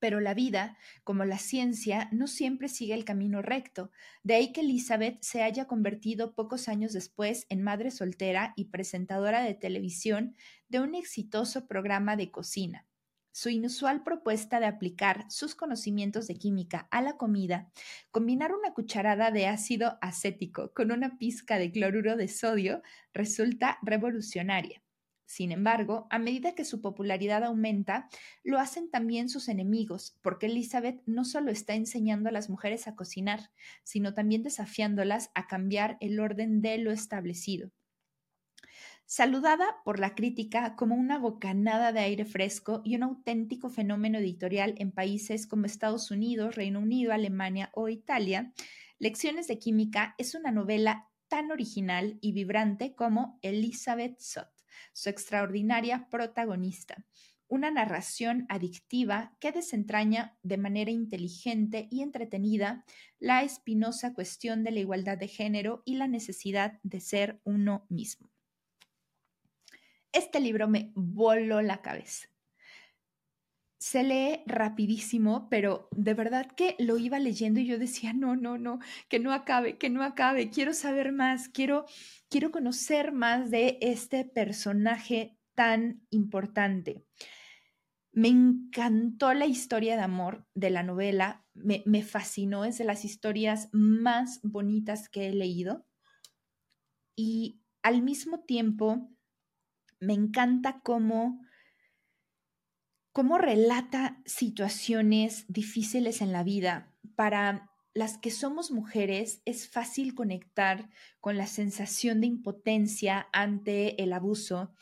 Pero 0.00 0.18
la 0.18 0.34
vida, 0.34 0.76
como 1.04 1.24
la 1.24 1.38
ciencia, 1.38 2.08
no 2.10 2.26
siempre 2.26 2.68
sigue 2.68 2.94
el 2.94 3.04
camino 3.04 3.42
recto. 3.42 3.92
De 4.24 4.34
ahí 4.34 4.52
que 4.52 4.62
Elizabeth 4.62 5.22
se 5.22 5.42
haya 5.42 5.66
convertido 5.66 6.34
pocos 6.34 6.68
años 6.68 6.92
después 6.92 7.46
en 7.50 7.62
madre 7.62 7.90
soltera 7.90 8.54
y 8.56 8.64
presentadora 8.66 9.42
de 9.42 9.54
televisión 9.54 10.34
de 10.68 10.80
un 10.80 10.94
exitoso 10.94 11.66
programa 11.68 12.16
de 12.16 12.30
cocina. 12.30 12.86
Su 13.32 13.48
inusual 13.48 14.02
propuesta 14.02 14.58
de 14.58 14.66
aplicar 14.66 15.30
sus 15.30 15.54
conocimientos 15.54 16.26
de 16.26 16.36
química 16.36 16.88
a 16.90 17.00
la 17.00 17.16
comida, 17.16 17.70
combinar 18.10 18.52
una 18.52 18.74
cucharada 18.74 19.30
de 19.30 19.46
ácido 19.46 19.98
acético 20.00 20.72
con 20.74 20.90
una 20.90 21.16
pizca 21.16 21.58
de 21.58 21.70
cloruro 21.70 22.16
de 22.16 22.26
sodio, 22.26 22.82
resulta 23.12 23.78
revolucionaria. 23.82 24.82
Sin 25.30 25.52
embargo, 25.52 26.08
a 26.10 26.18
medida 26.18 26.56
que 26.56 26.64
su 26.64 26.80
popularidad 26.80 27.44
aumenta, 27.44 28.08
lo 28.42 28.58
hacen 28.58 28.90
también 28.90 29.28
sus 29.28 29.48
enemigos, 29.48 30.18
porque 30.22 30.46
Elizabeth 30.46 31.02
no 31.06 31.24
solo 31.24 31.52
está 31.52 31.76
enseñando 31.76 32.28
a 32.28 32.32
las 32.32 32.50
mujeres 32.50 32.88
a 32.88 32.96
cocinar, 32.96 33.52
sino 33.84 34.12
también 34.12 34.42
desafiándolas 34.42 35.30
a 35.36 35.46
cambiar 35.46 35.98
el 36.00 36.18
orden 36.18 36.62
de 36.62 36.78
lo 36.78 36.90
establecido. 36.90 37.70
Saludada 39.06 39.76
por 39.84 40.00
la 40.00 40.16
crítica 40.16 40.74
como 40.74 40.96
una 40.96 41.16
bocanada 41.16 41.92
de 41.92 42.00
aire 42.00 42.24
fresco 42.24 42.82
y 42.84 42.96
un 42.96 43.04
auténtico 43.04 43.70
fenómeno 43.70 44.18
editorial 44.18 44.74
en 44.78 44.90
países 44.90 45.46
como 45.46 45.66
Estados 45.66 46.10
Unidos, 46.10 46.56
Reino 46.56 46.80
Unido, 46.80 47.12
Alemania 47.12 47.70
o 47.74 47.88
Italia, 47.88 48.52
Lecciones 48.98 49.46
de 49.46 49.60
Química 49.60 50.16
es 50.18 50.34
una 50.34 50.50
novela 50.50 51.08
tan 51.28 51.52
original 51.52 52.18
y 52.20 52.32
vibrante 52.32 52.96
como 52.96 53.38
Elizabeth 53.42 54.18
Sott 54.18 54.59
su 54.92 55.08
extraordinaria 55.08 56.08
protagonista, 56.10 57.04
una 57.50 57.70
narración 57.70 58.46
adictiva 58.48 59.36
que 59.40 59.50
desentraña 59.50 60.38
de 60.42 60.56
manera 60.56 60.92
inteligente 60.92 61.88
y 61.90 62.02
entretenida 62.02 62.84
la 63.18 63.42
espinosa 63.42 64.14
cuestión 64.14 64.62
de 64.62 64.70
la 64.70 64.80
igualdad 64.80 65.18
de 65.18 65.28
género 65.28 65.82
y 65.84 65.96
la 65.96 66.06
necesidad 66.06 66.78
de 66.84 67.00
ser 67.00 67.40
uno 67.44 67.86
mismo. 67.88 68.30
Este 70.12 70.40
libro 70.40 70.68
me 70.68 70.92
voló 70.94 71.60
la 71.60 71.82
cabeza. 71.82 72.29
Se 73.80 74.04
lee 74.04 74.42
rapidísimo, 74.46 75.48
pero 75.50 75.88
de 75.90 76.14
verdad 76.14 76.46
que 76.54 76.76
lo 76.78 76.98
iba 76.98 77.18
leyendo 77.18 77.58
y 77.58 77.66
yo 77.66 77.78
decía, 77.78 78.12
no, 78.12 78.36
no, 78.36 78.58
no, 78.58 78.78
que 79.08 79.18
no 79.18 79.32
acabe, 79.32 79.78
que 79.78 79.90
no 79.90 80.04
acabe, 80.04 80.50
quiero 80.50 80.74
saber 80.74 81.10
más, 81.10 81.48
quiero 81.48 81.86
quiero 82.30 82.52
conocer 82.52 83.12
más 83.12 83.50
de 83.50 83.76
este 83.82 84.24
personaje 84.24 85.36
tan 85.54 86.06
importante. 86.10 87.04
Me 88.12 88.28
encantó 88.28 89.34
la 89.34 89.46
historia 89.46 89.96
de 89.96 90.02
amor 90.02 90.46
de 90.54 90.70
la 90.70 90.82
novela, 90.82 91.44
me, 91.54 92.02
fascinó, 92.02 92.64
es 92.64 92.78
de 92.78 92.84
las 92.84 93.04
historias 93.04 93.68
más 93.72 94.40
bonitas 94.42 95.08
que 95.08 95.28
he 95.28 95.32
leído 95.32 95.86
y 97.14 97.60
al 97.82 98.02
mismo 98.02 98.40
tiempo 98.44 99.10
me 100.00 100.14
encanta 100.14 100.80
cómo, 100.82 101.40
cómo 103.12 103.38
relata 103.38 104.22
situaciones 104.24 105.44
difíciles 105.48 106.20
en 106.20 106.32
la 106.32 106.42
vida 106.44 106.94
para 107.16 107.70
las 107.92 108.18
que 108.18 108.30
somos 108.30 108.70
mujeres 108.70 109.42
es 109.44 109.68
fácil 109.68 110.14
conectar 110.14 110.90
con 111.20 111.36
la 111.36 111.46
sensación 111.46 112.20
de 112.20 112.28
impotencia 112.28 113.28
ante 113.32 114.02
el 114.02 114.12
abuso. 114.12 114.72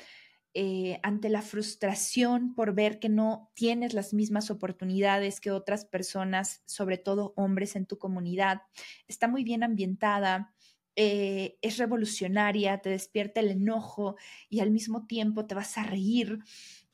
eh, 0.55 0.99
ante 1.05 1.29
la 1.29 1.43
frustración 1.43 2.55
por 2.55 2.75
ver 2.75 2.99
que 2.99 3.09
no 3.09 3.53
tienes 3.55 3.95
las 3.95 4.13
mismas 4.15 4.51
oportunidades 4.51 5.41
que 5.41 5.53
otras 5.53 5.85
personas, 5.85 6.63
sobre 6.67 6.99
todo 6.99 7.33
hombres 7.37 7.77
en 7.77 7.87
tu 7.87 7.99
comunidad. 7.99 8.63
Está 9.07 9.29
muy 9.29 9.45
bien 9.45 9.63
ambientada, 9.63 10.55
eh, 10.97 11.59
es 11.63 11.79
revolucionaria, 11.79 12.79
te 12.79 12.91
despierta 12.91 13.41
el 13.41 13.53
enojo 13.53 14.17
y 14.49 14.61
al 14.61 14.73
mismo 14.73 15.07
tiempo 15.07 15.47
te 15.47 15.55
vas 15.55 15.79
a 15.79 15.85
reír. 15.85 16.41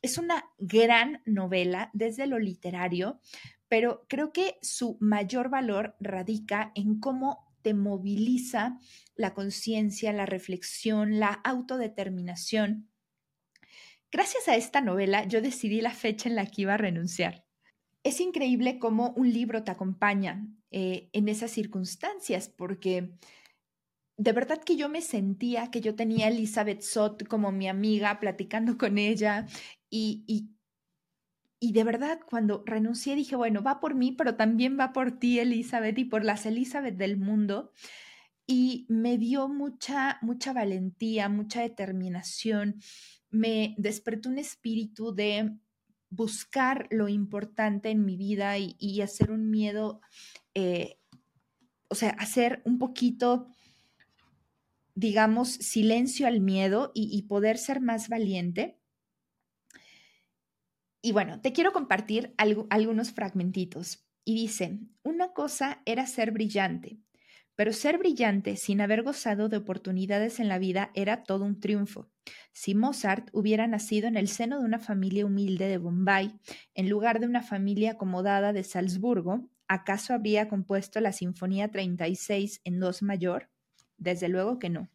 Es 0.05 0.19
una 0.19 0.45
gran 0.59 1.23
novela 1.25 1.89
desde 1.95 2.27
lo 2.27 2.39
literario, 2.39 3.23
pero 3.69 4.05
creo 4.07 4.35
que 4.35 4.59
su 4.61 4.99
mayor 5.01 5.49
valor 5.49 5.97
radica 5.99 6.73
en 6.75 7.01
cómo 7.01 7.55
te 7.63 7.73
moviliza 7.73 8.79
la 9.15 9.33
conciencia, 9.33 10.13
la 10.13 10.27
reflexión, 10.27 11.21
la 11.21 11.29
autodeterminación. 11.29 12.91
Gracias 14.13 14.47
a 14.47 14.57
esta 14.57 14.83
novela 14.83 15.25
yo 15.25 15.41
decidí 15.41 15.81
la 15.81 15.95
fecha 15.95 16.29
en 16.29 16.35
la 16.35 16.45
que 16.45 16.61
iba 16.61 16.75
a 16.75 16.77
renunciar. 16.77 17.47
Es 18.03 18.21
increíble 18.21 18.79
cómo 18.79 19.15
un 19.17 19.33
libro 19.33 19.65
te 19.65 19.71
acompaña 19.71 20.47
eh, 20.71 21.09
en 21.15 21.31
esas 21.31 21.51
circunstancias, 21.51 22.51
porque 22.51 23.15
de 24.17 24.33
verdad 24.33 24.63
que 24.63 24.77
yo 24.77 24.89
me 24.89 25.01
sentía 25.01 25.71
que 25.71 25.81
yo 25.81 25.97
tenía 25.97 26.27
a 26.27 26.29
Elizabeth 26.29 26.83
Sott 26.83 27.27
como 27.27 27.51
mi 27.51 27.69
amiga, 27.69 28.21
platicando 28.21 28.79
con 28.79 28.99
ella 28.99 29.47
y, 29.97 30.25
y, 30.27 30.51
y, 31.61 31.73
de 31.73 31.85
verdad 31.85 32.19
cuando 32.29 32.65
renuncié 32.67 33.15
dije, 33.15 33.37
bueno, 33.37 33.63
va 33.63 33.79
por 33.79 33.95
mí, 33.95 34.11
pero 34.11 34.35
también 34.35 34.77
va 34.79 34.93
por 34.93 35.21
ti, 35.21 35.39
Elizabeth, 35.39 35.97
y 35.99 36.05
por 36.05 36.25
las 36.25 36.47
Elizabeth 36.47 36.97
del 36.97 37.17
mundo. 37.17 37.71
Y 38.45 38.87
me 38.89 39.19
dio 39.19 39.47
mucha, 39.49 40.19
mucha 40.21 40.53
valentía, 40.53 41.29
mucha 41.29 41.63
determinación, 41.63 42.81
me 43.31 43.77
despertó 43.79 44.29
un 44.29 44.39
espíritu 44.39 45.15
de 45.15 45.57
buscar 46.11 46.89
lo 46.91 47.09
importante 47.09 47.91
en 47.91 48.05
mi 48.05 48.17
vida 48.17 48.59
y, 48.59 49.01
hacer 49.01 49.31
un 49.31 49.49
miedo, 49.49 50.01
eh, 50.55 50.99
o 51.89 51.95
sea, 51.95 52.11
hacer 52.11 52.63
un 52.65 52.79
poquito 52.79 53.47
digamos, 54.97 55.51
silencio 55.51 56.27
al 56.27 56.41
miedo 56.41 56.93
y, 56.95 57.21
poder 57.23 57.59
ser 57.59 57.81
más 57.81 58.09
valiente. 58.09 58.79
Y 61.05 61.13
bueno, 61.13 61.39
te 61.39 61.53
quiero 61.53 61.75
compartir 61.75 62.33
algunos 62.39 63.13
fragmentitos. 63.13 64.07
Y 64.25 64.37
dice, 64.37 64.79
una 65.03 65.35
cosa 65.35 65.83
era 65.85 66.07
ser 66.07 66.31
brillante, 66.31 66.97
pero 67.55 67.75
ser 67.75 67.99
brillante 67.99 68.57
sin 68.57 68.81
haber 68.81 69.03
gozado 69.03 69.51
de 69.51 69.59
oportunidades 69.59 70.41
en 70.41 70.49
la 70.49 70.59
vida 70.59 70.91
era 70.95 71.23
todo 71.23 71.45
un 71.45 71.61
triunfo. 71.61 72.09
Si 72.53 72.75
Mozart 72.75 73.29
hubiera 73.35 73.67
nacido 73.67 74.09
en 74.09 74.17
el 74.17 74.29
seno 74.29 74.59
de 74.59 74.65
una 74.65 74.79
familia 74.79 75.27
humilde 75.27 75.69
de 75.69 75.77
Bombay, 75.77 76.41
en 76.73 76.89
lugar 76.89 77.21
de 77.21 77.27
una 77.27 77.43
familia 77.43 77.91
acomodada 77.91 78.55
de 78.55 78.65
Salzburgo, 78.65 79.51
¿acaso 79.69 80.15
habría 80.15 80.49
compuesto 80.49 81.01
la 81.01 81.13
Sinfonía 81.13 81.71
36 81.71 82.63
en 82.65 82.81
dos 82.81 83.03
mayor? 83.03 83.51
Desde 83.99 84.31
luego 84.31 84.59
que 84.59 84.71
no. 84.71 84.89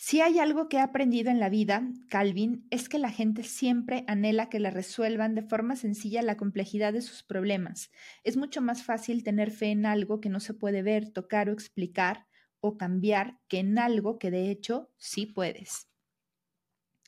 Si 0.00 0.20
hay 0.20 0.38
algo 0.38 0.68
que 0.68 0.76
he 0.76 0.80
aprendido 0.80 1.28
en 1.28 1.40
la 1.40 1.48
vida, 1.48 1.82
Calvin, 2.08 2.68
es 2.70 2.88
que 2.88 3.00
la 3.00 3.10
gente 3.10 3.42
siempre 3.42 4.04
anhela 4.06 4.48
que 4.48 4.60
le 4.60 4.70
resuelvan 4.70 5.34
de 5.34 5.42
forma 5.42 5.74
sencilla 5.74 6.22
la 6.22 6.36
complejidad 6.36 6.92
de 6.92 7.02
sus 7.02 7.24
problemas. 7.24 7.90
Es 8.22 8.36
mucho 8.36 8.62
más 8.62 8.84
fácil 8.84 9.24
tener 9.24 9.50
fe 9.50 9.72
en 9.72 9.86
algo 9.86 10.20
que 10.20 10.28
no 10.28 10.38
se 10.38 10.54
puede 10.54 10.82
ver, 10.82 11.10
tocar 11.10 11.48
o 11.48 11.52
explicar 11.52 12.28
o 12.60 12.78
cambiar 12.78 13.40
que 13.48 13.58
en 13.58 13.76
algo 13.76 14.20
que 14.20 14.30
de 14.30 14.52
hecho 14.52 14.88
sí 14.98 15.26
puedes. 15.26 15.88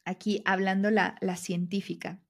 Aquí 0.04 0.42
hablando 0.44 0.90
la, 0.90 1.16
la 1.20 1.36
científica. 1.36 2.20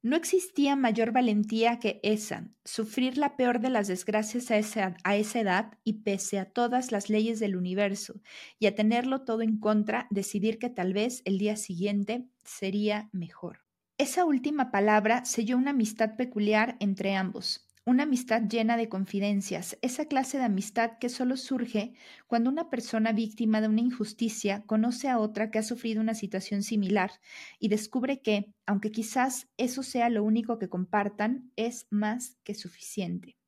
No 0.00 0.14
existía 0.14 0.76
mayor 0.76 1.10
valentía 1.10 1.80
que 1.80 1.98
esa, 2.04 2.48
sufrir 2.64 3.18
la 3.18 3.36
peor 3.36 3.58
de 3.58 3.68
las 3.68 3.88
desgracias 3.88 4.50
a 4.52 4.56
esa, 4.56 4.96
a 5.02 5.16
esa, 5.16 5.40
edad 5.40 5.78
y 5.82 6.04
pese 6.04 6.38
a 6.38 6.44
todas 6.44 6.92
las 6.92 7.10
leyes 7.10 7.40
del 7.40 7.56
universo 7.56 8.20
y 8.60 8.66
a 8.66 8.76
tenerlo 8.76 9.24
todo 9.24 9.42
en 9.42 9.58
contra, 9.58 10.06
decidir 10.10 10.58
que 10.60 10.70
tal 10.70 10.92
vez 10.92 11.22
el 11.24 11.38
día 11.38 11.56
siguiente 11.56 12.28
sería 12.44 13.10
mejor. 13.12 13.64
Esa 13.98 14.24
última 14.24 14.70
palabra 14.70 15.24
selló 15.24 15.56
una 15.56 15.70
amistad 15.70 16.14
peculiar 16.16 16.76
entre 16.78 17.16
ambos, 17.16 17.67
una 17.88 18.02
amistad 18.02 18.42
llena 18.42 18.76
de 18.76 18.90
confidencias, 18.90 19.78
esa 19.80 20.04
clase 20.04 20.36
de 20.36 20.44
amistad 20.44 20.98
que 20.98 21.08
solo 21.08 21.38
surge 21.38 21.94
cuando 22.26 22.50
una 22.50 22.68
persona 22.68 23.12
víctima 23.12 23.62
de 23.62 23.68
una 23.68 23.80
injusticia 23.80 24.62
conoce 24.66 25.08
a 25.08 25.18
otra 25.18 25.50
que 25.50 25.58
ha 25.58 25.62
sufrido 25.62 26.02
una 26.02 26.12
situación 26.12 26.62
similar 26.62 27.12
y 27.58 27.68
descubre 27.68 28.20
que, 28.20 28.52
aunque 28.66 28.90
quizás 28.90 29.48
eso 29.56 29.82
sea 29.82 30.10
lo 30.10 30.22
único 30.22 30.58
que 30.58 30.68
compartan, 30.68 31.50
es 31.56 31.86
más 31.88 32.36
que 32.44 32.52
suficiente. 32.54 33.38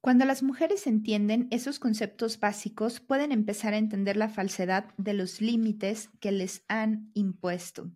Cuando 0.00 0.24
las 0.24 0.42
mujeres 0.42 0.88
entienden 0.88 1.46
esos 1.52 1.78
conceptos 1.78 2.40
básicos, 2.40 2.98
pueden 2.98 3.30
empezar 3.30 3.74
a 3.74 3.78
entender 3.78 4.16
la 4.16 4.28
falsedad 4.28 4.92
de 4.96 5.14
los 5.14 5.40
límites 5.40 6.10
que 6.18 6.32
les 6.32 6.64
han 6.66 7.12
impuesto. 7.14 7.92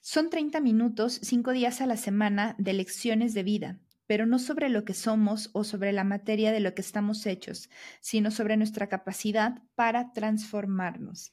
Son 0.00 0.30
30 0.30 0.60
minutos, 0.60 1.18
cinco 1.22 1.50
días 1.50 1.80
a 1.80 1.86
la 1.86 1.96
semana 1.96 2.54
de 2.58 2.72
lecciones 2.72 3.34
de 3.34 3.42
vida, 3.42 3.81
pero 4.06 4.26
no 4.26 4.38
sobre 4.38 4.68
lo 4.68 4.84
que 4.84 4.94
somos 4.94 5.50
o 5.52 5.64
sobre 5.64 5.92
la 5.92 6.04
materia 6.04 6.52
de 6.52 6.60
lo 6.60 6.74
que 6.74 6.82
estamos 6.82 7.26
hechos, 7.26 7.70
sino 8.00 8.30
sobre 8.30 8.56
nuestra 8.56 8.88
capacidad 8.88 9.62
para 9.74 10.12
transformarnos. 10.12 11.32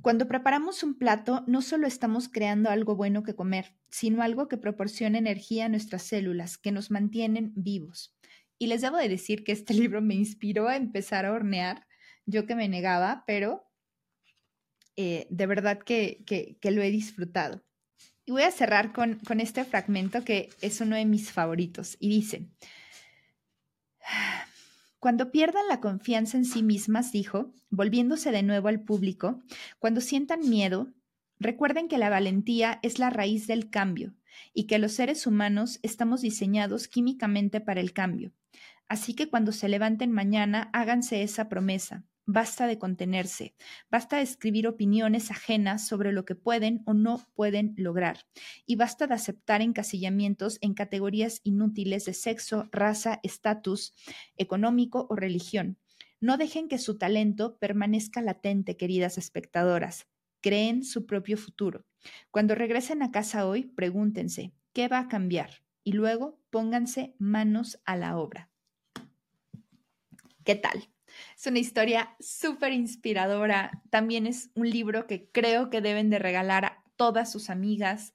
Cuando 0.00 0.26
preparamos 0.26 0.82
un 0.82 0.98
plato, 0.98 1.44
no 1.46 1.62
solo 1.62 1.86
estamos 1.86 2.28
creando 2.28 2.70
algo 2.70 2.96
bueno 2.96 3.22
que 3.22 3.36
comer, 3.36 3.76
sino 3.90 4.22
algo 4.22 4.48
que 4.48 4.56
proporciona 4.56 5.18
energía 5.18 5.66
a 5.66 5.68
nuestras 5.68 6.02
células, 6.02 6.58
que 6.58 6.72
nos 6.72 6.90
mantienen 6.90 7.52
vivos. 7.54 8.16
Y 8.58 8.66
les 8.66 8.80
debo 8.80 8.96
de 8.96 9.08
decir 9.08 9.44
que 9.44 9.52
este 9.52 9.74
libro 9.74 10.02
me 10.02 10.14
inspiró 10.14 10.68
a 10.68 10.76
empezar 10.76 11.26
a 11.26 11.32
hornear, 11.32 11.86
yo 12.26 12.46
que 12.46 12.56
me 12.56 12.68
negaba, 12.68 13.24
pero 13.26 13.64
eh, 14.96 15.26
de 15.30 15.46
verdad 15.46 15.78
que 15.78 16.24
lo 16.62 16.82
he 16.82 16.90
disfrutado. 16.90 17.62
Y 18.24 18.32
voy 18.32 18.42
a 18.42 18.50
cerrar 18.50 18.92
con, 18.92 19.20
este 19.40 19.64
fragmento 19.64 20.24
que 20.24 20.50
es 20.60 20.80
uno 20.80 20.96
de 20.96 21.04
mis 21.04 21.32
favoritos 21.32 21.96
y 21.98 22.08
dice, 22.08 22.48
cuando 25.00 25.32
pierdan 25.32 25.66
la 25.68 25.80
confianza 25.80 26.36
en 26.36 26.44
sí 26.44 26.62
mismas, 26.62 27.10
dijo, 27.10 27.52
volviéndose 27.70 28.30
de 28.30 28.44
nuevo 28.44 28.68
al 28.68 28.80
público, 28.80 29.42
cuando 29.80 30.00
sientan 30.00 30.48
miedo, 30.48 30.92
recuerden 31.40 31.88
que 31.88 31.98
la 31.98 32.10
valentía 32.10 32.78
es 32.82 33.00
la 33.00 33.10
raíz 33.10 33.48
del 33.48 33.70
cambio 33.70 34.14
y 34.54 34.68
que 34.68 34.78
los 34.78 34.92
seres 34.92 35.26
humanos 35.26 35.80
estamos 35.82 36.20
diseñados 36.20 36.86
químicamente 36.86 37.60
para 37.60 37.80
el 37.80 37.92
cambio. 37.92 38.32
Así 38.88 39.14
que 39.14 39.28
cuando 39.28 39.50
se 39.50 39.68
levanten 39.68 40.12
mañana, 40.12 40.70
háganse 40.72 41.22
esa 41.22 41.48
promesa. 41.48 42.04
Basta 42.24 42.68
de 42.68 42.78
contenerse, 42.78 43.56
basta 43.90 44.18
de 44.18 44.22
escribir 44.22 44.68
opiniones 44.68 45.32
ajenas 45.32 45.86
sobre 45.86 46.12
lo 46.12 46.24
que 46.24 46.36
pueden 46.36 46.82
o 46.86 46.94
no 46.94 47.26
pueden 47.34 47.74
lograr, 47.76 48.26
y 48.64 48.76
basta 48.76 49.08
de 49.08 49.14
aceptar 49.14 49.60
encasillamientos 49.60 50.58
en 50.60 50.74
categorías 50.74 51.40
inútiles 51.42 52.04
de 52.04 52.14
sexo, 52.14 52.68
raza, 52.70 53.18
estatus 53.24 53.92
económico 54.36 55.08
o 55.10 55.16
religión. 55.16 55.78
No 56.20 56.36
dejen 56.36 56.68
que 56.68 56.78
su 56.78 56.96
talento 56.96 57.58
permanezca 57.58 58.22
latente, 58.22 58.76
queridas 58.76 59.18
espectadoras. 59.18 60.06
Creen 60.40 60.84
su 60.84 61.06
propio 61.06 61.36
futuro. 61.36 61.84
Cuando 62.30 62.54
regresen 62.54 63.02
a 63.02 63.10
casa 63.10 63.48
hoy, 63.48 63.64
pregúntense, 63.64 64.52
¿qué 64.72 64.86
va 64.86 65.00
a 65.00 65.08
cambiar? 65.08 65.64
Y 65.82 65.92
luego 65.92 66.38
pónganse 66.50 67.16
manos 67.18 67.80
a 67.84 67.96
la 67.96 68.16
obra. 68.16 68.50
¿Qué 70.44 70.54
tal? 70.54 70.91
Es 71.36 71.46
una 71.46 71.58
historia 71.58 72.14
súper 72.20 72.72
inspiradora. 72.72 73.82
También 73.90 74.26
es 74.26 74.50
un 74.54 74.68
libro 74.68 75.06
que 75.06 75.28
creo 75.30 75.70
que 75.70 75.80
deben 75.80 76.10
de 76.10 76.18
regalar 76.18 76.64
a 76.64 76.84
todas 76.96 77.30
sus 77.30 77.50
amigas. 77.50 78.14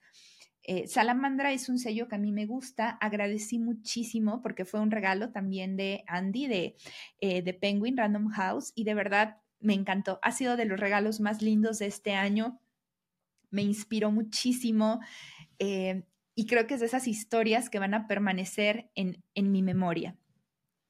Eh, 0.64 0.86
Salamandra 0.88 1.54
es 1.54 1.70
un 1.70 1.80
sello 1.80 2.08
que 2.08 2.16
a 2.16 2.20
mí 2.20 2.32
me 2.32 2.46
gusta. 2.46 2.90
Agradecí 3.02 3.58
muchísimo 3.58 4.42
porque 4.42 4.66
fue 4.66 4.82
un 4.82 4.92
regalo 4.92 5.32
también 5.32 5.78
de 5.78 6.04
Andy 6.08 6.48
de, 6.48 6.76
eh, 7.20 7.42
de 7.42 7.54
Penguin 7.54 7.96
Random 7.96 8.28
House 8.30 8.74
y 8.76 8.84
de 8.84 8.94
verdad 8.94 9.38
me 9.60 9.74
encantó. 9.74 10.20
Ha 10.22 10.32
sido 10.32 10.58
de 10.58 10.66
los 10.66 10.80
regalos 10.80 11.20
más 11.20 11.42
lindos 11.42 11.80
de 11.80 11.88
este 11.88 12.14
año. 12.14 12.60
Me 13.50 13.62
inspiró 13.62 14.12
muchísimo. 14.12 15.00
Eh, 15.58 16.04
y 16.36 16.46
creo 16.46 16.68
que 16.68 16.76
es 16.76 16.82
de 16.82 16.86
esas 16.86 17.08
historias 17.08 17.70
que 17.70 17.80
van 17.80 17.94
a 17.94 18.08
permanecer 18.08 18.92
en, 18.94 19.24
en 19.34 19.52
mi 19.52 19.64
memoria. 19.64 20.16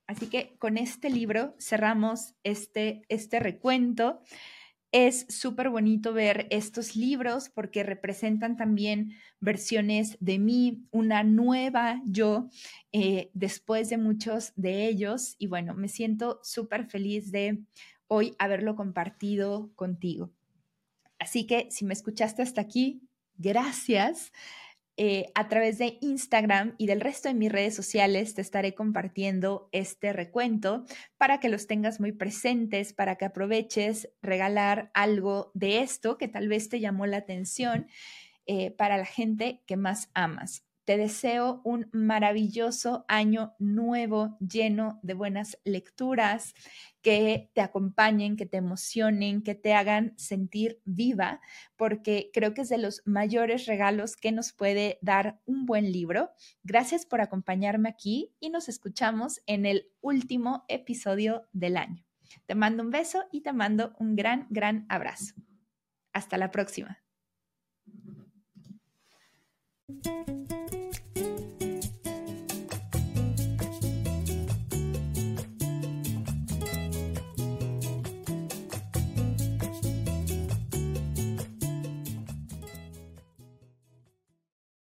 Así 0.07 0.27
que 0.27 0.55
con 0.57 0.77
este 0.77 1.09
libro 1.09 1.53
cerramos 1.59 2.33
este, 2.43 3.03
este 3.09 3.39
recuento. 3.39 4.21
Es 4.93 5.25
súper 5.27 5.69
bonito 5.69 6.13
ver 6.13 6.47
estos 6.49 6.95
libros 6.95 7.49
porque 7.49 7.83
representan 7.83 8.55
también 8.55 9.11
versiones 9.41 10.17
de 10.21 10.39
mí, 10.39 10.87
una 10.91 11.23
nueva 11.23 12.01
yo, 12.05 12.49
eh, 12.93 13.29
después 13.33 13.89
de 13.89 13.97
muchos 13.97 14.53
de 14.55 14.87
ellos. 14.87 15.35
Y 15.39 15.47
bueno, 15.47 15.73
me 15.73 15.89
siento 15.89 16.39
súper 16.41 16.85
feliz 16.85 17.31
de 17.31 17.63
hoy 18.07 18.33
haberlo 18.39 18.77
compartido 18.77 19.71
contigo. 19.75 20.31
Así 21.19 21.45
que 21.45 21.67
si 21.69 21.83
me 21.83 21.93
escuchaste 21.93 22.41
hasta 22.41 22.61
aquí, 22.61 23.01
gracias. 23.35 24.31
Eh, 24.99 25.31
a 25.35 25.47
través 25.47 25.77
de 25.77 25.99
Instagram 26.01 26.73
y 26.79 26.87
del 26.87 27.01
resto 27.01 27.29
de 27.29 27.35
mis 27.35 27.51
redes 27.51 27.75
sociales 27.75 28.33
te 28.33 28.41
estaré 28.41 28.73
compartiendo 28.73 29.69
este 29.71 30.11
recuento 30.11 30.85
para 31.17 31.39
que 31.39 31.49
los 31.49 31.67
tengas 31.67 31.99
muy 31.99 32.13
presentes, 32.13 32.93
para 32.93 33.15
que 33.15 33.25
aproveches 33.25 34.09
regalar 34.23 34.89
algo 34.95 35.51
de 35.53 35.81
esto 35.81 36.17
que 36.17 36.27
tal 36.27 36.47
vez 36.47 36.69
te 36.69 36.79
llamó 36.79 37.05
la 37.05 37.17
atención 37.17 37.87
eh, 38.47 38.71
para 38.71 38.97
la 38.97 39.05
gente 39.05 39.61
que 39.67 39.77
más 39.77 40.09
amas. 40.15 40.66
Te 40.87 40.95
deseo 40.95 41.59
un 41.65 41.89
maravilloso 41.91 43.03
año 43.09 43.53
nuevo 43.59 44.37
lleno 44.39 45.01
de 45.03 45.15
buenas 45.15 45.59
lecturas 45.65 46.53
que 47.01 47.51
te 47.53 47.59
acompañen, 47.59 48.37
que 48.37 48.45
te 48.45 48.55
emocionen, 48.55 49.43
que 49.43 49.53
te 49.53 49.73
hagan 49.73 50.13
sentir 50.17 50.79
viva, 50.85 51.41
porque 51.75 52.29
creo 52.31 52.53
que 52.53 52.61
es 52.61 52.69
de 52.69 52.77
los 52.77 53.01
mayores 53.03 53.65
regalos 53.65 54.15
que 54.15 54.31
nos 54.31 54.53
puede 54.53 54.97
dar 55.01 55.41
un 55.43 55.65
buen 55.65 55.91
libro. 55.91 56.29
Gracias 56.63 57.05
por 57.05 57.19
acompañarme 57.19 57.89
aquí 57.89 58.33
y 58.39 58.49
nos 58.49 58.69
escuchamos 58.69 59.41
en 59.45 59.65
el 59.65 59.89
último 59.99 60.63
episodio 60.69 61.49
del 61.51 61.75
año. 61.75 62.05
Te 62.45 62.55
mando 62.55 62.81
un 62.81 62.91
beso 62.91 63.25
y 63.29 63.41
te 63.41 63.51
mando 63.51 63.93
un 63.99 64.15
gran, 64.15 64.47
gran 64.49 64.85
abrazo. 64.87 65.33
Hasta 66.13 66.37
la 66.37 66.49
próxima. 66.49 67.03